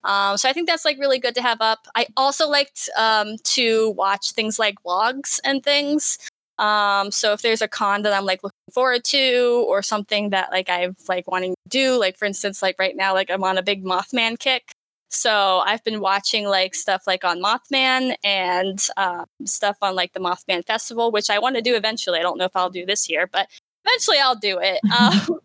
Um, 0.03 0.37
so 0.37 0.47
I 0.47 0.53
think 0.53 0.67
that's 0.67 0.85
like 0.85 0.97
really 0.97 1.19
good 1.19 1.35
to 1.35 1.41
have 1.41 1.61
up. 1.61 1.87
I 1.95 2.07
also 2.15 2.47
liked 2.47 2.89
um, 2.97 3.35
to 3.43 3.91
watch 3.91 4.31
things 4.31 4.57
like 4.57 4.75
vlogs 4.85 5.39
and 5.43 5.63
things. 5.63 6.17
Um, 6.59 7.09
so 7.09 7.31
if 7.31 7.41
there's 7.41 7.61
a 7.61 7.67
con 7.67 8.01
that 8.01 8.13
I'm 8.13 8.25
like 8.25 8.43
looking 8.43 8.57
forward 8.73 9.05
to 9.05 9.65
or 9.67 9.81
something 9.81 10.29
that 10.31 10.51
like 10.51 10.69
I've 10.69 10.97
like 11.07 11.25
wanting 11.31 11.53
to 11.53 11.69
do, 11.69 11.97
like 11.97 12.17
for 12.17 12.25
instance, 12.25 12.61
like 12.61 12.75
right 12.77 12.95
now, 12.95 13.13
like 13.13 13.31
I'm 13.31 13.43
on 13.43 13.57
a 13.57 13.63
big 13.63 13.83
Mothman 13.83 14.37
kick. 14.37 14.73
So 15.09 15.63
I've 15.65 15.83
been 15.83 16.01
watching 16.01 16.45
like 16.45 16.75
stuff 16.75 17.03
like 17.07 17.23
on 17.23 17.41
Mothman 17.41 18.15
and 18.23 18.85
um, 18.97 19.25
stuff 19.45 19.77
on 19.81 19.95
like 19.95 20.13
the 20.13 20.19
Mothman 20.19 20.65
Festival, 20.65 21.11
which 21.11 21.29
I 21.29 21.39
want 21.39 21.55
to 21.55 21.61
do 21.61 21.75
eventually. 21.75 22.19
I 22.19 22.21
don't 22.21 22.37
know 22.37 22.45
if 22.45 22.55
I'll 22.55 22.69
do 22.69 22.85
this 22.85 23.09
year, 23.09 23.25
but 23.25 23.47
eventually 23.85 24.19
I'll 24.19 24.35
do 24.35 24.59
it. 24.59 24.81
Um, 24.99 25.39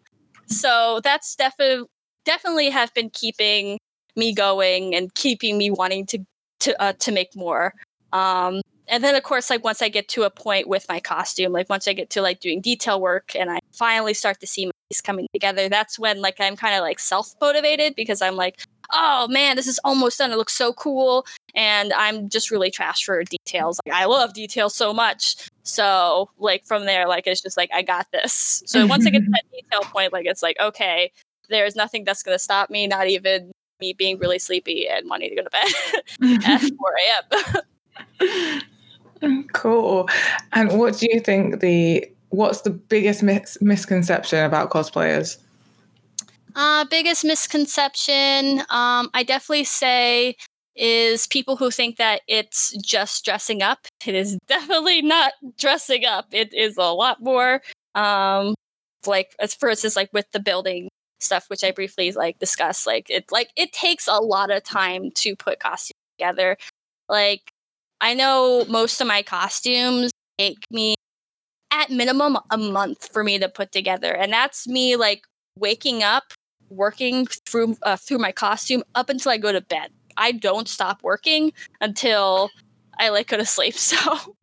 so 0.46 1.00
that's 1.02 1.36
definitely 1.36 1.86
definitely 2.24 2.70
have 2.70 2.92
been 2.92 3.08
keeping 3.10 3.78
me 4.16 4.34
going 4.34 4.94
and 4.94 5.14
keeping 5.14 5.56
me 5.56 5.70
wanting 5.70 6.06
to 6.06 6.18
to 6.60 6.82
uh, 6.82 6.92
to 6.94 7.12
make 7.12 7.34
more. 7.36 7.72
Um, 8.12 8.60
and 8.88 9.02
then 9.02 9.14
of 9.14 9.22
course, 9.22 9.50
like 9.50 9.64
once 9.64 9.82
I 9.82 9.88
get 9.88 10.08
to 10.08 10.22
a 10.24 10.30
point 10.30 10.68
with 10.68 10.86
my 10.88 11.00
costume, 11.00 11.52
like 11.52 11.68
once 11.68 11.88
I 11.88 11.92
get 11.92 12.10
to 12.10 12.22
like 12.22 12.40
doing 12.40 12.60
detail 12.60 13.00
work 13.00 13.34
and 13.34 13.50
I 13.50 13.60
finally 13.72 14.14
start 14.14 14.40
to 14.40 14.46
see 14.46 14.66
my 14.66 14.72
piece 14.90 15.00
coming 15.00 15.26
together, 15.32 15.68
that's 15.68 15.98
when 15.98 16.20
like 16.20 16.36
I'm 16.40 16.56
kind 16.56 16.74
of 16.74 16.82
like 16.82 16.98
self 16.98 17.34
motivated 17.40 17.94
because 17.94 18.20
I'm 18.20 18.36
like, 18.36 18.60
oh 18.92 19.26
man, 19.28 19.56
this 19.56 19.66
is 19.66 19.80
almost 19.84 20.18
done. 20.18 20.32
It 20.32 20.36
looks 20.36 20.52
so 20.52 20.72
cool, 20.74 21.26
and 21.54 21.92
I'm 21.94 22.28
just 22.28 22.50
really 22.50 22.70
trash 22.70 23.04
for 23.04 23.22
details. 23.24 23.80
Like 23.86 23.96
I 23.96 24.04
love 24.04 24.34
details 24.34 24.74
so 24.74 24.92
much. 24.92 25.48
So 25.62 26.30
like 26.38 26.64
from 26.66 26.84
there, 26.84 27.08
like 27.08 27.26
it's 27.26 27.40
just 27.40 27.56
like 27.56 27.70
I 27.72 27.82
got 27.82 28.10
this. 28.12 28.62
So 28.66 28.86
once 28.86 29.06
I 29.06 29.10
get 29.10 29.24
to 29.24 29.30
that 29.30 29.44
detail 29.50 29.80
point, 29.90 30.12
like 30.12 30.26
it's 30.26 30.42
like 30.42 30.56
okay, 30.60 31.10
there's 31.48 31.76
nothing 31.76 32.04
that's 32.04 32.22
gonna 32.22 32.38
stop 32.38 32.70
me, 32.70 32.86
not 32.86 33.08
even 33.08 33.50
me 33.80 33.92
being 33.92 34.18
really 34.18 34.38
sleepy 34.38 34.88
and 34.88 35.08
wanting 35.08 35.30
to 35.30 35.36
go 35.36 35.42
to 35.42 35.50
bed 35.50 36.44
at 36.46 36.60
4 36.78 36.94
a.m. 38.20 38.60
cool 39.52 40.08
and 40.52 40.78
what 40.78 40.96
do 40.98 41.06
you 41.10 41.20
think 41.20 41.60
the 41.60 42.04
what's 42.30 42.62
the 42.62 42.70
biggest 42.70 43.22
mis- 43.22 43.58
misconception 43.60 44.44
about 44.44 44.70
cosplayers 44.70 45.38
Uh, 46.56 46.84
biggest 46.84 47.24
misconception, 47.24 48.60
um, 48.70 49.10
I 49.12 49.24
definitely 49.26 49.64
say, 49.64 50.36
is 50.76 51.26
people 51.26 51.56
who 51.56 51.70
think 51.70 51.96
that 51.96 52.22
it's 52.28 52.76
just 52.82 53.24
dressing 53.24 53.60
up. 53.62 53.86
It 54.06 54.14
is 54.14 54.38
definitely 54.46 55.02
not 55.02 55.32
dressing 55.58 56.04
up. 56.04 56.26
It 56.32 56.52
is 56.54 56.76
a 56.76 56.92
lot 56.92 57.20
more. 57.20 57.60
Um, 57.94 58.54
like 59.06 59.34
as 59.40 59.54
first 59.54 59.84
as 59.84 59.96
like 59.96 60.10
with 60.12 60.30
the 60.32 60.40
building 60.40 60.88
stuff, 61.20 61.46
which 61.48 61.64
I 61.64 61.70
briefly 61.72 62.12
like 62.12 62.38
discussed. 62.38 62.86
Like 62.86 63.10
it, 63.10 63.30
like 63.32 63.50
it 63.56 63.72
takes 63.72 64.06
a 64.08 64.18
lot 64.20 64.50
of 64.50 64.62
time 64.62 65.10
to 65.16 65.36
put 65.36 65.58
costumes 65.60 65.92
together. 66.18 66.56
Like 67.08 67.50
I 68.00 68.14
know 68.14 68.64
most 68.68 69.00
of 69.00 69.06
my 69.06 69.22
costumes 69.22 70.10
take 70.38 70.58
me 70.70 70.94
at 71.72 71.90
minimum 71.90 72.38
a 72.50 72.58
month 72.58 73.10
for 73.12 73.24
me 73.24 73.38
to 73.38 73.48
put 73.48 73.72
together, 73.72 74.14
and 74.14 74.32
that's 74.32 74.66
me 74.68 74.96
like 74.96 75.22
waking 75.58 76.02
up 76.02 76.24
working 76.70 77.26
through 77.46 77.76
uh, 77.82 77.96
through 77.96 78.18
my 78.18 78.32
costume 78.32 78.82
up 78.94 79.08
until 79.08 79.32
I 79.32 79.38
go 79.38 79.52
to 79.52 79.60
bed. 79.60 79.90
I 80.16 80.32
don't 80.32 80.68
stop 80.68 81.02
working 81.02 81.52
until 81.80 82.50
I 82.98 83.08
like 83.10 83.28
go 83.28 83.36
to 83.36 83.46
sleep. 83.46 83.74
So 83.78 84.36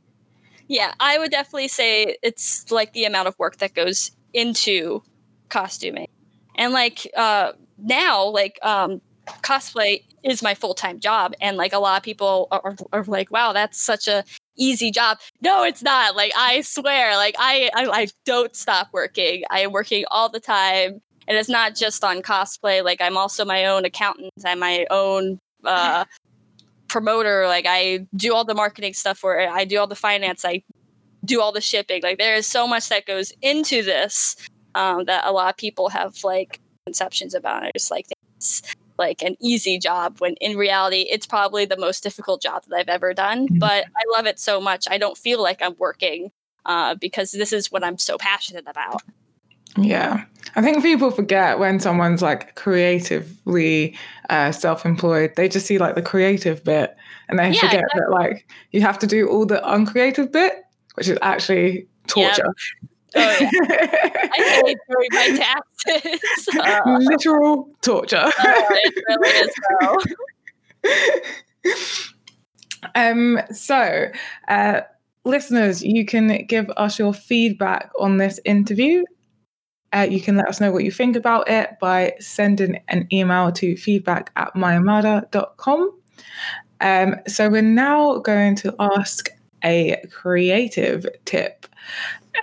yeah, 0.68 0.94
I 1.00 1.18
would 1.18 1.32
definitely 1.32 1.68
say 1.68 2.18
it's 2.24 2.72
like 2.72 2.94
the 2.94 3.06
amount 3.06 3.28
of 3.28 3.38
work 3.38 3.58
that 3.58 3.74
goes 3.74 4.12
into 4.34 5.04
costuming. 5.50 6.08
And 6.56 6.74
like 6.74 7.10
uh 7.18 7.54
now 7.78 8.26
like 8.26 8.60
um 8.64 9.02
cosplay 9.28 10.04
is 10.24 10.42
my 10.42 10.54
full-time 10.54 11.00
job. 11.00 11.34
And 11.42 11.58
like 11.58 11.74
a 11.74 11.80
lot 11.80 11.98
of 11.98 12.04
people 12.04 12.48
are, 12.52 12.76
are, 12.92 13.04
like 13.06 13.32
wow 13.32 13.54
that's 13.54 13.82
such 13.82 14.08
a 14.08 14.24
easy 14.58 14.92
job. 14.92 15.20
No 15.42 15.64
it's 15.64 15.82
not. 15.82 16.16
Like 16.16 16.32
i 16.38 16.62
swear 16.62 17.16
like 17.16 17.36
I, 17.40 17.70
I 17.76 17.86
i 17.88 18.08
don't 18.26 18.56
stop 18.56 18.90
working. 18.92 19.44
I 19.50 19.62
am 19.62 19.72
working 19.72 20.06
all 20.12 20.30
the 20.30 20.40
time. 20.40 21.02
And 21.28 21.38
it's 21.38 21.50
not 21.50 21.76
just 21.76 22.04
on 22.04 22.22
cosplay. 22.22 22.84
Like 22.84 23.02
i'm 23.02 23.18
also 23.18 23.46
my 23.46 23.66
own 23.66 23.86
accountant. 23.86 24.32
I'm 24.46 24.60
my 24.60 24.86
own 24.90 25.40
uh 25.64 26.06
promoter. 26.88 27.48
Like 27.48 27.66
i 27.68 28.06
do 28.16 28.34
all 28.34 28.46
the 28.46 28.56
marketing 28.56 28.94
stuff 28.94 29.18
for 29.18 29.40
it. 29.40 29.50
I 29.50 29.66
do 29.66 29.80
all 29.80 29.88
the 29.88 29.96
finance. 29.96 30.46
I 30.46 30.64
do 31.24 31.42
all 31.42 31.52
the 31.52 31.62
shipping. 31.62 32.02
Like 32.04 32.18
there 32.18 32.36
is 32.36 32.48
so 32.48 32.68
much 32.68 32.90
that 32.90 33.06
goes 33.06 33.32
into 33.42 33.84
this 33.84 34.36
um, 34.76 35.06
that 35.06 35.26
a 35.26 35.32
lot 35.32 35.50
of 35.50 35.58
people 35.58 35.90
have 35.90 36.16
like 36.24 36.60
conceptions 36.86 37.34
about. 37.34 37.66
It 37.66 37.74
just 37.76 37.92
like 37.92 38.06
it's 38.38 38.62
like 39.06 39.22
an 39.30 39.36
easy 39.52 39.76
job 39.90 40.08
when 40.20 40.34
in 40.36 40.58
reality 40.58 41.02
it's 41.14 41.26
probably 41.26 41.66
the 41.66 41.78
most 41.86 42.04
difficult 42.04 42.42
job 42.42 42.64
that 42.68 42.78
i've 42.80 42.94
ever 42.98 43.14
done 43.14 43.48
Mhm. 43.50 43.60
but 43.60 43.82
i 44.02 44.04
love 44.16 44.26
it 44.32 44.40
so 44.40 44.62
much 44.62 44.84
i 44.90 44.98
don't 44.98 45.18
feel 45.18 45.42
like 45.42 45.62
i'm 45.62 45.76
working 45.78 46.32
uh, 46.66 46.94
because 46.96 47.32
this 47.32 47.52
is 47.52 47.72
what 47.72 47.84
i'm 47.84 47.98
so 47.98 48.18
passionate 48.18 48.66
about 48.68 49.02
Yeah. 49.78 50.26
I 50.56 50.62
think 50.62 50.84
people 50.84 51.12
forget 51.12 51.60
when 51.60 51.80
someone's 51.80 52.22
like 52.22 52.56
creatively 52.56 53.96
uh, 54.30 54.52
self 54.52 54.86
employed, 54.86 55.32
they 55.38 55.48
just 55.48 55.66
see 55.66 55.78
like 55.78 55.96
the 55.96 56.02
creative 56.02 56.64
bit 56.64 56.96
and 57.30 57.40
they 57.40 57.52
Yeah, 57.54 57.62
forget 57.62 57.86
that 57.96 58.12
like 58.12 58.48
you 58.72 58.82
have 58.82 59.00
to 59.00 59.08
do 59.08 59.30
all 59.30 59.46
the 59.46 59.62
uncreative 59.74 60.32
bit, 60.32 60.54
which 60.96 61.08
is 61.08 61.18
actually 61.22 61.88
torture. 62.08 62.54
Oh 63.16 63.20
yeah, 63.42 63.48
I 63.50 64.62
hate 64.66 64.78
doing 64.90 65.10
my 65.12 65.38
taxes. 65.38 66.22
Uh, 66.62 66.98
Literal 67.00 67.70
torture. 67.82 68.30
oh, 68.40 68.66
it 68.70 69.04
really 69.10 69.30
is 69.30 69.56
though. 69.82 69.98
Um, 72.96 73.40
so, 73.52 74.08
uh, 74.48 74.82
listeners, 75.26 75.84
you 75.84 76.06
can 76.06 76.46
give 76.48 76.70
us 76.78 77.00
your 77.00 77.14
feedback 77.14 77.92
on 78.00 78.18
this 78.18 78.40
interview. 78.46 79.04
Uh, 79.94 80.08
you 80.10 80.22
can 80.22 80.38
let 80.38 80.48
us 80.48 80.62
know 80.62 80.72
what 80.72 80.84
you 80.84 80.92
think 80.92 81.16
about 81.16 81.50
it 81.50 81.72
by 81.80 82.14
sending 82.20 82.82
an 82.88 83.08
email 83.12 83.52
to 83.52 83.76
feedback 83.76 84.32
at 84.36 84.54
mayamada.com. 84.56 85.92
Um, 86.80 87.16
so, 87.28 87.50
we're 87.50 87.62
now 87.62 88.20
going 88.20 88.56
to 88.58 88.74
ask 88.80 89.30
a 89.64 90.02
creative 90.12 91.06
tip. 91.26 91.68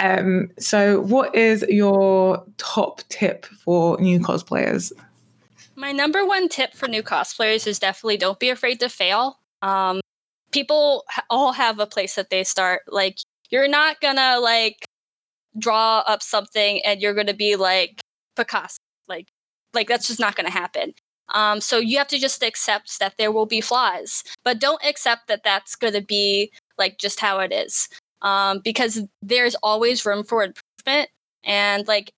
Um, 0.01 0.51
so, 0.59 1.01
what 1.01 1.35
is 1.35 1.65
your 1.69 2.45
top 2.59 3.03
tip 3.09 3.47
for 3.47 3.99
new 4.01 4.21
cosplayers? 4.21 4.93
My 5.77 5.93
number 5.93 6.27
one 6.27 6.49
tip 6.49 6.75
for 6.75 6.89
new 6.89 7.03
cosplayers 7.03 7.67
is 7.67 7.79
definitely 7.79 8.17
don't 8.17 8.41
be 8.41 8.51
afraid 8.51 8.81
to 8.81 8.89
fail. 8.89 9.39
Um, 9.63 10.01
people 10.51 11.05
all 11.31 11.53
have 11.53 11.79
a 11.79 11.87
place 11.87 12.15
that 12.17 12.31
they 12.31 12.45
start. 12.45 12.83
Like 12.89 13.19
you're 13.51 13.69
not 13.69 14.01
gonna 14.01 14.39
like 14.41 14.85
draw 15.59 15.99
up 16.01 16.23
something 16.23 16.85
and 16.85 17.01
you're 17.01 17.15
gonna 17.15 17.35
be 17.35 17.57
like 17.57 18.01
Picasso. 18.37 18.79
Like 19.09 19.29
like 19.75 19.89
that's 19.89 20.09
just 20.09 20.21
not 20.21 20.37
gonna 20.37 20.51
happen. 20.51 20.95
Um, 21.35 21.61
so 21.61 21.79
you 21.79 21.99
have 21.99 22.09
to 22.09 22.19
just 22.19 22.43
accept 22.43 22.99
that 23.01 23.15
there 23.19 23.31
will 23.31 23.47
be 23.47 23.61
flaws, 23.61 24.25
but 24.45 24.59
don't 24.59 24.83
accept 24.85 25.29
that 25.29 25.45
that's 25.45 25.77
gonna 25.77 26.01
be 26.01 26.51
like 26.79 26.99
just 26.99 27.21
how 27.21 27.39
it 27.41 27.53
is. 27.53 27.89
Um, 28.23 28.61
because 28.65 29.03
there's 29.23 29.55
always 29.63 30.05
room 30.05 30.25
for 30.25 30.43
improvement 30.43 31.11
and 31.45 31.87
like 31.87 32.13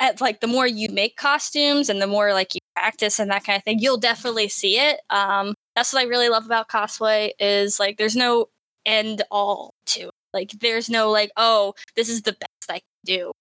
at 0.00 0.20
like 0.20 0.40
the 0.40 0.46
more 0.46 0.66
you 0.66 0.88
make 0.90 1.16
costumes 1.16 1.88
and 1.88 2.00
the 2.00 2.06
more 2.06 2.32
like 2.32 2.54
you 2.54 2.60
practice 2.74 3.18
and 3.18 3.30
that 3.30 3.44
kind 3.44 3.56
of 3.56 3.62
thing, 3.64 3.78
you'll 3.78 3.98
definitely 3.98 4.48
see 4.48 4.78
it. 4.78 5.00
Um, 5.10 5.54
that's 5.76 5.92
what 5.92 6.00
I 6.00 6.08
really 6.08 6.28
love 6.28 6.44
about 6.46 6.68
cosplay 6.68 7.30
is 7.38 7.78
like 7.78 7.98
there's 7.98 8.16
no 8.16 8.46
end 8.84 9.22
all 9.30 9.74
to 9.86 10.08
it. 10.08 10.14
Like 10.32 10.52
there's 10.60 10.88
no 10.88 11.10
like, 11.10 11.30
oh, 11.36 11.74
this 11.94 12.08
is 12.08 12.22
the 12.22 12.32
best 12.32 12.70
I 12.70 12.80
can 12.80 12.80
do. 13.04 13.32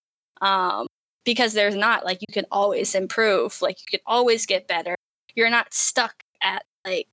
Um, 0.41 0.87
because 1.23 1.53
there's 1.53 1.75
not 1.75 2.05
like 2.05 2.19
you 2.21 2.33
can 2.33 2.45
always 2.51 2.95
improve. 2.95 3.61
Like 3.61 3.77
you 3.79 3.85
can 3.89 3.99
always 4.05 4.45
get 4.45 4.67
better. 4.67 4.95
You're 5.35 5.49
not 5.49 5.73
stuck 5.73 6.13
at 6.41 6.63
like 6.85 7.07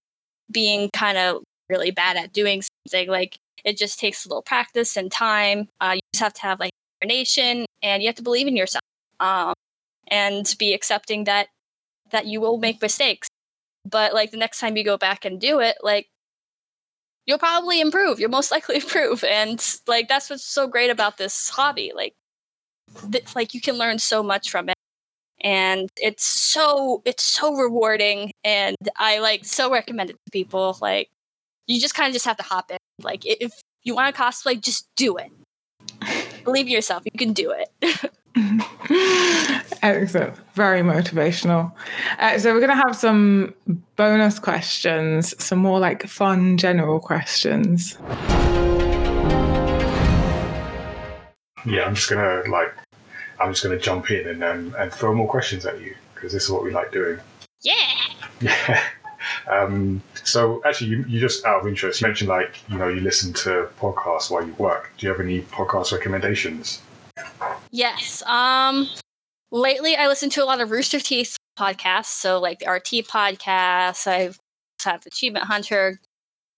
being 0.51 0.91
kind 0.93 1.19
of 1.19 1.43
really 1.69 1.91
bad 1.91 2.17
at 2.17 2.33
doing 2.33 2.63
something. 2.63 3.09
Like 3.09 3.39
it 3.65 3.77
just 3.77 3.99
takes 3.99 4.25
a 4.25 4.29
little 4.29 4.43
practice 4.43 4.97
and 4.97 5.11
time. 5.11 5.69
Uh, 5.81 5.93
you 5.95 6.01
just 6.13 6.23
have 6.23 6.35
to 6.35 6.43
have 6.43 6.61
like 6.61 6.73
determination 7.01 7.67
and 7.83 8.03
you 8.03 8.09
have 8.09 8.17
to 8.17 8.23
believe 8.23 8.47
in 8.47 8.57
yourself 8.57 8.83
um, 9.21 9.55
and 10.09 10.55
be 10.59 10.75
accepting 10.75 11.25
that 11.25 11.49
that 12.11 12.27
you 12.27 12.41
will 12.41 12.59
make 12.59 12.81
mistakes. 12.81 13.29
But 13.85 14.15
like 14.15 14.31
the 14.31 14.37
next 14.37 14.61
time 14.61 14.77
you 14.77 14.85
go 14.85 14.97
back 14.97 15.25
and 15.25 15.41
do 15.41 15.61
it 15.61 15.77
like 15.83 16.09
you'll 17.27 17.39
probably 17.39 17.81
improve. 17.81 18.19
You'll 18.19 18.31
most 18.31 18.51
likely 18.57 18.77
improve. 18.77 19.23
And 19.23 19.65
like 19.87 20.09
that's 20.09 20.31
what's 20.31 20.45
so 20.45 20.67
great 20.67 20.91
about 20.91 21.19
this 21.19 21.49
hobby. 21.51 21.93
Like 21.95 22.15
th- 23.13 23.37
like 23.37 23.55
you 23.55 23.61
can 23.61 23.77
learn 23.77 23.99
so 23.99 24.23
much 24.23 24.51
from 24.51 24.69
it. 24.71 24.77
And 25.41 25.89
it's 25.97 26.25
so 26.25 27.03
it's 27.05 27.23
so 27.23 27.55
rewarding. 27.55 28.33
And 28.45 28.77
i 28.97 29.19
like 29.21 29.45
so 29.45 29.71
recommend 29.71 30.11
it 30.11 30.15
to 30.15 30.31
people. 30.33 30.79
Like 30.81 31.11
you 31.69 31.81
just 31.81 31.95
kind 31.95 32.09
of 32.09 32.13
just 32.13 32.25
have 32.25 32.37
to 32.37 32.43
hop 32.43 32.71
in 32.71 32.79
like 33.03 33.25
if 33.25 33.53
you 33.85 33.95
want 33.95 34.15
to 34.15 34.21
cosplay 34.21 34.61
just 34.61 34.89
do 34.97 35.17
it 35.17 35.31
believe 36.45 36.67
in 36.67 36.73
yourself 36.73 37.03
you 37.05 37.19
can 37.19 37.33
do 37.33 37.53
it 37.53 37.69
Excellent. 39.83 40.37
Very 40.55 40.81
motivational. 40.83 41.73
Uh, 42.19 42.39
so, 42.39 42.53
we're 42.53 42.61
going 42.61 42.77
to 42.77 42.83
have 42.83 42.95
some 42.97 43.55
bonus 43.97 44.39
questions, 44.39 45.35
some 45.43 45.59
more 45.59 45.79
like 45.81 46.07
fun 46.07 46.57
general 46.57 47.01
questions. 47.01 47.99
Yeah, 51.67 51.85
I'm 51.85 51.95
just 51.95 52.09
gonna 52.09 52.43
like, 52.51 52.75
I'm 53.41 53.53
just 53.53 53.63
gonna 53.63 53.79
jump 53.79 54.11
in 54.11 54.27
and 54.29 54.43
um, 54.43 54.75
and 54.79 54.93
throw 54.93 55.15
more 55.15 55.29
questions 55.29 55.67
at 55.67 55.81
you 55.81 55.95
because 56.15 56.33
this 56.33 56.45
is 56.45 56.51
what 56.51 56.63
we 56.65 56.71
like 56.71 56.93
doing. 56.93 57.19
yeah 57.63 57.75
Yeah. 58.41 58.83
Um, 59.49 60.03
so 60.25 60.63
actually, 60.65 60.91
you, 60.91 61.05
you 61.09 61.21
just 61.21 61.45
out 61.45 61.61
of 61.61 61.67
interest, 61.67 62.01
you 62.01 62.07
mentioned 62.07 62.29
like 62.29 62.59
you 62.69 62.79
know 62.79 62.89
you 62.89 63.01
listen 63.01 63.33
to 63.35 63.69
podcasts 63.81 64.31
while 64.31 64.45
you 64.45 64.53
work. 64.55 64.93
Do 64.99 65.07
you 65.07 65.13
have 65.13 65.21
any 65.21 65.43
podcast 65.43 65.93
recommendations? 65.93 66.81
Yes. 67.71 68.23
Um 68.27 68.89
lately 69.51 69.97
I 69.97 70.07
listen 70.09 70.31
to 70.31 70.45
a 70.45 70.47
lot 70.47 70.61
of 70.61 70.71
Rooster 70.71 71.01
Teeth 71.01 71.37
podcasts, 71.59 72.07
so 72.07 72.39
like 72.39 72.59
the 72.61 72.71
RT 72.71 73.07
podcast, 73.09 74.07
I 74.07 74.31
have 74.85 75.07
Achievement 75.07 75.47
Hunter, 75.47 75.99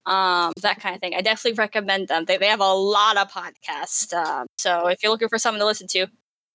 um, 0.07 0.53
that 0.62 0.80
kind 0.80 0.95
of 0.95 1.01
thing. 1.01 1.14
I 1.14 1.20
definitely 1.20 1.57
recommend 1.57 2.09
them. 2.09 2.24
They 2.24 2.36
they 2.36 2.49
have 2.49 2.61
a 2.61 2.72
lot 2.72 3.16
of 3.16 3.30
podcasts. 3.30 4.12
Um, 4.12 4.47
so 4.59 4.88
if 4.88 5.03
you're 5.03 5.12
looking 5.12 5.28
for 5.28 5.38
someone 5.38 5.61
to 5.61 5.66
listen 5.66 5.86
to, 5.88 6.07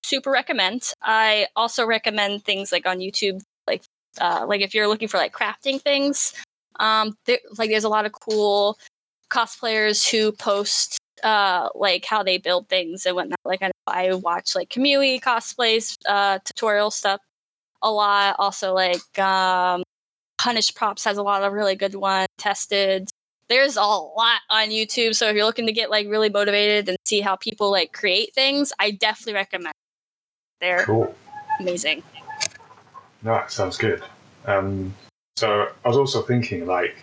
super 0.03 0.31
recommend. 0.31 0.91
I 1.01 1.47
also 1.55 1.85
recommend 1.85 2.43
things 2.43 2.71
like 2.71 2.85
on 2.85 2.99
YouTube, 2.99 3.41
like 3.67 3.83
uh, 4.19 4.45
like 4.47 4.61
if 4.61 4.73
you're 4.73 4.87
looking 4.87 5.07
for 5.07 5.17
like 5.17 5.33
crafting 5.33 5.81
things, 5.81 6.33
um, 6.79 7.17
there, 7.25 7.39
like 7.57 7.69
there's 7.69 7.83
a 7.83 7.89
lot 7.89 8.05
of 8.05 8.11
cool 8.11 8.77
cosplayers 9.29 10.09
who 10.09 10.31
post 10.31 10.97
uh 11.23 11.69
like 11.75 12.05
how 12.05 12.21
they 12.21 12.37
build 12.37 12.67
things 12.69 13.05
and 13.05 13.15
whatnot. 13.15 13.39
Like 13.45 13.61
I, 13.61 13.67
know 13.67 13.71
I 13.87 14.13
watch 14.13 14.55
like 14.55 14.69
Kamui 14.69 15.21
cosplays, 15.21 15.97
uh, 16.07 16.39
tutorial 16.43 16.91
stuff 16.91 17.21
a 17.81 17.91
lot. 17.91 18.35
Also 18.39 18.73
like 18.73 19.17
um, 19.19 19.83
Punished 20.37 20.75
Props 20.75 21.03
has 21.05 21.17
a 21.17 21.23
lot 21.23 21.43
of 21.43 21.53
really 21.53 21.75
good 21.75 21.95
ones 21.95 22.27
tested. 22.37 23.09
There's 23.47 23.77
a 23.77 23.81
lot 23.81 24.41
on 24.49 24.69
YouTube, 24.69 25.15
so 25.15 25.29
if 25.29 25.35
you're 25.35 25.45
looking 25.45 25.67
to 25.67 25.71
get 25.71 25.91
like 25.91 26.07
really 26.07 26.29
motivated 26.29 26.89
and 26.89 26.97
see 27.05 27.21
how 27.21 27.35
people 27.35 27.69
like 27.71 27.93
create 27.93 28.33
things, 28.33 28.73
I 28.79 28.91
definitely 28.91 29.33
recommend. 29.35 29.73
They're 30.59 30.83
Cool. 30.83 31.15
amazing. 31.59 32.01
No, 33.25 33.33
that 33.33 33.51
sounds 33.51 33.77
good. 33.77 34.03
Um, 34.45 34.93
so 35.35 35.67
I 35.83 35.87
was 35.87 35.97
also 35.97 36.21
thinking 36.21 36.67
like 36.67 36.95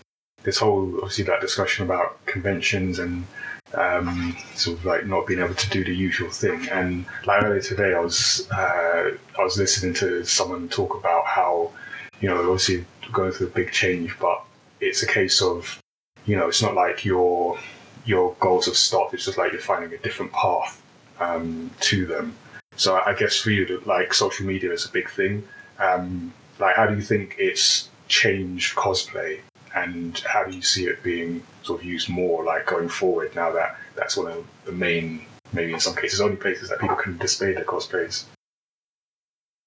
this 0.44 0.58
whole 0.58 0.94
obviously 0.98 1.24
that 1.24 1.40
discussion 1.40 1.84
about 1.84 2.24
conventions 2.26 3.00
and 3.00 3.26
um, 3.74 4.36
sort 4.54 4.78
of 4.78 4.84
like 4.84 5.04
not 5.06 5.26
being 5.26 5.40
able 5.40 5.56
to 5.56 5.70
do 5.70 5.84
the 5.84 5.92
usual 5.92 6.30
thing. 6.30 6.68
And 6.68 7.06
like 7.26 7.42
earlier 7.42 7.60
today, 7.60 7.94
I 7.94 7.98
was 7.98 8.48
uh, 8.52 9.10
I 9.36 9.42
was 9.42 9.58
listening 9.58 9.94
to 9.94 10.24
someone 10.24 10.68
talk 10.68 10.94
about 10.94 11.26
how 11.26 11.72
you 12.20 12.28
know 12.28 12.38
obviously 12.38 12.84
going 13.10 13.32
through 13.32 13.48
a 13.48 13.50
big 13.50 13.72
change, 13.72 14.16
but 14.20 14.44
it's 14.80 15.02
a 15.02 15.08
case 15.08 15.42
of 15.42 15.80
you 16.24 16.36
know 16.36 16.46
it's 16.46 16.62
not 16.62 16.76
like 16.76 17.04
your 17.04 17.58
your 18.04 18.36
goals 18.38 18.66
have 18.66 18.76
stopped. 18.76 19.12
It's 19.12 19.24
just 19.24 19.38
like 19.38 19.50
you're 19.50 19.60
finding 19.60 19.92
a 19.92 19.98
different 19.98 20.30
path 20.30 20.80
um, 21.18 21.72
to 21.80 22.06
them. 22.06 22.36
So 22.76 23.02
I 23.04 23.12
guess 23.14 23.36
for 23.36 23.50
you, 23.50 23.82
like 23.86 24.14
social 24.14 24.46
media 24.46 24.70
is 24.70 24.86
a 24.86 24.92
big 24.92 25.10
thing. 25.10 25.42
Um, 25.78 26.32
like, 26.58 26.76
how 26.76 26.86
do 26.86 26.94
you 26.94 27.02
think 27.02 27.36
it's 27.38 27.88
changed 28.08 28.76
cosplay, 28.76 29.40
and 29.74 30.18
how 30.20 30.44
do 30.44 30.54
you 30.54 30.62
see 30.62 30.86
it 30.86 31.02
being 31.02 31.42
sort 31.62 31.80
of 31.80 31.86
used 31.86 32.08
more, 32.08 32.44
like 32.44 32.66
going 32.66 32.88
forward? 32.88 33.34
Now 33.34 33.52
that 33.52 33.76
that's 33.96 34.16
one 34.16 34.30
of 34.30 34.46
the 34.64 34.72
main, 34.72 35.24
maybe 35.52 35.72
in 35.72 35.80
some 35.80 35.96
cases, 35.96 36.20
only 36.20 36.36
places 36.36 36.68
that 36.68 36.80
people 36.80 36.96
can 36.96 37.18
display 37.18 37.52
their 37.52 37.64
cosplays. 37.64 38.24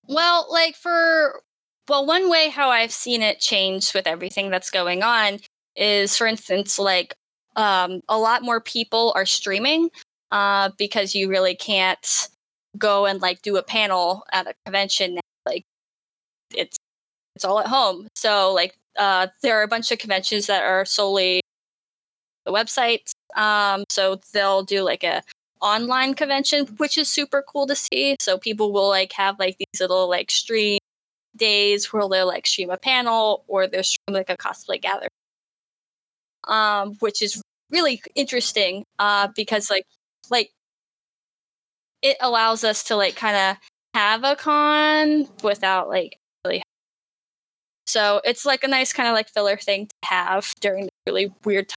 Well, 0.08 0.48
like 0.52 0.76
for 0.76 1.42
well, 1.88 2.06
one 2.06 2.30
way 2.30 2.50
how 2.50 2.70
I've 2.70 2.92
seen 2.92 3.22
it 3.22 3.40
change 3.40 3.94
with 3.94 4.08
everything 4.08 4.50
that's 4.50 4.72
going 4.72 5.04
on 5.04 5.40
is, 5.76 6.18
for 6.18 6.26
instance, 6.28 6.80
like 6.80 7.16
um, 7.56 8.02
a 8.10 8.18
lot 8.18 8.44
more 8.44 8.60
people 8.60 9.14
are 9.16 9.26
streaming 9.26 9.90
uh, 10.32 10.72
because 10.78 11.14
you 11.14 11.30
really 11.30 11.56
can't 11.56 12.28
go 12.78 13.06
and 13.06 13.22
like 13.22 13.42
do 13.42 13.58
a 13.58 13.64
panel 13.64 14.24
at 14.32 14.48
a 14.48 14.54
convention. 14.66 15.20
It's 16.54 16.78
it's 17.36 17.46
all 17.46 17.60
at 17.60 17.68
home. 17.68 18.08
So 18.16 18.54
like 18.54 18.76
uh, 18.98 19.28
there 19.42 19.60
are 19.60 19.64
a 19.64 19.68
bunch 19.68 19.92
of 19.92 20.00
conventions 20.00 20.48
that 20.48 20.64
are 20.64 20.86
solely 20.86 21.42
the 22.46 22.52
websites. 22.52 23.12
Um, 23.36 23.84
so 23.90 24.20
they'll 24.34 24.64
do 24.64 24.84
like 24.84 25.04
a 25.04 25.24
online 25.62 26.14
convention, 26.14 26.66
which 26.78 26.98
is 26.98 27.10
super 27.10 27.44
cool 27.48 27.68
to 27.68 27.76
see. 27.76 28.16
So 28.22 28.38
people 28.38 28.72
will 28.72 28.90
like 28.90 29.12
have 29.14 29.40
like 29.40 29.58
these 29.58 29.82
little 29.82 30.10
like 30.10 30.32
stream 30.32 30.80
days 31.36 31.92
where 31.92 32.08
they'll 32.10 32.28
like 32.28 32.48
stream 32.48 32.70
a 32.70 32.78
panel 32.78 33.44
or 33.48 33.68
they'll 33.68 33.84
stream 33.84 34.14
like 34.16 34.30
a 34.30 34.38
cosplay 34.38 34.82
gathering. 34.82 35.10
Um, 36.48 36.96
which 37.00 37.22
is 37.24 37.42
really 37.72 38.00
interesting 38.14 38.86
uh 39.00 39.28
because 39.36 39.72
like 39.72 39.86
like 40.30 40.52
it 42.02 42.18
allows 42.22 42.64
us 42.64 42.84
to 42.84 42.96
like 42.96 43.16
kind 43.16 43.36
of 43.36 43.58
have 43.94 44.24
a 44.24 44.36
con 44.36 45.28
without 45.44 45.90
like. 45.90 46.18
So 47.96 48.20
it's 48.26 48.46
like 48.46 48.66
a 48.66 48.68
nice 48.68 48.92
kind 48.92 49.08
of 49.08 49.14
like 49.14 49.30
filler 49.30 49.56
thing 49.56 49.88
to 49.88 50.10
have 50.10 50.52
during 50.60 50.90
really 51.08 51.32
weird 51.46 51.70
time. 51.70 51.76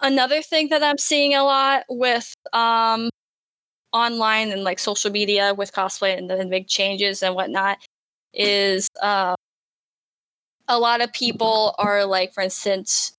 Another 0.00 0.40
thing 0.40 0.68
that 0.68 0.84
I'm 0.84 0.98
seeing 0.98 1.34
a 1.34 1.42
lot 1.42 1.82
with 1.88 2.32
um 2.52 3.10
online 3.92 4.52
and 4.52 4.62
like 4.62 4.78
social 4.78 5.10
media 5.10 5.52
with 5.52 5.72
cosplay 5.72 6.16
and 6.16 6.30
the 6.30 6.46
big 6.46 6.68
changes 6.68 7.24
and 7.24 7.34
whatnot 7.34 7.78
is 8.32 8.88
uh, 9.02 9.34
a 10.68 10.78
lot 10.78 11.00
of 11.00 11.12
people 11.12 11.74
are 11.76 12.04
like 12.04 12.32
for 12.32 12.42
instance 12.42 13.12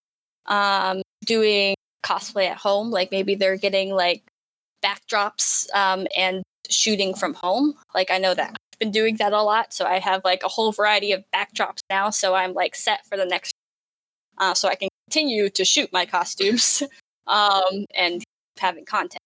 um, 0.46 1.02
doing 1.26 1.76
cosplay 2.06 2.48
at 2.48 2.58
home 2.58 2.90
like 2.90 3.12
maybe 3.12 3.36
they're 3.36 3.58
getting 3.58 3.94
like 3.94 4.24
backdrops 4.82 5.68
um, 5.76 6.08
and 6.16 6.42
shooting 6.70 7.14
from 7.14 7.34
home 7.34 7.74
like 7.94 8.12
i 8.12 8.18
know 8.18 8.34
that 8.34 8.56
been 8.80 8.92
doing 8.92 9.16
that 9.18 9.34
a 9.34 9.42
lot 9.42 9.74
so 9.74 9.86
i 9.86 10.00
have 10.00 10.22
like 10.24 10.44
a 10.44 10.48
whole 10.48 10.72
variety 10.72 11.12
of 11.12 11.24
backdrops 11.34 11.80
now 11.90 12.10
so 12.10 12.36
i'm 12.36 12.54
like 12.54 12.76
set 12.76 13.06
for 13.08 13.18
the 13.18 13.26
next 13.26 13.54
uh, 14.38 14.54
so 14.54 14.68
i 14.68 14.76
can 14.76 14.90
continue 15.10 15.50
to 15.50 15.66
shoot 15.66 15.92
my 15.92 16.06
costumes 16.06 16.84
um, 17.28 17.86
and 17.96 18.24
having 18.60 18.86
content 18.86 19.22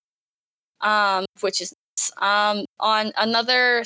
um, 0.82 1.26
which 1.41 1.62
is 1.62 1.74
nice. 1.97 2.12
um, 2.18 2.66
on 2.80 3.12
another 3.18 3.84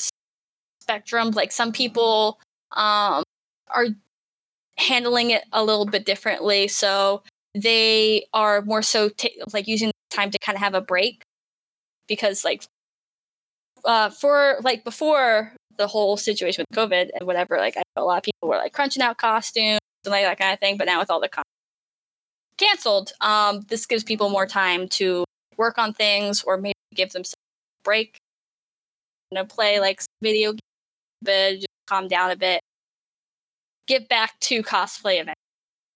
spectrum. 0.86 1.32
Like 1.32 1.52
some 1.52 1.72
people 1.72 2.40
um, 2.72 3.24
are 3.70 3.88
handling 4.78 5.32
it 5.32 5.44
a 5.52 5.64
little 5.64 5.86
bit 5.86 6.06
differently, 6.06 6.68
so 6.68 7.24
they 7.54 8.26
are 8.34 8.62
more 8.62 8.82
so 8.82 9.10
t- 9.10 9.42
like 9.54 9.68
using 9.68 9.92
time 10.10 10.32
to 10.32 10.40
kind 10.40 10.56
of 10.56 10.62
have 10.62 10.74
a 10.74 10.82
break 10.82 11.24
because 12.08 12.44
like 12.46 12.66
uh, 13.86 14.10
for 14.10 14.58
like 14.64 14.84
before 14.84 15.54
the 15.78 15.88
whole 15.88 16.18
situation 16.18 16.66
with 16.70 16.78
COVID 16.78 17.10
and 17.18 17.28
whatever, 17.28 17.58
like 17.58 17.78
I 17.78 17.84
know 17.96 18.04
a 18.04 18.06
lot 18.06 18.18
of 18.18 18.24
people 18.24 18.50
were 18.50 18.58
like 18.58 18.74
crunching 18.74 19.04
out 19.04 19.18
costumes 19.18 19.80
and 20.06 20.12
like 20.12 20.26
that 20.26 20.40
kind 20.40 20.54
of 20.54 20.60
thing. 20.60 20.78
But 20.78 20.86
now 20.86 21.00
with 21.00 21.10
all 21.10 21.20
the 21.20 21.30
con- 21.30 21.44
canceled, 22.58 23.12
um, 23.22 23.62
this 23.68 23.86
gives 23.86 24.04
people 24.04 24.30
more 24.30 24.46
time 24.46 24.88
to 24.90 25.26
work 25.58 25.78
on 25.78 25.94
things 25.94 26.44
or 26.44 26.58
maybe 26.58 26.74
give 26.94 27.12
themselves 27.12 27.34
a 27.34 27.84
break, 27.84 28.18
you 29.32 29.36
know, 29.36 29.46
play 29.46 29.80
like 29.80 30.02
video 30.22 30.52
games, 30.52 30.60
bit, 31.24 31.56
just 31.56 31.68
calm 31.88 32.08
down 32.08 32.32
a 32.32 32.36
bit, 32.36 32.62
get 33.88 34.08
back 34.10 34.40
to 34.42 34.64
cosplay 34.64 35.22
events. 35.22 35.40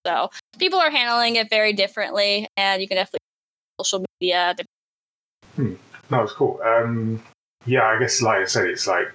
So 0.06 0.30
people 0.58 0.80
are 0.80 0.90
handling 0.90 1.36
it 1.36 1.50
very 1.50 1.74
differently, 1.74 2.48
and 2.56 2.82
you 2.82 2.88
can 2.88 2.96
definitely 2.96 3.20
social 3.80 4.06
media. 4.22 4.56
Hmm. 5.56 5.74
No, 6.10 6.24
it's 6.24 6.34
cool. 6.34 6.60
Um, 6.64 7.22
yeah, 7.66 7.86
I 7.86 8.00
guess 8.00 8.22
like 8.22 8.40
I 8.40 8.46
said, 8.46 8.66
it's 8.68 8.88
like 8.88 9.12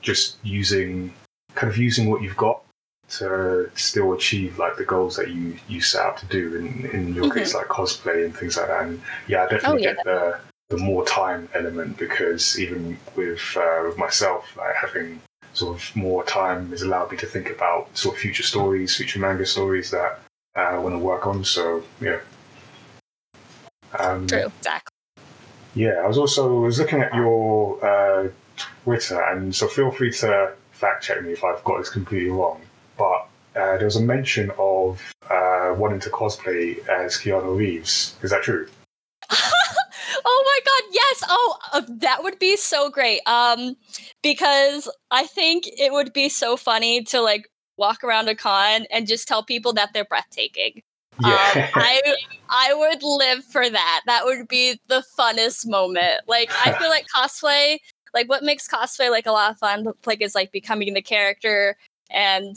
just 0.00 0.38
using 0.42 1.12
kind 1.54 1.70
of 1.70 1.76
using 1.76 2.10
what 2.10 2.22
you've 2.22 2.36
got 2.36 2.62
to 3.10 3.68
still 3.74 4.12
achieve 4.12 4.56
like 4.58 4.76
the 4.76 4.84
goals 4.84 5.16
that 5.16 5.30
you 5.30 5.58
you 5.68 5.80
set 5.80 6.00
out 6.00 6.16
to 6.16 6.26
do 6.26 6.54
in 6.54 6.86
in 6.90 7.12
your 7.12 7.24
mm-hmm. 7.24 7.38
case 7.38 7.54
like 7.54 7.66
cosplay 7.66 8.24
and 8.24 8.36
things 8.36 8.56
like 8.56 8.68
that 8.68 8.82
and 8.84 9.02
yeah 9.26 9.42
i 9.42 9.48
definitely 9.48 9.84
oh, 9.84 9.90
yeah. 9.90 9.94
get 9.94 10.04
the 10.04 10.38
the 10.70 10.76
more 10.78 11.04
time 11.04 11.48
element 11.54 11.98
because 11.98 12.58
even 12.58 12.96
with 13.16 13.56
uh, 13.56 13.82
with 13.84 13.98
myself, 13.98 14.56
like 14.56 14.74
having 14.74 15.20
sort 15.52 15.76
of 15.76 15.96
more 15.96 16.24
time 16.24 16.70
has 16.70 16.82
allowed 16.82 17.10
me 17.10 17.18
to 17.18 17.26
think 17.26 17.50
about 17.50 17.94
sort 17.98 18.14
of 18.14 18.20
future 18.20 18.44
stories, 18.44 18.96
future 18.96 19.18
manga 19.18 19.44
stories 19.44 19.90
that 19.90 20.20
uh, 20.56 20.60
I 20.60 20.78
want 20.78 20.94
to 20.94 20.98
work 20.98 21.26
on. 21.26 21.44
So 21.44 21.82
yeah. 22.00 22.20
Um, 23.98 24.28
True, 24.28 24.46
exactly. 24.58 24.94
Yeah, 25.74 26.02
I 26.02 26.06
was 26.06 26.18
also 26.18 26.62
I 26.62 26.66
was 26.66 26.78
looking 26.78 27.00
at 27.00 27.14
your 27.14 27.84
uh, 27.84 28.28
Twitter, 28.84 29.20
and 29.20 29.54
so 29.54 29.68
feel 29.68 29.90
free 29.90 30.12
to 30.12 30.52
fact 30.72 31.04
check 31.04 31.22
me 31.22 31.32
if 31.32 31.44
I've 31.44 31.62
got 31.64 31.78
this 31.78 31.90
completely 31.90 32.30
wrong. 32.30 32.60
But 32.96 33.26
uh, 33.56 33.76
there 33.76 33.84
was 33.84 33.96
a 33.96 34.02
mention 34.02 34.50
of 34.58 35.00
uh, 35.28 35.74
wanting 35.76 36.00
to 36.00 36.10
cosplay 36.10 36.86
as 36.88 37.16
Keanu 37.16 37.56
Reeves. 37.56 38.16
Is 38.22 38.30
that 38.30 38.42
true? 38.42 38.68
oh 39.30 40.44
my 40.44 40.60
god, 40.64 40.90
yes. 40.92 41.22
Oh, 41.28 41.58
uh, 41.72 41.82
that 41.88 42.22
would 42.22 42.38
be 42.38 42.56
so 42.56 42.90
great. 42.90 43.20
Um 43.26 43.76
because 44.22 44.90
I 45.10 45.26
think 45.26 45.64
it 45.66 45.92
would 45.92 46.12
be 46.12 46.28
so 46.28 46.56
funny 46.56 47.02
to 47.04 47.20
like 47.20 47.48
walk 47.76 48.04
around 48.04 48.28
a 48.28 48.34
con 48.34 48.86
and 48.90 49.06
just 49.06 49.26
tell 49.26 49.42
people 49.42 49.72
that 49.74 49.90
they're 49.94 50.04
breathtaking. 50.04 50.82
Yeah. 51.20 51.28
Um, 51.28 51.62
I 51.74 52.00
I 52.48 52.74
would 52.74 53.02
live 53.02 53.44
for 53.44 53.68
that. 53.68 54.02
That 54.06 54.24
would 54.24 54.48
be 54.48 54.80
the 54.88 55.04
funnest 55.18 55.66
moment. 55.68 56.22
Like 56.26 56.50
I 56.64 56.72
feel 56.72 56.88
like 56.88 57.06
cosplay, 57.14 57.78
like 58.14 58.28
what 58.28 58.42
makes 58.42 58.68
cosplay 58.68 59.10
like 59.10 59.26
a 59.26 59.32
lot 59.32 59.50
of 59.50 59.58
fun, 59.58 59.86
like 60.06 60.20
is 60.20 60.34
like 60.34 60.52
becoming 60.52 60.94
the 60.94 61.02
character 61.02 61.76
and 62.10 62.56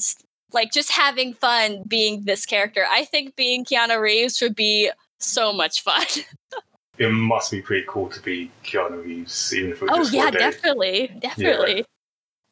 like 0.52 0.72
just 0.72 0.92
having 0.92 1.34
fun 1.34 1.84
being 1.88 2.24
this 2.26 2.46
character. 2.46 2.86
I 2.90 3.06
think 3.06 3.36
being 3.36 3.66
Keanu 3.66 4.00
Reeves 4.00 4.42
would 4.42 4.56
be 4.56 4.92
so 5.20 5.52
much 5.54 5.82
fun. 5.82 6.06
it 6.98 7.12
must 7.12 7.52
be 7.52 7.62
pretty 7.62 7.86
cool 7.88 8.10
to 8.10 8.22
be 8.22 8.52
Keanu 8.64 9.04
Reeves, 9.04 9.54
even 9.54 9.72
if 9.72 9.82
it 9.82 9.90
was 9.90 10.14
oh, 10.14 10.18
yeah, 10.18 10.32
definitely, 10.32 11.12
definitely. 11.20 11.78
Yeah. 11.78 11.84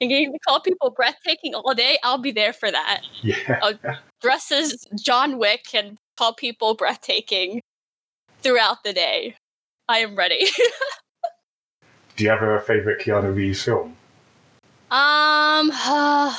And 0.02 0.10
getting 0.10 0.32
to 0.32 0.40
call 0.48 0.60
people 0.60 0.90
breathtaking 0.90 1.54
all 1.54 1.76
day, 1.76 2.00
I'll 2.04 2.18
be 2.18 2.32
there 2.32 2.54
for 2.54 2.72
that. 2.72 3.02
Yeah. 3.22 3.60
I'll 3.62 3.74
dress 4.22 4.52
as 4.52 4.86
John 5.02 5.38
Wick 5.38 5.66
and 5.74 5.98
call 6.18 6.34
people 6.34 6.76
breathtaking 6.76 7.62
throughout 8.42 8.84
the 8.84 8.94
day. 8.94 9.36
I 9.88 10.00
am 10.00 10.16
ready. 10.16 10.46
Do 12.16 12.24
you 12.24 12.30
have 12.30 12.42
a 12.42 12.60
favorite 12.62 13.02
Keanu 13.02 13.36
Reeves 13.36 13.64
film? 13.64 13.96
Um, 14.92 15.72
uh, 15.74 16.36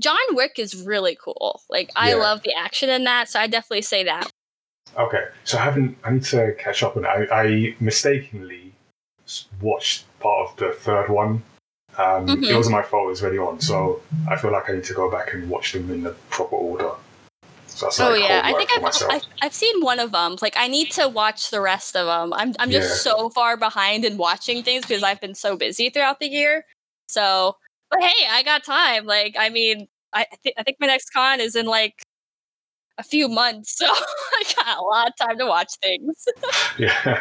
John 0.00 0.16
Wick 0.30 0.58
is 0.58 0.82
really 0.82 1.16
cool. 1.22 1.60
Like 1.70 1.90
I 1.94 2.10
yeah. 2.10 2.16
love 2.16 2.42
the 2.42 2.54
action 2.54 2.88
in 2.88 3.04
that, 3.04 3.28
so 3.28 3.40
I 3.40 3.46
definitely 3.46 3.82
say 3.82 4.04
that 4.04 4.30
Okay, 4.96 5.24
so 5.44 5.58
I 5.58 5.62
haven't. 5.62 5.98
I 6.04 6.10
need 6.12 6.24
to 6.24 6.54
catch 6.58 6.82
up 6.82 6.96
on 6.96 7.04
it. 7.04 7.08
I, 7.08 7.42
I 7.42 7.76
mistakenly 7.80 8.72
watched 9.60 10.04
part 10.20 10.50
of 10.50 10.56
the 10.56 10.72
third 10.72 11.10
one. 11.10 11.42
Um, 11.98 12.26
mm-hmm. 12.26 12.44
It 12.44 12.54
wasn't 12.54 12.74
my 12.76 12.82
fault. 12.82 13.06
It 13.06 13.10
was 13.10 13.22
already 13.22 13.38
on, 13.38 13.60
so 13.60 14.02
I 14.28 14.36
feel 14.36 14.52
like 14.52 14.68
I 14.68 14.74
need 14.74 14.84
to 14.84 14.94
go 14.94 15.10
back 15.10 15.32
and 15.32 15.48
watch 15.48 15.72
them 15.72 15.90
in 15.90 16.02
the 16.02 16.10
proper 16.30 16.56
order. 16.56 16.90
So 17.66 17.88
oh 18.00 18.10
like 18.12 18.20
yeah, 18.20 18.40
I 18.42 18.54
think 18.54 18.70
I've, 18.74 19.10
I've, 19.10 19.22
I've 19.42 19.52
seen 19.52 19.82
one 19.82 19.98
of 19.98 20.10
them. 20.10 20.36
Like 20.40 20.54
I 20.56 20.66
need 20.66 20.90
to 20.92 21.08
watch 21.08 21.50
the 21.50 21.60
rest 21.60 21.94
of 21.94 22.06
them. 22.06 22.32
I'm 22.32 22.54
I'm 22.58 22.70
just 22.70 23.04
yeah. 23.06 23.12
so 23.12 23.28
far 23.28 23.58
behind 23.58 24.04
in 24.04 24.16
watching 24.16 24.62
things 24.62 24.86
because 24.86 25.02
I've 25.02 25.20
been 25.20 25.34
so 25.34 25.56
busy 25.56 25.90
throughout 25.90 26.18
the 26.18 26.28
year. 26.28 26.64
So, 27.08 27.56
but 27.90 28.00
hey, 28.00 28.26
I 28.30 28.42
got 28.42 28.64
time. 28.64 29.04
Like 29.04 29.36
I 29.38 29.50
mean, 29.50 29.88
I 30.14 30.24
th- 30.42 30.54
I 30.58 30.62
think 30.62 30.78
my 30.80 30.86
next 30.86 31.10
con 31.10 31.40
is 31.40 31.54
in 31.54 31.66
like 31.66 32.02
a 32.96 33.02
few 33.02 33.28
months, 33.28 33.76
so 33.78 33.86
I 33.86 34.42
got 34.56 34.78
a 34.78 34.82
lot 34.82 35.08
of 35.08 35.16
time 35.16 35.38
to 35.38 35.46
watch 35.46 35.72
things. 35.82 36.26
yeah. 36.78 37.20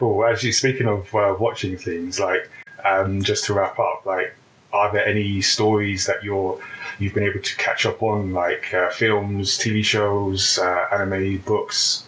Well, 0.00 0.24
actually, 0.24 0.52
speaking 0.52 0.88
of 0.88 1.14
uh, 1.14 1.36
watching 1.38 1.76
things, 1.76 2.18
like 2.18 2.50
um, 2.84 3.22
just 3.22 3.44
to 3.46 3.54
wrap 3.54 3.78
up, 3.78 4.04
like, 4.06 4.34
are 4.72 4.92
there 4.92 5.06
any 5.06 5.40
stories 5.40 6.06
that 6.06 6.22
you're 6.22 6.60
you've 6.98 7.14
been 7.14 7.24
able 7.24 7.40
to 7.40 7.56
catch 7.56 7.86
up 7.86 8.02
on, 8.02 8.32
like 8.32 8.72
uh, 8.74 8.90
films, 8.90 9.58
TV 9.58 9.84
shows, 9.84 10.58
uh, 10.58 10.86
anime, 10.92 11.38
books? 11.38 12.06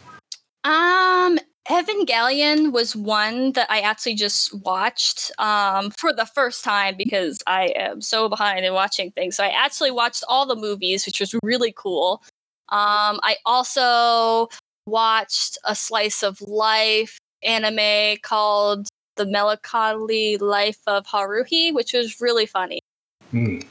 Um, 0.64 1.38
Evangelion 1.68 2.72
was 2.72 2.96
one 2.96 3.52
that 3.52 3.70
I 3.70 3.80
actually 3.80 4.14
just 4.14 4.52
watched 4.64 5.30
um, 5.38 5.92
for 5.98 6.12
the 6.12 6.26
first 6.26 6.64
time 6.64 6.96
because 6.98 7.40
I 7.46 7.72
am 7.76 8.00
so 8.00 8.28
behind 8.28 8.64
in 8.64 8.74
watching 8.74 9.12
things. 9.12 9.36
So 9.36 9.44
I 9.44 9.48
actually 9.48 9.92
watched 9.92 10.24
all 10.28 10.46
the 10.46 10.56
movies, 10.56 11.06
which 11.06 11.20
was 11.20 11.34
really 11.44 11.72
cool. 11.76 12.22
Um, 12.70 13.20
I 13.22 13.36
also 13.46 14.48
watched 14.86 15.58
a 15.64 15.74
slice 15.74 16.22
of 16.22 16.40
life 16.40 17.18
anime 17.42 18.18
called 18.22 18.88
The 19.24 19.30
Melancholy 19.30 20.36
Life 20.38 20.80
of 20.86 21.06
Haruhi, 21.06 21.72
which 21.72 21.92
was 21.92 22.20
really 22.20 22.46
funny. 22.46 22.80
Mm. 23.32 23.66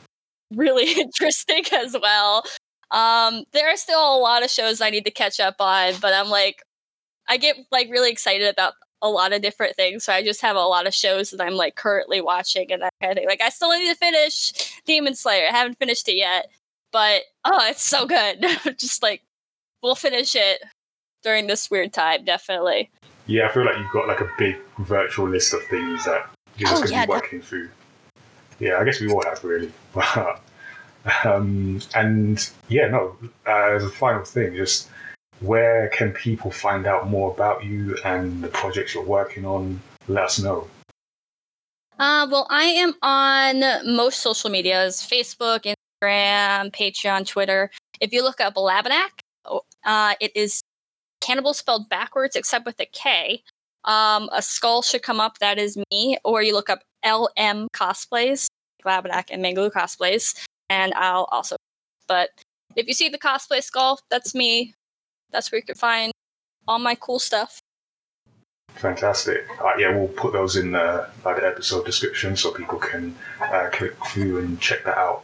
Really 0.53 0.91
interesting 0.99 1.63
as 1.73 1.95
well. 2.01 2.43
Um, 2.91 3.43
there 3.51 3.71
are 3.71 3.77
still 3.77 3.99
a 3.99 4.19
lot 4.19 4.43
of 4.43 4.49
shows 4.49 4.81
I 4.81 4.89
need 4.89 5.05
to 5.05 5.11
catch 5.11 5.39
up 5.39 5.55
on, 5.59 5.93
but 6.01 6.13
I'm 6.13 6.29
like, 6.29 6.63
I 7.27 7.37
get 7.37 7.55
like 7.71 7.89
really 7.89 8.11
excited 8.11 8.47
about 8.47 8.73
a 9.01 9.09
lot 9.09 9.31
of 9.31 9.41
different 9.41 9.75
things. 9.75 10.03
So 10.03 10.11
I 10.11 10.23
just 10.23 10.41
have 10.41 10.55
a 10.55 10.61
lot 10.61 10.87
of 10.87 10.93
shows 10.93 11.31
that 11.31 11.41
I'm 11.41 11.53
like 11.53 11.75
currently 11.75 12.19
watching 12.21 12.71
and 12.71 12.81
that 12.81 12.93
kind 13.01 13.11
of 13.11 13.17
thing. 13.17 13.27
Like 13.27 13.41
I 13.41 13.49
still 13.49 13.71
need 13.71 13.89
to 13.89 13.95
finish 13.95 14.73
Demon 14.85 15.15
Slayer. 15.15 15.47
I 15.47 15.51
haven't 15.51 15.77
finished 15.77 16.09
it 16.09 16.15
yet 16.15 16.47
but 16.91 17.21
oh, 17.45 17.67
it's 17.67 17.83
so 17.83 18.05
good. 18.05 18.41
Just 18.77 19.03
like 19.03 19.21
we'll 19.81 19.95
finish 19.95 20.35
it 20.35 20.61
during 21.23 21.47
this 21.47 21.69
weird 21.69 21.93
time, 21.93 22.25
definitely. 22.25 22.89
Yeah, 23.29 23.47
I 23.47 23.51
feel 23.51 23.63
like 23.63 23.77
you've 23.77 23.91
got 23.91 24.07
like 24.07 24.21
a 24.21 24.29
big 24.39 24.57
virtual 24.79 25.29
list 25.29 25.53
of 25.53 25.63
things 25.65 26.03
that 26.05 26.31
you're 26.57 26.67
just 26.67 26.73
oh, 26.73 26.77
going 26.77 26.87
to 26.87 26.93
yeah, 26.95 27.05
be 27.05 27.09
working 27.11 27.41
through. 27.43 27.69
Yeah, 28.57 28.79
I 28.79 28.83
guess 28.83 28.99
we 28.99 29.11
all 29.11 29.23
have 29.23 29.43
really. 29.43 29.71
um, 31.23 31.79
and 31.93 32.49
yeah, 32.69 32.87
no. 32.87 33.15
Uh, 33.45 33.75
as 33.75 33.83
a 33.83 33.89
final 33.89 34.25
thing, 34.25 34.55
just 34.55 34.89
where 35.41 35.89
can 35.89 36.11
people 36.11 36.49
find 36.49 36.87
out 36.87 37.07
more 37.07 37.31
about 37.31 37.63
you 37.63 37.95
and 38.03 38.43
the 38.43 38.47
projects 38.47 38.95
you're 38.95 39.03
working 39.03 39.45
on? 39.45 39.79
Let 40.07 40.23
us 40.23 40.39
know. 40.39 40.67
Uh, 41.99 42.25
well, 42.31 42.47
I 42.49 42.63
am 42.63 42.95
on 43.03 43.95
most 43.95 44.21
social 44.21 44.49
medias 44.49 45.07
Facebook, 45.07 45.71
Instagram, 46.01 46.71
Patreon, 46.71 47.27
Twitter. 47.27 47.69
If 48.01 48.11
you 48.11 48.23
look 48.23 48.41
up 48.41 48.55
Labinnak, 48.55 49.19
oh, 49.45 49.61
uh, 49.85 50.15
it 50.19 50.31
is 50.33 50.63
cannibal 51.21 51.53
spelled 51.53 51.89
backwards 51.89 52.35
except 52.35 52.65
with 52.65 52.79
a 52.79 52.85
K. 52.85 53.43
Um, 53.85 54.29
a 54.33 54.41
skull 54.41 54.81
should 54.81 55.03
come 55.03 55.19
up. 55.19 55.39
That 55.39 55.57
is 55.57 55.77
me. 55.91 56.17
Or 56.23 56.41
you 56.41 56.53
look 56.53 56.69
up 56.69 56.81
LM 57.05 57.67
cosplays, 57.73 58.47
Labinnak 58.85 59.25
and 59.31 59.43
Mangaloo 59.43 59.71
cosplays, 59.71 60.37
and 60.69 60.93
I'll 60.95 61.25
also. 61.31 61.55
But 62.07 62.29
if 62.75 62.87
you 62.87 62.93
see 62.93 63.09
the 63.09 63.17
cosplay 63.17 63.63
skull, 63.63 63.99
that's 64.09 64.35
me. 64.35 64.73
That's 65.31 65.51
where 65.51 65.59
you 65.59 65.65
can 65.65 65.75
find 65.75 66.11
all 66.67 66.79
my 66.79 66.95
cool 66.95 67.19
stuff. 67.19 67.59
Fantastic. 68.75 69.47
Uh, 69.61 69.73
yeah, 69.77 69.95
we'll 69.95 70.07
put 70.07 70.33
those 70.33 70.55
in 70.55 70.71
the, 70.71 70.79
uh, 70.79 71.09
the 71.23 71.45
episode 71.45 71.85
description 71.85 72.35
so 72.35 72.51
people 72.51 72.77
can 72.77 73.15
uh, 73.41 73.69
click 73.71 73.93
through 74.07 74.39
and 74.39 74.59
check 74.61 74.83
that 74.85 74.97
out. 74.97 75.23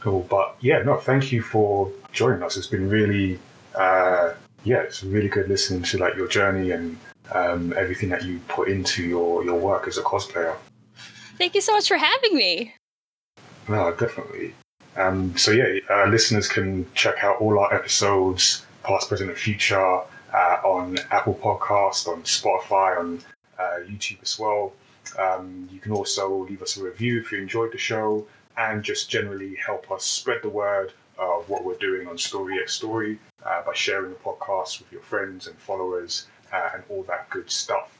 Cool. 0.00 0.26
But 0.28 0.56
yeah, 0.60 0.82
no, 0.82 0.96
thank 0.96 1.30
you 1.30 1.42
for 1.42 1.92
joining 2.12 2.42
us. 2.42 2.56
It's 2.56 2.66
been 2.66 2.88
really, 2.88 3.38
uh, 3.74 4.32
yeah, 4.68 4.82
it's 4.82 5.02
really 5.02 5.28
good 5.28 5.48
listening 5.48 5.82
to 5.84 5.98
like 5.98 6.14
your 6.14 6.28
journey 6.28 6.72
and 6.72 6.98
um, 7.32 7.72
everything 7.76 8.10
that 8.10 8.22
you 8.22 8.38
put 8.48 8.68
into 8.68 9.02
your, 9.02 9.42
your 9.42 9.58
work 9.58 9.88
as 9.88 9.96
a 9.96 10.02
cosplayer. 10.02 10.56
Thank 11.38 11.54
you 11.54 11.62
so 11.62 11.72
much 11.72 11.88
for 11.88 11.96
having 11.96 12.36
me. 12.36 12.74
No, 13.66 13.92
definitely. 13.94 14.54
Um, 14.96 15.36
so 15.36 15.52
yeah, 15.52 15.78
uh, 15.88 16.06
listeners 16.06 16.48
can 16.48 16.86
check 16.94 17.24
out 17.24 17.40
all 17.40 17.58
our 17.58 17.72
episodes, 17.72 18.66
past, 18.82 19.08
present, 19.08 19.30
and 19.30 19.38
future 19.38 20.00
uh, 20.34 20.56
on 20.64 20.98
Apple 21.10 21.34
Podcast, 21.34 22.06
on 22.06 22.22
Spotify, 22.22 22.98
on 22.98 23.20
uh, 23.58 23.78
YouTube 23.88 24.20
as 24.22 24.38
well. 24.38 24.72
Um, 25.18 25.68
you 25.72 25.80
can 25.80 25.92
also 25.92 26.46
leave 26.46 26.60
us 26.60 26.76
a 26.76 26.82
review 26.82 27.20
if 27.20 27.32
you 27.32 27.38
enjoyed 27.38 27.72
the 27.72 27.78
show 27.78 28.26
and 28.58 28.82
just 28.82 29.08
generally 29.08 29.54
help 29.54 29.90
us 29.90 30.04
spread 30.04 30.42
the 30.42 30.48
word 30.50 30.92
of 31.18 31.48
what 31.48 31.64
we're 31.64 31.76
doing 31.76 32.06
on 32.06 32.18
Story 32.18 32.60
X 32.60 32.74
Story 32.74 33.18
uh, 33.48 33.62
by 33.62 33.72
sharing 33.74 34.10
the 34.10 34.18
podcast 34.18 34.80
with 34.80 34.92
your 34.92 35.00
friends 35.02 35.46
and 35.46 35.56
followers 35.58 36.26
uh, 36.52 36.70
and 36.74 36.82
all 36.88 37.02
that 37.04 37.28
good 37.30 37.50
stuff. 37.50 37.98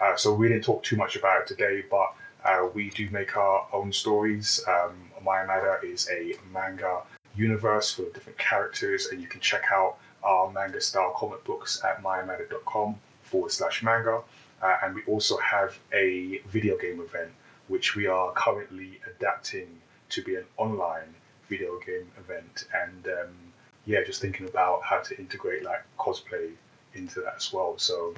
Uh, 0.00 0.16
so 0.16 0.34
we 0.34 0.48
didn't 0.48 0.64
talk 0.64 0.82
too 0.82 0.96
much 0.96 1.16
about 1.16 1.42
it 1.42 1.46
today, 1.46 1.84
but 1.90 2.12
uh, 2.44 2.68
we 2.74 2.90
do 2.90 3.08
make 3.10 3.36
our 3.36 3.66
own 3.72 3.92
stories. 3.92 4.64
Um, 4.66 5.10
Mayamada 5.24 5.82
is 5.84 6.08
a 6.10 6.34
manga 6.52 7.02
universe 7.34 7.92
full 7.92 8.06
of 8.06 8.14
different 8.14 8.38
characters, 8.38 9.08
and 9.12 9.20
you 9.20 9.26
can 9.26 9.40
check 9.40 9.64
out 9.72 9.98
our 10.24 10.50
manga 10.50 10.80
style 10.80 11.12
comic 11.14 11.44
books 11.44 11.82
at 11.84 12.02
mayamada.com 12.02 12.96
forward 13.22 13.52
slash 13.52 13.82
manga. 13.82 14.22
Uh, 14.62 14.76
and 14.82 14.94
we 14.94 15.02
also 15.04 15.36
have 15.38 15.78
a 15.92 16.40
video 16.48 16.78
game 16.78 17.00
event 17.00 17.30
which 17.68 17.96
we 17.96 18.06
are 18.06 18.32
currently 18.32 19.00
adapting 19.10 19.66
to 20.08 20.22
be 20.22 20.36
an 20.36 20.44
online 20.56 21.14
video 21.48 21.78
game 21.84 22.08
event. 22.18 22.66
And 22.72 23.06
um, 23.06 23.45
yeah, 23.86 24.02
just 24.04 24.20
thinking 24.20 24.46
about 24.48 24.82
how 24.82 24.98
to 24.98 25.18
integrate 25.18 25.64
like 25.64 25.82
cosplay 25.98 26.50
into 26.94 27.20
that 27.20 27.34
as 27.36 27.52
well. 27.52 27.78
So 27.78 28.14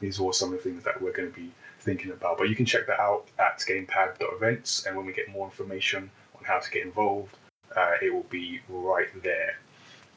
these 0.00 0.18
are 0.18 0.24
all 0.24 0.32
some 0.32 0.52
of 0.52 0.62
the 0.62 0.68
things 0.68 0.84
that 0.84 1.00
we're 1.00 1.12
going 1.12 1.30
to 1.30 1.34
be 1.34 1.50
thinking 1.80 2.10
about. 2.10 2.38
But 2.38 2.48
you 2.48 2.56
can 2.56 2.66
check 2.66 2.86
that 2.88 3.00
out 3.00 3.28
at 3.38 3.58
gamepad.events. 3.60 4.86
And 4.86 4.96
when 4.96 5.06
we 5.06 5.12
get 5.12 5.28
more 5.28 5.46
information 5.46 6.10
on 6.36 6.44
how 6.44 6.58
to 6.58 6.70
get 6.70 6.82
involved, 6.82 7.36
uh, 7.74 7.94
it 8.02 8.12
will 8.12 8.26
be 8.30 8.60
right 8.68 9.08
there. 9.22 9.58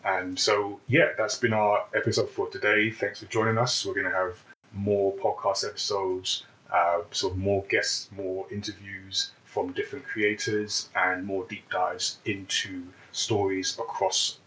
And 0.04 0.40
so, 0.40 0.80
yeah, 0.88 1.10
that's 1.18 1.38
been 1.38 1.54
our 1.54 1.86
episode 1.94 2.30
for 2.30 2.50
today. 2.50 2.90
Thanks 2.90 3.20
for 3.20 3.26
joining 3.26 3.58
us. 3.58 3.86
We're 3.86 3.94
going 3.94 4.06
to 4.06 4.12
have 4.12 4.42
more 4.74 5.14
podcast 5.18 5.68
episodes, 5.68 6.46
uh, 6.72 7.02
sort 7.12 7.34
of 7.34 7.40
more 7.40 7.64
guests, 7.70 8.10
more 8.16 8.46
interviews 8.52 9.32
from 9.46 9.74
different 9.74 10.06
creators, 10.06 10.90
and 10.96 11.26
more 11.26 11.46
deep 11.50 11.70
dives 11.70 12.20
into 12.26 12.84
stories 13.12 13.78
across 13.80 14.40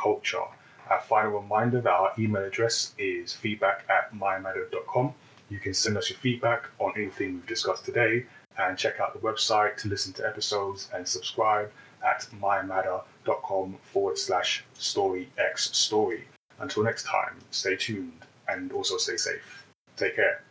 culture. 0.00 0.44
A 0.90 1.00
final 1.00 1.40
reminder 1.40 1.80
that 1.80 1.90
our 1.90 2.12
email 2.18 2.44
address 2.44 2.94
is 2.98 3.32
feedback 3.32 3.84
at 3.88 4.14
mayamada.com. 4.14 5.14
You 5.48 5.58
can 5.58 5.74
send 5.74 5.96
us 5.96 6.10
your 6.10 6.18
feedback 6.18 6.66
on 6.78 6.92
anything 6.96 7.34
we've 7.34 7.46
discussed 7.46 7.84
today 7.84 8.26
and 8.58 8.78
check 8.78 9.00
out 9.00 9.12
the 9.12 9.18
website 9.20 9.76
to 9.78 9.88
listen 9.88 10.12
to 10.14 10.26
episodes 10.26 10.88
and 10.94 11.06
subscribe 11.06 11.70
at 12.04 12.26
mayamada.com 12.40 13.76
forward 13.82 14.18
slash 14.18 14.64
story 14.74 15.28
x 15.38 15.76
story. 15.76 16.24
Until 16.58 16.84
next 16.84 17.04
time, 17.04 17.36
stay 17.50 17.76
tuned 17.76 18.24
and 18.48 18.72
also 18.72 18.96
stay 18.96 19.16
safe. 19.16 19.66
Take 19.96 20.16
care. 20.16 20.42